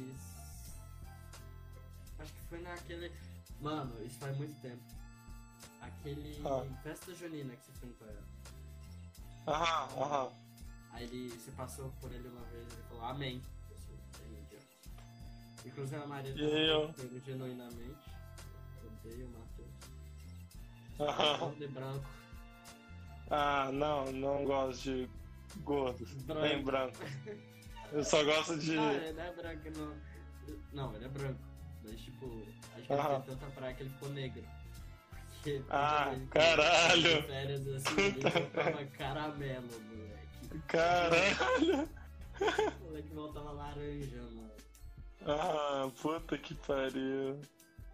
Acho 2.19 2.33
que 2.33 2.41
foi 2.43 2.61
naquele. 2.61 3.11
Mano, 3.61 4.03
isso 4.05 4.19
faz 4.19 4.37
muito 4.37 4.59
tempo. 4.61 4.83
Aquele. 5.81 6.41
Ah. 6.45 6.81
Festa 6.83 7.13
junina 7.15 7.55
que 7.55 7.65
você 7.65 7.71
foi 7.79 7.93
com 7.93 8.05
ela. 8.05 8.23
Aham, 9.47 10.01
aham. 10.03 10.31
Aí 10.91 11.03
ele, 11.05 11.29
você 11.29 11.51
passou 11.51 11.91
por 12.01 12.11
ele 12.11 12.27
uma 12.27 12.41
vez 12.45 12.67
e 12.67 12.73
ele 12.73 12.83
falou 12.89 13.05
Amém. 13.05 13.41
Inclusive 15.65 16.01
a 16.01 16.07
Maria 16.07 16.31
E 16.31 16.69
eu? 16.69 16.93
genuinamente. 17.25 18.09
Odeio 18.85 19.27
o 19.27 19.31
Matheus. 19.31 19.98
Gordo 20.99 21.63
e 21.63 21.67
branco. 21.67 22.05
Ah, 23.31 23.69
não, 23.71 24.11
não 24.11 24.43
gosto 24.43 24.81
de 24.83 25.09
gordos. 25.61 26.11
Branco. 26.23 26.41
Bem 26.41 26.63
branco. 26.63 26.97
Eu 27.91 28.03
só 28.03 28.23
gosto 28.23 28.57
de. 28.57 28.77
Ah, 28.77 28.93
ele 28.93 29.13
não 29.13 29.23
é 29.23 29.31
branco, 29.33 29.69
não. 29.77 29.95
Não, 30.73 30.95
ele 30.95 31.05
é 31.05 31.07
branco. 31.07 31.39
Mas, 31.83 32.01
tipo, 32.01 32.43
acho 32.75 32.85
que 32.85 32.93
Aham. 32.93 33.15
ele 33.15 33.23
fez 33.23 33.39
tanta 33.39 33.51
praia 33.53 33.73
que 33.75 33.83
ele 33.83 33.89
ficou 33.91 34.09
negro. 34.09 34.43
Porque 35.35 35.61
Ah, 35.69 36.15
caralho. 36.31 37.07
ele 37.07 37.21
de 37.21 37.27
férias, 37.27 37.67
assim, 37.67 38.01
ele 38.01 38.29
voltava 38.29 38.85
caramelo, 38.87 39.67
moleque. 39.81 40.59
Caralho! 40.67 41.89
O 42.41 42.83
moleque 42.85 43.13
voltava 43.13 43.51
laranja, 43.51 44.21
mano. 44.21 44.51
Ah, 45.25 45.89
puta 46.01 46.37
que 46.37 46.55
pariu. 46.55 47.39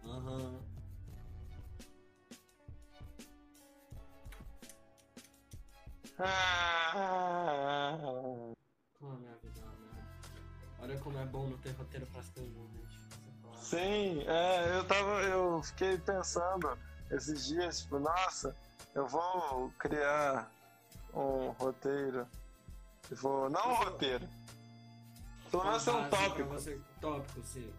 Aham. 0.04 0.60
Ah, 6.18 7.72
minha 9.02 9.36
vida 9.42 9.60
é. 9.60 10.82
Olha 10.82 10.98
como 10.98 11.18
é 11.18 11.24
bom 11.26 11.46
não 11.46 11.58
ter 11.58 11.72
roteiro 11.72 12.06
coisas, 12.06 12.32
gente. 12.32 12.98
Você 13.10 13.30
fala, 13.42 13.56
sim, 13.58 14.24
é, 14.26 14.78
eu 14.78 14.84
tava. 14.84 15.22
Eu 15.22 15.62
fiquei 15.62 15.98
pensando 15.98 16.78
esses 17.10 17.46
dias, 17.46 17.80
tipo, 17.80 17.98
nossa, 17.98 18.56
eu 18.94 19.06
vou 19.06 19.70
criar 19.78 20.50
um 21.12 21.50
roteiro. 21.50 22.26
Eu 23.10 23.16
vou. 23.18 23.50
Não 23.50 23.72
um 23.72 23.74
roteiro. 23.74 24.26
Pelo 25.50 25.64
menos 25.64 25.82
ser 25.82 25.90
um 25.90 26.08
pra 26.08 26.18
tópico. 26.18 26.48
Você, 26.48 26.80
tópico, 27.00 27.42
sim. 27.44 27.70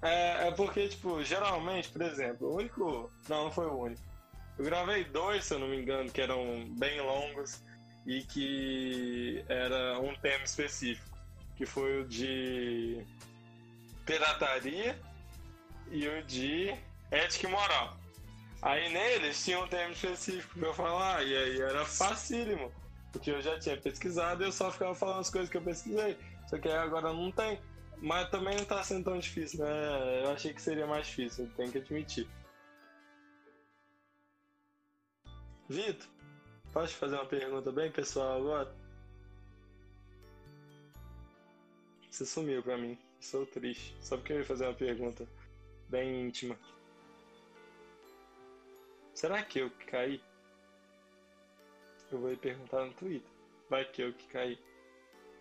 É, 0.00 0.48
é 0.48 0.50
porque, 0.52 0.88
tipo, 0.88 1.22
geralmente, 1.22 1.90
por 1.90 2.00
exemplo, 2.00 2.48
o 2.48 2.56
único. 2.56 3.10
Não, 3.28 3.44
não 3.44 3.52
foi 3.52 3.66
o 3.66 3.78
único. 3.78 4.02
Eu 4.56 4.64
gravei 4.64 5.04
dois, 5.04 5.44
se 5.44 5.52
eu 5.52 5.58
não 5.58 5.68
me 5.68 5.82
engano, 5.82 6.10
que 6.10 6.20
eram 6.20 6.64
bem 6.78 7.00
longos 7.00 7.60
e 8.06 8.22
que 8.22 9.44
era 9.48 9.98
um 10.00 10.14
tema 10.16 10.44
específico. 10.44 11.16
Que 11.56 11.64
foi 11.64 12.02
o 12.02 12.08
de 12.08 13.04
pirataria 14.04 14.98
e 15.90 16.06
o 16.08 16.22
de 16.24 16.74
ética 17.10 17.46
e 17.46 17.50
moral. 17.50 17.96
Aí 18.60 18.92
neles 18.92 19.44
tinha 19.44 19.60
um 19.60 19.68
tema 19.68 19.92
específico 19.92 20.58
pra 20.58 20.68
eu 20.68 20.74
falar, 20.74 21.22
e 21.22 21.36
aí 21.36 21.60
era 21.60 21.84
facílimo. 21.84 22.72
Porque 23.12 23.30
eu 23.30 23.40
já 23.40 23.58
tinha 23.58 23.76
pesquisado 23.76 24.42
e 24.42 24.46
eu 24.46 24.52
só 24.52 24.70
ficava 24.72 24.94
falando 24.94 25.20
as 25.20 25.30
coisas 25.30 25.48
que 25.48 25.56
eu 25.56 25.62
pesquisei. 25.62 26.18
Só 26.48 26.58
que 26.58 26.68
agora 26.68 27.12
não 27.12 27.30
tem. 27.30 27.60
Mas 27.98 28.28
também 28.30 28.56
não 28.56 28.64
tá 28.64 28.82
sendo 28.82 29.04
tão 29.04 29.18
difícil, 29.18 29.64
né? 29.64 30.24
Eu 30.24 30.32
achei 30.32 30.52
que 30.52 30.60
seria 30.60 30.86
mais 30.86 31.06
difícil, 31.06 31.50
tenho 31.56 31.70
que 31.70 31.78
admitir. 31.78 32.28
Vitor, 35.68 36.08
posso 36.74 36.96
fazer 36.96 37.14
uma 37.14 37.24
pergunta 37.24 37.70
bem 37.70 37.90
pessoal 37.90 38.36
agora? 38.36 38.74
Você 42.10 42.26
sumiu 42.26 42.62
pra 42.64 42.76
mim, 42.76 42.98
sou 43.20 43.46
triste. 43.46 43.96
Só 44.00 44.16
porque 44.16 44.32
eu 44.32 44.38
ia 44.38 44.44
fazer 44.44 44.66
uma 44.66 44.74
pergunta 44.74 45.26
bem 45.88 46.26
íntima. 46.26 46.58
Será 49.14 49.42
que 49.44 49.60
eu 49.60 49.70
que 49.70 49.86
caí? 49.86 50.20
Eu 52.10 52.18
vou 52.18 52.30
lhe 52.30 52.36
perguntar 52.36 52.84
no 52.84 52.92
Twitter. 52.92 53.30
Vai 53.70 53.84
que 53.84 54.02
eu 54.02 54.12
que 54.12 54.26
caí. 54.26 54.58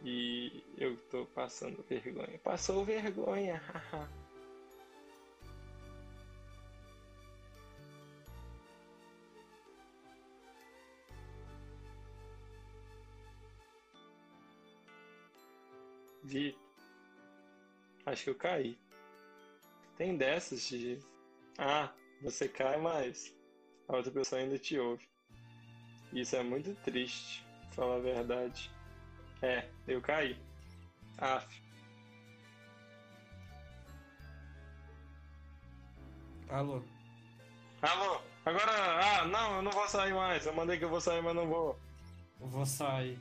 E 0.04 0.64
eu 0.78 0.96
tô 1.10 1.26
passando 1.26 1.84
vergonha. 1.84 2.38
Passou 2.44 2.86
vergonha, 2.86 3.58
haha. 3.58 4.23
Vi. 16.24 16.58
Acho 18.06 18.24
que 18.24 18.30
eu 18.30 18.36
caí. 18.36 18.78
Tem 19.98 20.18
dessas 20.18 20.68
de. 20.68 21.00
Ah, 21.58 21.92
você 22.22 22.48
cai, 22.48 22.78
mas 22.80 23.36
a 23.88 23.98
outra 23.98 24.12
pessoa 24.12 24.42
ainda 24.42 24.58
te 24.58 24.78
ouve. 24.78 25.08
Isso 26.12 26.36
é 26.36 26.44
muito 26.44 26.74
triste, 26.84 27.46
falar 27.72 27.96
a 27.96 28.00
verdade. 28.00 28.72
É, 29.42 29.70
eu 29.88 30.02
caí. 30.02 30.38
Af. 31.18 31.64
Alô? 36.50 36.84
Alô? 37.82 38.22
Agora. 38.46 38.72
Ah, 38.72 39.26
não, 39.26 39.58
eu 39.58 39.62
não 39.62 39.72
vou 39.72 39.88
sair 39.88 40.14
mais. 40.14 40.46
Eu 40.46 40.54
mandei 40.54 40.78
que 40.78 40.86
eu 40.86 40.90
vou 40.90 41.02
sair, 41.02 41.22
mas 41.22 41.36
não 41.36 41.48
vou. 41.48 41.80
Eu 42.40 42.48
vou 42.48 42.66
sair. 42.66 43.20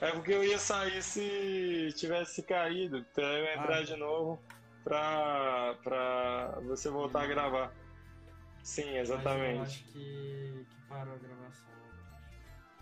É 0.00 0.10
porque 0.12 0.32
eu 0.32 0.42
ia 0.42 0.58
sair 0.58 1.02
se 1.02 1.92
tivesse 1.96 2.42
caído, 2.42 3.04
pra 3.14 3.24
eu 3.24 3.44
entrar 3.60 3.78
Ah. 3.78 3.82
de 3.82 3.96
novo 3.96 4.42
pra, 4.82 5.74
pra 5.84 6.58
você 6.62 6.88
voltar 6.88 7.22
a 7.22 7.26
gravar. 7.26 7.72
Sim, 8.62 8.84
Mas 8.84 8.94
eu 8.94 9.00
exatamente. 9.16 9.60
acho 9.62 9.84
que, 9.84 10.66
que 10.70 10.76
parou 10.88 11.14
a 11.14 11.18
gravação. 11.18 11.66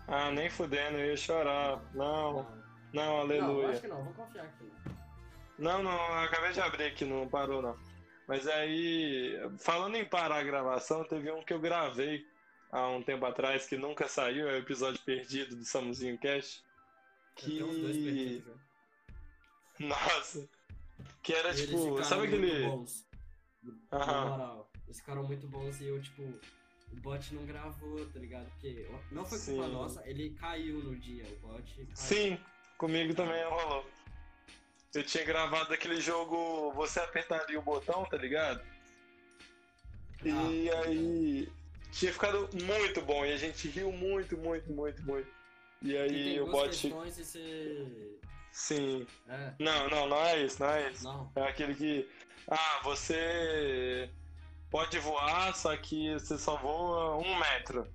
Ah, 0.07 0.31
nem 0.31 0.49
fudendo, 0.49 0.99
eu 0.99 1.07
ia 1.11 1.16
chorar. 1.16 1.81
Não, 1.93 2.33
Não, 2.35 2.43
não, 2.43 2.53
não, 2.93 3.19
aleluia. 3.21 3.71
acho 3.71 3.81
que 3.81 3.89
não, 3.89 4.03
vou 4.05 4.12
confiar 4.14 4.45
aqui. 4.45 4.73
Não, 5.59 5.83
não, 5.83 5.91
eu 5.93 6.14
acabei 6.25 6.53
de 6.53 6.61
abrir 6.61 6.85
aqui, 6.85 7.05
não 7.05 7.29
parou 7.29 7.61
não. 7.61 7.77
Mas 8.29 8.47
aí, 8.47 9.35
falando 9.59 9.97
em 9.97 10.05
parar 10.05 10.37
a 10.39 10.43
gravação, 10.45 11.03
teve 11.05 11.31
um 11.33 11.43
que 11.43 11.53
eu 11.53 11.59
gravei 11.61 12.25
há 12.71 12.87
um 12.89 13.03
tempo 13.03 13.25
atrás 13.27 13.66
que 13.66 13.77
nunca 13.77 14.07
saiu, 14.07 14.49
é 14.49 14.53
o 14.53 14.59
episódio 14.59 15.01
perdido 15.05 15.57
do 15.57 15.64
Samuzinho 15.64 16.16
Cast. 16.19 16.62
Que. 17.47 17.59
perdidos 17.59 18.45
já. 18.45 19.86
Nossa! 19.86 20.49
Que 21.22 21.32
era 21.32 21.49
eles 21.51 21.61
tipo. 21.61 21.78
ficaram 21.78 22.05
Sabe 22.05 22.28
muito 22.28 22.45
aquele. 22.47 22.66
bons. 22.66 23.07
Na 23.91 23.99
moral, 24.24 24.70
eles 24.86 24.99
ficaram 25.01 25.24
muito 25.24 25.47
bons 25.49 25.80
e 25.80 25.86
eu, 25.86 26.01
tipo, 26.01 26.22
o 26.22 26.97
bot 26.97 27.34
não 27.34 27.45
gravou, 27.45 28.07
tá 28.07 28.18
ligado? 28.18 28.49
Porque 28.51 28.89
não 29.12 29.24
foi 29.24 29.39
culpa 29.39 29.64
Sim. 29.66 29.72
nossa, 29.72 30.09
ele 30.09 30.30
caiu 30.30 30.82
no 30.82 30.97
dia, 30.97 31.24
o 31.24 31.36
bot 31.49 31.74
caiu. 31.74 31.89
Sim, 31.95 32.39
comigo 32.76 33.14
também 33.14 33.45
rolou. 33.45 33.89
Eu 34.95 35.05
tinha 35.05 35.24
gravado 35.24 35.72
aquele 35.74 36.01
jogo, 36.01 36.72
você 36.72 36.99
apertaria 37.01 37.59
o 37.59 37.62
botão, 37.62 38.05
tá 38.07 38.16
ligado? 38.16 38.64
E 40.24 40.70
Ah, 40.70 40.80
aí 40.84 41.53
tinha 41.93 42.12
ficado 42.12 42.49
muito 42.64 43.03
bom 43.03 43.24
e 43.24 43.32
a 43.32 43.36
gente 43.36 43.68
riu 43.68 43.93
muito, 43.93 44.36
muito, 44.39 44.72
muito, 44.72 45.03
muito. 45.03 45.38
E 45.83 45.97
aí 45.97 46.41
o 46.41 46.47
bot. 46.51 46.68
questões 46.68 47.18
e 47.18 47.24
você... 47.24 48.18
Sim. 48.53 49.07
É, 49.29 49.53
Não, 49.61 49.89
não, 49.89 50.09
não 50.09 50.16
é 50.24 50.43
isso, 50.45 50.61
não 50.61 50.70
é 50.70 50.91
isso. 50.91 51.05
não. 51.05 51.31
É 51.37 51.43
aquele 51.43 51.74
que. 51.74 52.09
Ah, 52.51 52.81
você 52.83 54.11
pode 54.70 54.99
voar, 54.99 55.55
só 55.55 55.76
que 55.76 56.12
você 56.14 56.37
só 56.39 56.57
voa 56.57 57.16
um 57.18 57.39
metro. 57.39 57.87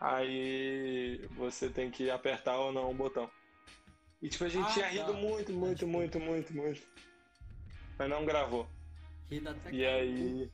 Aí 0.00 1.26
você 1.36 1.68
tem 1.70 1.90
que 1.90 2.10
apertar 2.10 2.58
ou 2.58 2.72
não 2.72 2.90
o 2.90 2.94
botão. 2.94 3.30
E 4.20 4.28
tipo, 4.28 4.44
a 4.44 4.48
gente 4.48 4.66
Ah, 4.66 4.72
tinha 4.72 4.84
tá. 4.86 4.90
rido 4.90 5.14
muito, 5.14 5.52
muito, 5.52 5.78
Pode 5.80 5.86
muito, 5.86 6.20
muito, 6.20 6.54
muito. 6.54 6.82
Mas 7.98 8.10
não 8.10 8.24
gravou. 8.26 8.68
Ri 9.30 9.40
da 9.40 9.52
até 9.52 9.72
E 9.72 9.86
aí. 9.86 10.50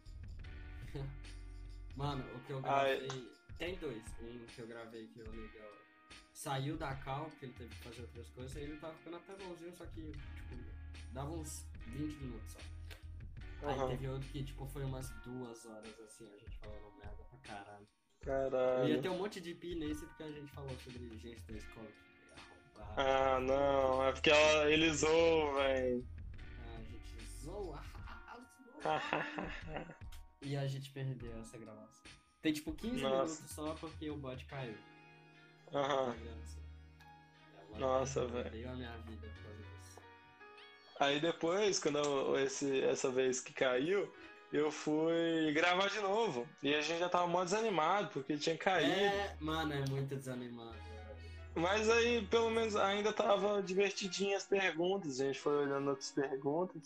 Mano, 1.96 2.24
o 2.34 2.40
que 2.40 2.52
eu 2.52 2.60
gravei. 2.60 3.08
Tem 3.58 3.74
dois. 3.76 4.02
Um 4.22 4.44
que 4.46 4.60
eu 4.60 4.66
gravei 4.66 5.06
que 5.08 5.20
o 5.22 5.30
legal 5.30 5.75
saiu 6.36 6.76
da 6.76 6.94
cal, 6.96 7.30
que 7.38 7.46
ele 7.46 7.54
teve 7.54 7.70
que 7.70 7.82
fazer 7.82 8.02
outras 8.02 8.28
coisas, 8.28 8.54
e 8.56 8.60
ele 8.60 8.76
tava 8.76 8.94
ficando 8.94 9.16
até 9.16 9.34
bonzinho, 9.36 9.74
só 9.74 9.86
que, 9.86 10.02
tipo, 10.12 10.54
dava 11.12 11.30
uns 11.30 11.64
20 11.86 12.14
minutos 12.18 12.52
só. 12.52 12.58
Aí 13.66 13.88
teve 13.88 14.08
outro 14.08 14.28
que, 14.28 14.44
tipo, 14.44 14.66
foi 14.66 14.84
umas 14.84 15.08
duas 15.24 15.64
horas 15.64 15.98
assim, 16.00 16.30
a 16.30 16.38
gente 16.38 16.58
falando 16.58 16.92
merda 16.98 17.24
pra 17.24 17.38
caralho. 17.38 17.86
Eu 18.20 18.32
ia 18.32 18.50
Caralho. 18.50 19.02
ter 19.02 19.08
um 19.08 19.18
monte 19.18 19.40
de 19.40 19.54
pi 19.54 19.74
nesse 19.76 20.04
porque 20.04 20.24
a 20.24 20.30
gente 20.30 20.50
falou 20.52 20.76
sobre 20.80 21.08
gente 21.16 21.40
da 21.42 21.56
escola. 21.56 21.88
Ah, 22.98 23.40
não. 23.40 24.04
É 24.04 24.12
porque 24.12 24.30
ela, 24.30 24.70
ele 24.70 24.92
zoou, 24.92 25.54
velho. 25.54 26.06
A 26.74 26.82
gente 26.82 27.24
zoa. 27.40 27.82
zoa. 28.82 29.96
E 30.42 30.54
a 30.54 30.66
gente 30.66 30.90
perdeu 30.90 31.36
essa 31.40 31.56
gravação. 31.58 32.04
Tem 32.42 32.52
tipo 32.52 32.72
15 32.72 33.02
Nossa. 33.02 33.14
minutos 33.16 33.50
só 33.50 33.74
porque 33.74 34.08
o 34.10 34.16
bot 34.16 34.44
caiu. 34.44 34.76
Aham. 35.72 36.12
Tá. 36.12 36.16
Ela 37.70 37.78
Nossa, 37.78 38.26
velho. 38.26 38.70
a 38.70 38.74
minha 38.74 38.96
vida 38.98 39.26
por 39.26 39.42
causa 39.42 39.58
disso. 39.62 40.00
Aí 40.98 41.20
depois, 41.20 41.78
quando 41.78 41.98
eu- 41.98 42.38
esse, 42.38 42.80
essa 42.82 43.10
vez 43.10 43.40
que 43.40 43.52
caiu, 43.52 44.10
eu 44.52 44.70
fui 44.70 45.52
gravar 45.52 45.88
de 45.88 46.00
novo. 46.00 46.48
E 46.62 46.74
a 46.74 46.80
gente 46.80 46.98
já 47.00 47.08
tava 47.08 47.26
mó 47.26 47.44
desanimado, 47.44 48.08
porque 48.10 48.36
tinha 48.38 48.56
caído. 48.56 48.92
É, 48.92 49.36
mano, 49.40 49.72
é 49.74 49.84
muito 49.90 50.16
desanimado. 50.16 50.76
Mas 51.54 51.88
aí, 51.88 52.26
pelo 52.26 52.50
menos, 52.50 52.76
ainda 52.76 53.12
tava 53.12 53.62
divertidinho 53.62 54.36
as 54.36 54.44
perguntas. 54.46 55.20
A 55.20 55.24
gente 55.24 55.38
foi 55.40 55.56
olhando 55.64 55.88
outras 55.88 56.10
perguntas. 56.10 56.82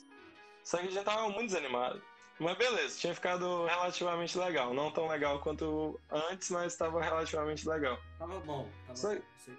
Só 0.63 0.79
que 0.79 0.91
já 0.91 1.03
tava 1.03 1.29
muito 1.29 1.47
desanimado. 1.47 2.01
Mas 2.41 2.57
beleza, 2.57 2.99
tinha 2.99 3.15
ficado 3.15 3.67
relativamente 3.67 4.39
legal. 4.39 4.73
Não 4.73 4.91
tão 4.91 5.07
legal 5.07 5.39
quanto 5.41 6.01
antes, 6.11 6.51
mas 6.51 6.75
tava 6.75 7.03
relativamente 7.03 7.69
legal. 7.69 7.99
Tava 8.19 8.41
bom. 8.41 8.67
Tava 8.87 8.97
Só- 8.97 9.15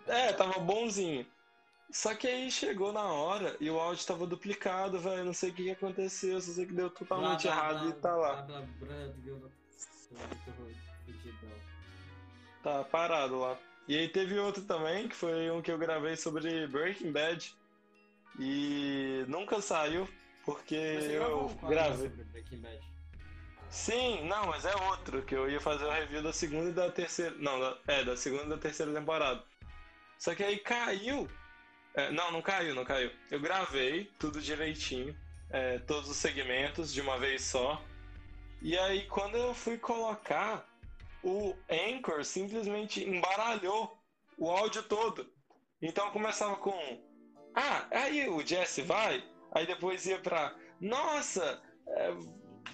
É, 0.07 0.33
tava 0.33 0.59
bonzinho. 0.59 1.25
Só 1.91 2.15
que 2.15 2.25
aí 2.27 2.49
chegou 2.49 2.91
na 2.91 3.03
hora 3.03 3.55
e 3.59 3.69
o 3.69 3.79
áudio 3.79 4.05
tava 4.05 4.25
duplicado, 4.25 4.99
velho. 4.99 5.25
Não 5.25 5.33
sei 5.33 5.51
o 5.51 5.53
que, 5.53 5.63
que 5.65 5.71
aconteceu, 5.71 6.41
só 6.41 6.53
sei 6.53 6.65
que 6.65 6.73
deu 6.73 6.89
totalmente 6.89 7.43
Blá, 7.43 7.53
blá, 7.55 7.61
errado 7.63 7.79
blá, 7.81 7.89
e 7.89 7.93
tá 8.01 8.15
lá. 8.15 8.47
Tá 12.63 12.83
parado 12.83 13.39
lá. 13.39 13.57
E 13.87 13.97
aí 13.97 14.07
teve 14.07 14.39
outro 14.39 14.63
também, 14.63 15.07
que 15.07 15.15
foi 15.15 15.51
um 15.51 15.61
que 15.61 15.71
eu 15.71 15.77
gravei 15.77 16.15
sobre 16.15 16.65
Breaking 16.67 17.11
Bad. 17.11 17.53
E 18.39 19.25
nunca 19.27 19.61
saiu, 19.61 20.07
porque 20.45 20.75
eu 20.75 21.45
um 21.45 21.69
gravei. 21.69 22.09
Sim, 23.69 24.25
não, 24.27 24.47
mas 24.47 24.65
é 24.65 24.75
outro, 24.75 25.21
que 25.23 25.33
eu 25.33 25.49
ia 25.49 25.61
fazer 25.61 25.85
o 25.85 25.91
review 25.91 26.21
da 26.21 26.33
segunda 26.33 26.69
e 26.69 26.73
da 26.73 26.91
terceira. 26.91 27.33
Não, 27.37 27.59
da- 27.59 27.77
é, 27.87 28.03
da 28.03 28.17
segunda 28.17 28.43
e 28.43 28.49
da 28.49 28.57
terceira 28.57 28.91
temporada. 28.93 29.41
Só 30.17 30.35
que 30.35 30.43
aí 30.43 30.57
caiu. 30.59 31.29
É, 31.93 32.11
não, 32.11 32.31
não 32.31 32.41
caiu, 32.41 32.75
não 32.75 32.83
caiu. 32.85 33.11
Eu 33.29 33.39
gravei 33.39 34.11
tudo 34.19 34.41
direitinho, 34.41 35.15
é, 35.49 35.79
todos 35.79 36.09
os 36.09 36.17
segmentos 36.17 36.93
de 36.93 37.01
uma 37.01 37.17
vez 37.17 37.43
só. 37.43 37.81
E 38.61 38.77
aí 38.77 39.07
quando 39.07 39.35
eu 39.37 39.53
fui 39.53 39.77
colocar, 39.77 40.65
o 41.23 41.55
Anchor 41.69 42.23
simplesmente 42.25 43.03
embaralhou 43.07 43.97
o 44.37 44.49
áudio 44.49 44.83
todo. 44.83 45.31
Então 45.81 46.11
começava 46.11 46.55
com. 46.57 46.73
Ah, 47.55 47.87
aí 47.91 48.27
o 48.29 48.45
Jesse 48.45 48.81
vai. 48.81 49.23
Aí 49.51 49.65
depois 49.67 50.05
ia 50.05 50.19
pra. 50.19 50.55
Nossa! 50.79 51.61
é, 51.87 52.11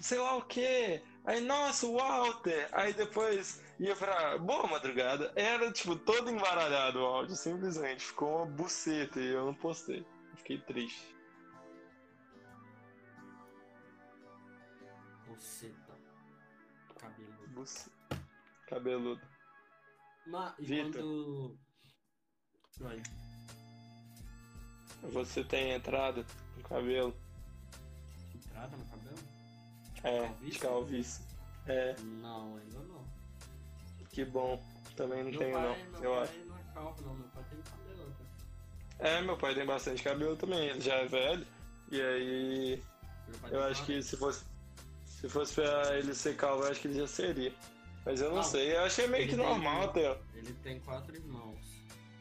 sei 0.01 0.19
lá 0.19 0.35
o 0.35 0.43
que. 0.43 1.01
Aí, 1.25 1.41
nossa, 1.41 1.85
o 1.85 1.97
Walter. 1.97 2.69
Aí 2.71 2.93
depois 2.93 3.61
ia 3.79 3.95
pra 3.95 4.37
boa 4.37 4.67
madrugada. 4.67 5.31
Era, 5.35 5.71
tipo, 5.71 5.95
todo 5.95 6.29
embaralhado 6.29 6.99
o 6.99 7.05
áudio, 7.05 7.35
simplesmente. 7.35 8.05
Ficou 8.05 8.37
uma 8.37 8.45
buceta 8.45 9.19
e 9.19 9.27
eu 9.27 9.45
não 9.45 9.53
postei. 9.53 10.05
Fiquei 10.35 10.59
triste. 10.59 11.15
Buceta. 15.27 15.97
Cabelo. 16.97 17.47
Buceta. 17.49 17.91
Cabeludo. 18.67 19.21
Mas, 20.25 20.53
e 20.59 20.91
quando... 20.91 21.57
Vai. 22.79 23.01
Você 25.03 25.43
tem 25.43 25.71
entrada 25.73 26.25
no 26.57 26.63
cabelo? 26.63 27.15
Entrada 28.35 28.75
no 28.75 28.85
cabelo? 28.85 29.17
É, 30.03 30.21
Calvície? 30.27 30.51
de 30.51 30.59
calvície. 30.59 31.21
É, 31.67 31.95
Não, 32.21 32.57
ainda 32.57 32.79
não. 32.79 33.03
que 34.09 34.23
bom. 34.25 34.61
Também 34.95 35.23
não 35.23 35.29
meu 35.31 35.39
tenho, 35.39 35.53
pai, 35.53 35.63
não. 35.63 35.99
meu 35.99 36.03
Eu 36.03 36.15
pai 36.15 36.23
acho. 36.23 36.45
não 36.45 36.57
é 36.57 36.61
calvo, 36.73 37.01
não. 37.03 37.13
Meu 37.15 37.27
pai 37.29 37.43
tem 37.49 37.59
cabelo, 37.61 38.15
tá? 38.17 39.05
É, 39.07 39.21
meu 39.21 39.37
pai 39.37 39.53
tem 39.55 39.65
bastante 39.65 40.03
cabelo 40.03 40.35
também. 40.35 40.69
Ele 40.69 40.81
já 40.81 40.95
é 40.95 41.05
velho. 41.07 41.45
E 41.91 42.01
aí, 42.01 42.83
eu 43.51 43.63
acho 43.63 43.85
que 43.85 44.01
se 44.01 44.17
fosse, 44.17 44.43
se 45.05 45.29
fosse 45.29 45.53
pra 45.53 45.97
ele 45.97 46.13
ser 46.15 46.35
calvo, 46.35 46.63
eu 46.63 46.71
acho 46.71 46.81
que 46.81 46.87
ele 46.87 46.99
já 46.99 47.07
seria. 47.07 47.53
Mas 48.05 48.21
eu 48.21 48.29
não, 48.29 48.37
Não, 48.37 48.43
sei. 48.43 48.75
Eu 48.75 48.83
achei 48.85 49.07
meio 49.07 49.27
que 49.27 49.35
tem- 49.35 49.45
normal 49.45 49.83
até. 49.89 50.17
Ele 50.33 50.53
tem 50.63 50.79
quatro 50.79 51.13
irmãos. 51.15 51.59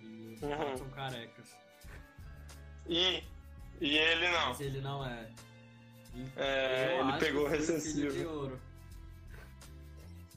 E 0.03 0.35
os 0.35 0.43
Uhum. 0.43 0.49
quatro 0.57 0.79
são 0.79 0.91
carecas. 0.91 1.47
E, 2.89 3.23
e 3.81 3.97
ele 3.99 4.29
não. 4.31 4.49
Mas 4.49 4.61
ele 4.61 4.81
não 4.81 5.05
é. 5.05 5.31
E 6.15 6.25
É, 6.37 6.99
ele 7.01 7.19
pegou 7.19 7.47
o 7.47 7.51
que 7.51 7.57
eu 7.57 7.63
fui 7.63 7.81
filho 7.81 7.93
de 7.93 8.03
recessivo. 8.13 8.31
ouro. 8.31 8.61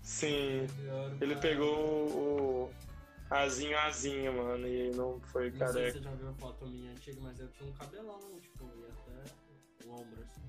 Sim. 0.04 0.66
De 0.66 0.88
ouro 0.90 1.18
Ele 1.22 1.34
pra- 1.34 1.42
pegou 1.42 2.08
o 2.10 2.74
azinho 3.30 3.78
azinho, 3.78 4.34
mano, 4.34 4.68
e 4.68 4.90
não 4.92 5.20
foi 5.22 5.52
Não 5.52 5.58
sei 5.58 5.68
se 5.68 5.74
careca. 5.74 5.92
você 6.00 6.04
já 6.04 6.12
viu 6.16 6.34
foto 6.36 6.66
minha 6.68 6.92
antiga, 6.92 7.22
mas 7.22 7.40
eu 7.40 7.48
tinha 7.52 7.70
um 7.70 7.74
cabelão, 7.74 8.20
tipo, 8.42 8.64
ia 8.66 8.88
até 8.90 9.86
o 9.88 9.92
ombro 9.94 10.22
assim. 10.24 10.42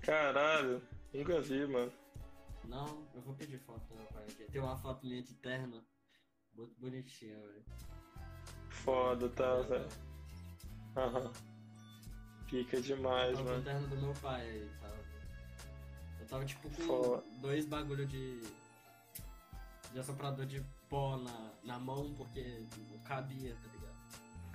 Caralho, 0.00 0.82
nunca 1.14 1.40
vi, 1.40 1.66
mano. 1.66 1.92
Não, 2.64 3.06
eu 3.14 3.20
vou 3.22 3.34
pedir 3.34 3.58
foto 3.60 3.82
meu 3.94 4.06
pai 4.06 4.24
aqui. 4.24 4.44
Tem 4.50 4.60
uma 4.60 4.76
foto 4.76 5.06
minha 5.06 5.22
de 5.22 5.34
terno. 5.34 5.82
Muito 6.54 6.74
bonitinha, 6.78 7.36
velho. 7.36 7.64
Foda, 8.68 9.28
tá, 9.30 9.56
velho. 9.62 9.88
Aham. 10.96 11.32
Fica 12.48 12.80
demais, 12.80 13.36
Tava 13.36 13.48
o 13.48 13.52
mano. 13.52 13.64
terno 13.64 13.86
do 13.88 13.96
meu 13.96 14.12
pai 14.20 14.42
aí, 14.42 14.70
sabe? 14.80 14.94
Eu 16.20 16.26
tava 16.26 16.44
tipo 16.44 16.68
com 16.70 16.82
Foda. 16.82 17.22
dois 17.40 17.64
bagulho 17.66 18.06
de. 18.06 18.42
de 19.92 19.98
assoprador 19.98 20.44
de 20.46 20.62
pó 20.88 21.16
na, 21.16 21.50
na 21.64 21.78
mão 21.78 22.12
porque 22.14 22.66
não 22.90 22.98
cabia, 22.98 23.54
tá 23.54 23.70
ligado? 23.72 23.96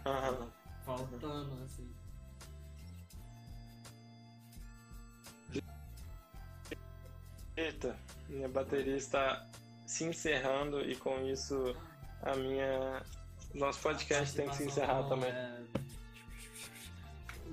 Aham. 0.06 0.34
Tava 0.38 0.52
faltando, 0.86 1.64
assim. 1.64 1.92
Eita, 7.56 7.98
minha 8.30 8.48
bateria 8.48 8.96
está 8.96 9.48
se 9.86 10.04
encerrando 10.04 10.82
e 10.82 10.96
com 10.96 11.20
isso 11.28 11.76
a 12.22 12.36
minha. 12.36 13.02
Nosso 13.56 13.80
podcast 13.82 14.36
tem 14.36 14.48
que 14.50 14.56
se 14.56 14.66
encerrar 14.66 15.04
também. 15.08 15.32
É... 15.32 15.64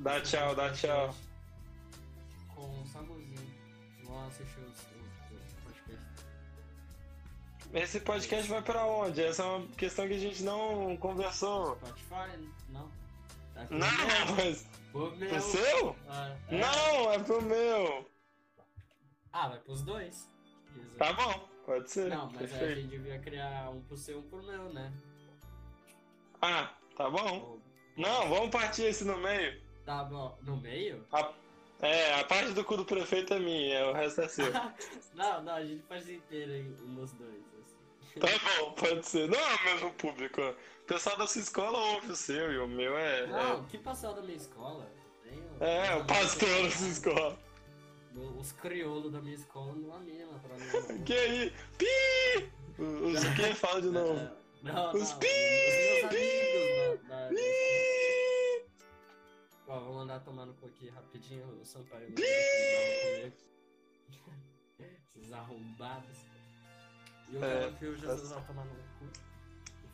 Dá 0.05 0.20
tchau, 0.20 0.55
dá 0.55 0.70
tchau. 0.70 1.14
Com 2.55 2.66
um 2.66 2.84
saborzinho. 2.84 3.55
Vamos 4.02 4.34
assistir 4.34 4.61
os, 4.61 4.82
podcast. 5.64 6.05
Esse 7.72 8.00
podcast 8.00 8.50
vai 8.50 8.61
pra 8.61 8.84
onde? 8.84 9.22
Essa 9.22 9.44
é 9.44 9.46
uma 9.46 9.66
questão 9.68 10.07
que 10.07 10.12
a 10.12 10.18
gente 10.18 10.42
não 10.42 10.94
conversou. 10.98 11.76
Spotify? 11.76 12.38
Não. 12.68 12.92
É 13.57 13.66
não, 13.70 14.36
mas. 14.36 14.68
Pro, 14.92 15.11
pro 15.11 15.40
seu? 15.40 15.96
Ah, 16.07 16.36
é. 16.48 16.59
Não, 16.59 17.11
é 17.11 17.18
pro 17.20 17.40
meu. 17.40 18.11
Ah, 19.32 19.48
vai 19.48 19.59
pros 19.61 19.80
dois. 19.80 20.30
Tá 20.98 21.14
bom, 21.14 21.48
pode 21.64 21.90
ser. 21.90 22.11
Não, 22.11 22.26
mas 22.26 22.50
Perfeito. 22.50 22.64
a 22.64 22.74
gente 22.74 22.88
devia 22.88 23.18
criar 23.20 23.70
um 23.70 23.80
pro 23.80 23.96
seu 23.96 24.18
e 24.18 24.20
um 24.20 24.28
pro 24.28 24.42
meu, 24.42 24.70
né? 24.70 24.92
Ah, 26.42 26.74
tá 26.94 27.09
bom. 27.09 27.59
Não, 27.96 28.28
vamos 28.28 28.50
partir 28.50 28.82
esse 28.82 29.02
no 29.02 29.16
meio. 29.16 29.63
Tá 29.85 30.05
bom. 30.05 30.37
No 30.43 30.57
meio? 30.57 31.05
A... 31.12 31.32
É, 31.80 32.20
a 32.20 32.24
parte 32.24 32.53
do 32.53 32.64
cu 32.64 32.76
do 32.76 32.85
prefeito 32.85 33.35
é 33.35 33.39
minha, 33.39 33.89
o 33.89 33.93
resto 33.93 34.22
é 34.22 34.28
seu. 34.28 34.51
não, 35.14 35.43
não, 35.43 35.55
a 35.55 35.64
gente 35.64 35.82
faz 35.82 36.09
inteiro 36.09 36.53
nos 36.87 37.12
dois. 37.12 37.45
Assim. 37.61 38.20
Tá 38.20 38.28
bom, 38.59 38.72
pode 38.72 39.07
ser. 39.07 39.28
Não 39.28 39.39
é 39.39 39.55
o 39.55 39.64
mesmo 39.64 39.93
público. 39.95 40.41
O 40.41 40.87
pessoal 40.87 41.16
da 41.16 41.26
sua 41.26 41.41
escola 41.43 41.78
ouve 41.78 42.12
o 42.12 42.16
seu 42.16 42.53
e 42.53 42.59
o 42.59 42.68
meu 42.68 42.97
é. 42.97 43.26
Não, 43.26 43.61
é... 43.61 43.66
que 43.68 43.78
pessoal 43.78 44.14
da 44.14 44.22
minha 44.22 44.37
escola? 44.37 44.89
É, 45.61 45.95
o 45.97 46.05
pastor 46.05 46.49
da 46.62 46.70
sua 46.70 46.89
escola. 46.89 47.39
Os 48.39 48.53
crioulos 48.53 49.12
da 49.12 49.20
minha 49.20 49.35
escola 49.35 49.74
não 49.74 49.95
amena 49.95 50.41
pra 50.41 50.57
mim. 50.57 51.03
que 51.05 51.12
aí? 51.12 51.53
Pi! 51.76 52.53
Os 52.78 53.24
que 53.35 53.55
fala 53.55 53.82
de 53.82 53.89
novo? 53.89 54.30
Não, 54.62 54.93
Os 54.93 55.11
não, 55.11 55.18
pi! 55.18 55.26
Os 56.05 56.09
pi! 56.09 57.09
Da, 57.09 57.16
da, 57.16 57.28
pi! 57.28 58.23
Ó, 59.66 59.80
vou 59.80 59.94
mandar 59.94 60.20
tomar 60.20 60.44
no 60.44 60.52
cu 60.54 60.66
aqui 60.66 60.90
rapidinho 60.90 61.46
o 61.60 61.64
Sampaio. 61.64 62.14
Esses 64.78 65.32
arrombados. 65.32 66.26
E 67.30 67.36
o 67.36 67.44
é, 67.44 67.60
cara 67.60 67.70
viu 67.70 67.96
Jesus 67.96 68.30
vai 68.30 68.44
tomar 68.44 68.64
no 68.66 68.74
cu. 68.74 69.06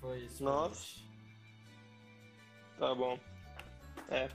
Foi 0.00 0.18
isso. 0.20 0.42
Nossa. 0.42 1.00
Tá 2.78 2.94
bom. 2.94 3.18
É. 4.08 4.28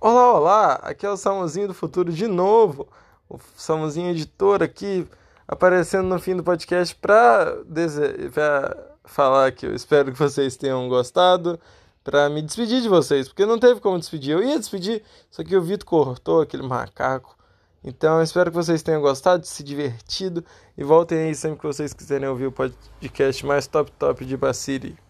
Olá, 0.00 0.32
olá! 0.32 0.74
Aqui 0.76 1.04
é 1.04 1.10
o 1.10 1.16
Samuzinho 1.16 1.68
do 1.68 1.74
Futuro 1.74 2.12
de 2.12 2.26
novo. 2.26 2.88
O 3.28 3.38
Samuzinho 3.56 4.10
editor 4.10 4.62
aqui 4.62 5.06
aparecendo 5.46 6.08
no 6.08 6.18
fim 6.18 6.36
do 6.36 6.42
podcast 6.42 6.94
para 6.96 7.62
dese... 7.64 8.00
falar 9.04 9.52
que 9.52 9.66
eu 9.66 9.74
espero 9.74 10.12
que 10.12 10.18
vocês 10.18 10.56
tenham 10.56 10.88
gostado, 10.88 11.60
para 12.04 12.28
me 12.28 12.42
despedir 12.42 12.82
de 12.82 12.88
vocês, 12.88 13.26
porque 13.26 13.46
não 13.46 13.58
teve 13.58 13.80
como 13.80 13.98
despedir. 13.98 14.32
Eu 14.32 14.42
ia 14.42 14.58
despedir, 14.58 15.02
só 15.30 15.42
que 15.42 15.56
o 15.56 15.62
Vitor 15.62 15.86
cortou 15.88 16.42
aquele 16.42 16.62
macaco. 16.62 17.34
Então 17.82 18.18
eu 18.18 18.22
espero 18.22 18.50
que 18.50 18.56
vocês 18.56 18.82
tenham 18.82 19.00
gostado, 19.00 19.46
se 19.46 19.62
divertido 19.62 20.44
e 20.76 20.84
voltem 20.84 21.18
aí 21.18 21.34
sempre 21.34 21.60
que 21.60 21.66
vocês 21.66 21.92
quiserem 21.92 22.28
ouvir 22.28 22.46
o 22.46 22.52
podcast 22.52 23.44
mais 23.44 23.66
top 23.66 23.90
top 23.92 24.24
de 24.24 24.36
Baciri. 24.36 25.03